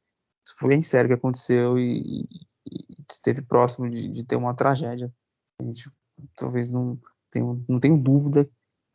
foi 0.57 0.75
em 0.75 0.81
sério 0.81 1.07
que 1.07 1.15
aconteceu 1.15 1.77
e, 1.77 2.27
e 2.65 2.97
esteve 3.09 3.41
próximo 3.41 3.89
de, 3.89 4.07
de, 4.07 4.25
ter 4.25 4.35
uma 4.35 4.55
tragédia. 4.55 5.11
A 5.59 5.63
gente 5.63 5.91
talvez 6.35 6.69
não 6.69 6.99
tenho, 7.31 7.63
não 7.67 7.79
tenho 7.79 7.97
dúvida 7.97 8.49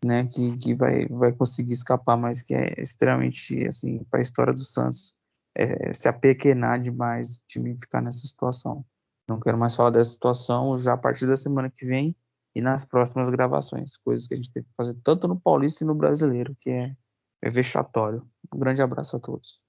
né, 0.04 0.26
que, 0.26 0.56
que 0.56 0.74
vai, 0.74 1.06
vai 1.06 1.32
conseguir 1.32 1.72
escapar, 1.72 2.16
mas 2.16 2.42
que 2.42 2.54
é 2.54 2.80
extremamente 2.80 3.66
assim 3.66 4.04
para 4.04 4.20
a 4.20 4.22
história 4.22 4.52
do 4.52 4.60
Santos 4.60 5.14
é, 5.54 5.92
se 5.92 6.08
apequenar 6.08 6.80
demais 6.80 7.36
o 7.36 7.42
time 7.46 7.78
ficar 7.78 8.00
nessa 8.00 8.26
situação. 8.26 8.84
Não 9.28 9.38
quero 9.38 9.58
mais 9.58 9.74
falar 9.74 9.90
dessa 9.90 10.10
situação 10.10 10.76
já 10.76 10.94
a 10.94 10.98
partir 10.98 11.26
da 11.26 11.36
semana 11.36 11.70
que 11.70 11.86
vem 11.86 12.16
e 12.54 12.60
nas 12.60 12.84
próximas 12.84 13.30
gravações, 13.30 13.96
coisas 13.96 14.26
que 14.26 14.34
a 14.34 14.36
gente 14.36 14.52
tem 14.52 14.62
que 14.62 14.68
fazer 14.76 14.94
tanto 15.02 15.26
no 15.26 15.40
Paulista 15.40 15.84
e 15.84 15.86
no 15.86 15.94
Brasileiro, 15.94 16.56
que 16.60 16.70
é, 16.70 16.94
é 17.42 17.50
vexatório. 17.50 18.26
Um 18.52 18.58
grande 18.58 18.82
abraço 18.82 19.16
a 19.16 19.20
todos. 19.20 19.61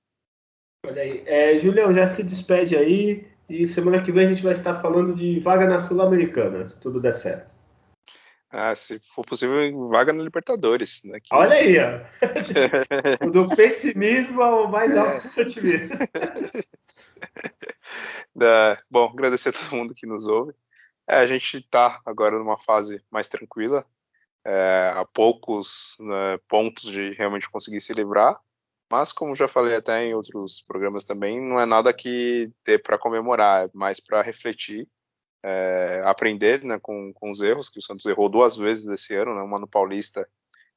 Olha 0.86 1.02
aí. 1.02 1.24
É, 1.26 1.58
Julião, 1.60 1.94
já 1.94 2.06
se 2.06 2.22
despede 2.24 2.76
aí 2.76 3.26
e 3.50 3.66
semana 3.66 4.04
que 4.04 4.12
vem 4.12 4.26
a 4.26 4.30
gente 4.34 4.44
vai 4.44 4.52
estar 4.52 4.82
falando 4.82 5.16
de 5.16 5.40
vaga 5.40 5.66
na 5.66 5.80
Sul-Americana, 5.80 6.68
se 6.68 6.78
tudo 6.78 7.00
der 7.00 7.14
certo. 7.14 7.50
Ah, 8.50 8.76
se 8.76 9.00
for 9.00 9.26
possível, 9.26 9.90
vaga 9.90 10.12
na 10.12 10.22
Libertadores. 10.22 11.04
Né, 11.06 11.20
que... 11.22 11.34
Olha 11.34 11.56
aí, 11.56 11.78
ó. 11.80 12.02
Do 13.32 13.56
pessimismo 13.56 14.42
ao 14.42 14.68
mais 14.68 14.96
alto 14.96 15.30
otimismo. 15.40 15.98
Da... 18.36 18.76
Bom, 18.90 19.06
agradecer 19.06 19.50
a 19.50 19.54
todo 19.54 19.76
mundo 19.76 19.94
que 19.94 20.08
nos 20.08 20.26
ouve. 20.26 20.54
É, 21.08 21.18
a 21.18 21.28
gente 21.28 21.58
está 21.58 22.02
agora 22.06 22.38
numa 22.38 22.58
fase 22.58 23.02
mais 23.12 23.28
tranquila, 23.28 23.86
é, 24.44 24.92
a 24.96 25.06
poucos 25.06 25.98
né, 26.00 26.40
pontos 26.48 26.92
de 26.92 27.12
realmente 27.12 27.50
conseguir 27.50 27.80
se 27.80 27.94
livrar, 27.94 28.40
mas 28.94 29.12
como 29.12 29.36
já 29.36 29.48
falei 29.48 29.76
até 29.76 30.06
em 30.06 30.14
outros 30.14 30.62
programas 30.62 31.04
também, 31.04 31.42
não 31.42 31.60
é 31.60 31.66
nada 31.66 31.92
que 31.92 32.52
dê 32.64 32.78
para 32.78 32.96
comemorar, 32.96 33.66
é 33.66 33.70
mais 33.74 34.00
para 34.00 34.22
refletir, 34.22 34.88
é, 35.42 36.00
aprender 36.06 36.64
né, 36.64 36.78
com, 36.80 37.12
com, 37.12 37.32
os 37.32 37.42
erros, 37.42 37.70
que 37.70 37.80
o 37.80 37.82
Santos 37.82 38.06
errou 38.06 38.30
duas 38.30 38.56
vezes 38.56 38.86
esse 38.86 39.16
ano, 39.16 39.34
né, 39.34 39.42
uma 39.42 39.58
no 39.58 39.68
Paulista 39.68 40.30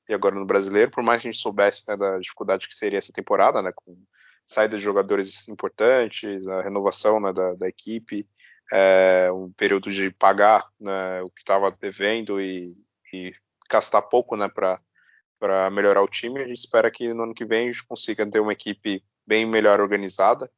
e 0.08 0.14
agora 0.14 0.34
no 0.34 0.46
Brasileiro, 0.46 0.90
por 0.90 1.02
mais 1.02 1.20
que 1.20 1.28
a 1.28 1.30
gente 1.30 1.42
soubesse 1.42 1.86
né, 1.90 1.94
da 1.94 2.16
dificuldade 2.16 2.66
que 2.66 2.74
seria 2.74 2.96
essa 2.96 3.12
temporada, 3.12 3.60
né, 3.60 3.70
com 3.74 3.94
saída 4.46 4.78
de 4.78 4.82
jogadores 4.82 5.46
importantes, 5.46 6.48
a 6.48 6.62
renovação 6.62 7.20
né, 7.20 7.34
da, 7.34 7.52
da, 7.52 7.68
equipe, 7.68 8.26
é, 8.72 9.28
um 9.30 9.52
período 9.52 9.90
de 9.90 10.10
pagar 10.10 10.66
né, 10.80 11.20
o 11.20 11.28
que 11.28 11.42
estava 11.42 11.70
devendo 11.70 12.40
e, 12.40 12.82
e, 13.12 13.34
gastar 13.70 14.00
pouco 14.00 14.38
né, 14.38 14.48
para 14.48 14.80
melhorar 15.72 16.02
o 16.02 16.08
time. 16.08 16.40
A 16.40 16.46
gente 16.46 16.58
espera 16.58 16.90
que 16.90 17.12
no 17.12 17.24
ano 17.24 17.34
que 17.34 17.44
vem 17.44 17.68
a 17.68 17.72
gente 17.72 17.86
consiga 17.86 18.28
ter 18.28 18.40
uma 18.40 18.52
equipe 18.52 19.02
bem 19.26 19.44
melhor 19.44 19.80
organizada, 19.80 20.50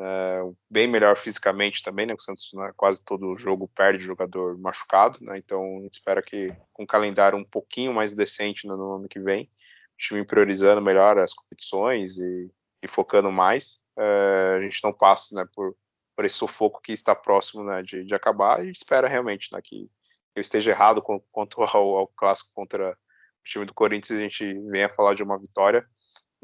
é, 0.00 0.40
bem 0.70 0.88
melhor 0.88 1.16
fisicamente 1.16 1.82
também, 1.82 2.06
né? 2.06 2.14
O 2.14 2.20
Santos 2.20 2.50
né, 2.54 2.72
quase 2.76 3.04
todo 3.04 3.36
jogo 3.36 3.70
perde 3.74 4.02
jogador 4.02 4.58
machucado, 4.58 5.18
né? 5.22 5.38
Então 5.38 5.78
a 5.78 5.82
gente 5.82 5.94
espera 5.94 6.22
que 6.22 6.54
com 6.72 6.82
um 6.84 6.86
calendário 6.86 7.38
um 7.38 7.44
pouquinho 7.44 7.92
mais 7.92 8.14
decente 8.14 8.66
no 8.66 8.96
ano 8.96 9.08
que 9.08 9.20
vem, 9.20 9.44
o 9.44 9.96
time 9.98 10.24
priorizando 10.24 10.82
melhor 10.82 11.18
as 11.18 11.32
competições 11.32 12.18
e 12.18 12.50
e 12.84 12.88
focando 12.88 13.32
mais, 13.32 13.80
é, 13.96 14.56
a 14.58 14.60
gente 14.60 14.84
não 14.84 14.92
passe 14.92 15.34
né, 15.34 15.46
por, 15.54 15.74
por 16.14 16.24
esse 16.26 16.34
sufoco 16.34 16.82
que 16.82 16.92
está 16.92 17.14
próximo 17.14 17.64
né, 17.64 17.82
de, 17.82 18.04
de 18.04 18.14
acabar 18.14 18.64
e 18.64 18.70
espera 18.70 19.08
realmente 19.08 19.50
né, 19.52 19.60
que 19.64 19.90
eu 20.36 20.40
esteja 20.40 20.72
errado 20.72 21.02
quanto 21.32 21.62
ao, 21.62 21.96
ao, 21.96 22.06
clássico 22.08 22.50
contra 22.54 22.96
o 23.44 23.50
time 23.50 23.64
do 23.66 23.74
Corinthians, 23.74 24.18
a 24.18 24.22
gente 24.22 24.54
venha 24.70 24.88
falar 24.88 25.14
de 25.14 25.22
uma 25.22 25.38
vitória 25.38 25.86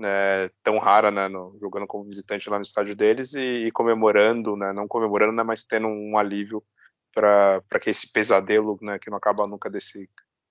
né, 0.01 0.49
tão 0.63 0.79
rara, 0.79 1.11
né, 1.11 1.29
no, 1.29 1.57
jogando 1.61 1.87
como 1.87 2.05
visitante 2.05 2.49
lá 2.49 2.57
no 2.57 2.63
estádio 2.63 2.97
deles 2.97 3.35
e, 3.35 3.67
e 3.67 3.71
comemorando, 3.71 4.57
né, 4.57 4.73
não 4.73 4.89
comemorando, 4.89 5.33
né, 5.33 5.43
mas 5.43 5.65
tendo 5.65 5.89
um 5.89 6.17
alívio 6.17 6.65
para 7.13 7.63
que 7.81 7.91
esse 7.91 8.11
pesadelo, 8.11 8.79
né, 8.81 8.99
que 8.99 9.11
não 9.11 9.19
acaba 9.19 9.47
nunca 9.47 9.69
desse 9.69 10.09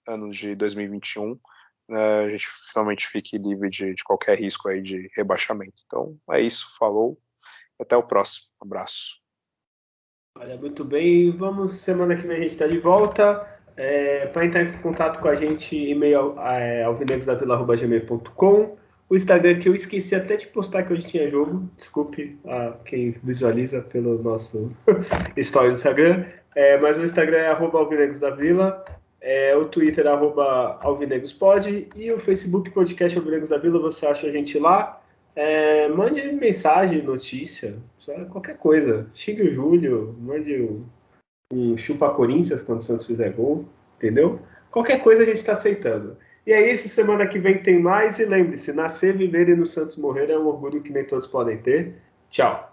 ano 0.08 0.30
de 0.30 0.56
2021, 0.56 1.40
né, 1.88 2.20
a 2.20 2.30
gente 2.30 2.48
finalmente 2.72 3.08
fique 3.08 3.38
livre 3.38 3.70
de, 3.72 3.96
de, 3.96 4.04
qualquer 4.04 4.38
risco 4.38 4.70
aí 4.70 4.82
de 4.82 5.10
rebaixamento. 5.16 5.82
Então 5.86 6.16
é 6.32 6.40
isso, 6.40 6.76
falou, 6.78 7.20
até 7.80 7.98
o 7.98 8.04
próximo, 8.04 8.50
um 8.62 8.68
abraço. 8.68 9.20
Olha, 10.38 10.58
muito 10.58 10.86
bem, 10.86 11.36
vamos, 11.36 11.74
semana 11.74 12.16
que 12.16 12.28
vem 12.28 12.38
a 12.38 12.42
gente 12.42 12.52
está 12.52 12.68
de 12.68 12.78
volta. 12.78 13.59
É, 13.80 14.26
Para 14.26 14.46
entrar 14.46 14.64
em 14.64 14.74
contato 14.80 15.22
com 15.22 15.30
a 15.30 15.36
gente, 15.36 15.74
e-mail 15.74 16.36
é, 16.38 16.84
alvinegosdavila.gmail.com 16.84 18.76
O 19.08 19.16
Instagram 19.16 19.58
que 19.58 19.70
eu 19.70 19.74
esqueci 19.74 20.14
até 20.14 20.36
de 20.36 20.48
postar 20.48 20.84
que 20.84 20.92
hoje 20.92 21.08
tinha 21.08 21.30
jogo. 21.30 21.64
Desculpe 21.78 22.38
a 22.46 22.74
quem 22.84 23.16
visualiza 23.24 23.82
pelo 23.82 24.22
nosso 24.22 24.70
story 25.38 25.70
do 25.70 25.76
Instagram. 25.76 26.26
É, 26.54 26.78
mas 26.78 26.98
o 26.98 27.06
Instagram 27.06 27.38
é 27.38 27.48
arroba 27.48 27.80
Alvinegos 27.80 28.20
da 28.20 28.32
Vila. 28.32 28.84
É, 29.22 29.56
o 29.56 29.64
Twitter 29.66 30.06
é 30.06 30.10
arroba 30.10 30.78
alvinegospod 30.82 31.88
e 31.96 32.12
o 32.12 32.20
Facebook 32.20 32.70
Podcast 32.72 33.18
Alvinegos 33.18 33.50
da 33.50 33.58
Vila, 33.58 33.80
você 33.80 34.06
acha 34.06 34.28
a 34.28 34.32
gente 34.32 34.60
lá. 34.60 35.02
É, 35.36 35.88
mande 35.88 36.22
mensagem, 36.34 37.02
notícia, 37.02 37.78
qualquer 38.30 38.58
coisa. 38.58 39.08
Xingue 39.14 39.44
o 39.44 39.54
Júlio, 39.54 40.16
mande 40.20 40.62
um, 40.62 40.84
um 41.52 41.76
chupa 41.76 42.12
Corinthians 42.12 42.62
quando 42.62 42.80
o 42.80 42.84
Santos 42.84 43.08
fizer 43.08 43.32
gol, 43.32 43.66
entendeu? 43.98 44.40
Qualquer 44.70 45.02
coisa 45.02 45.24
a 45.24 45.26
gente 45.26 45.38
está 45.38 45.54
aceitando. 45.54 46.16
E 46.46 46.54
é 46.54 46.72
isso, 46.72 46.88
semana 46.88 47.26
que 47.26 47.40
vem 47.40 47.58
tem 47.58 47.80
mais. 47.80 48.20
E 48.20 48.26
lembre-se, 48.26 48.72
nascer, 48.72 49.18
viver 49.18 49.50
e 49.50 49.56
no 49.56 49.66
Santos 49.66 49.98
morrer 49.98 50.30
é 50.30 50.38
um 50.38 50.46
orgulho 50.48 50.82
que 50.82 50.92
nem 50.92 51.04
todos 51.04 51.26
podem 51.26 51.58
ter. 51.58 51.96
Tchau. 52.30 52.72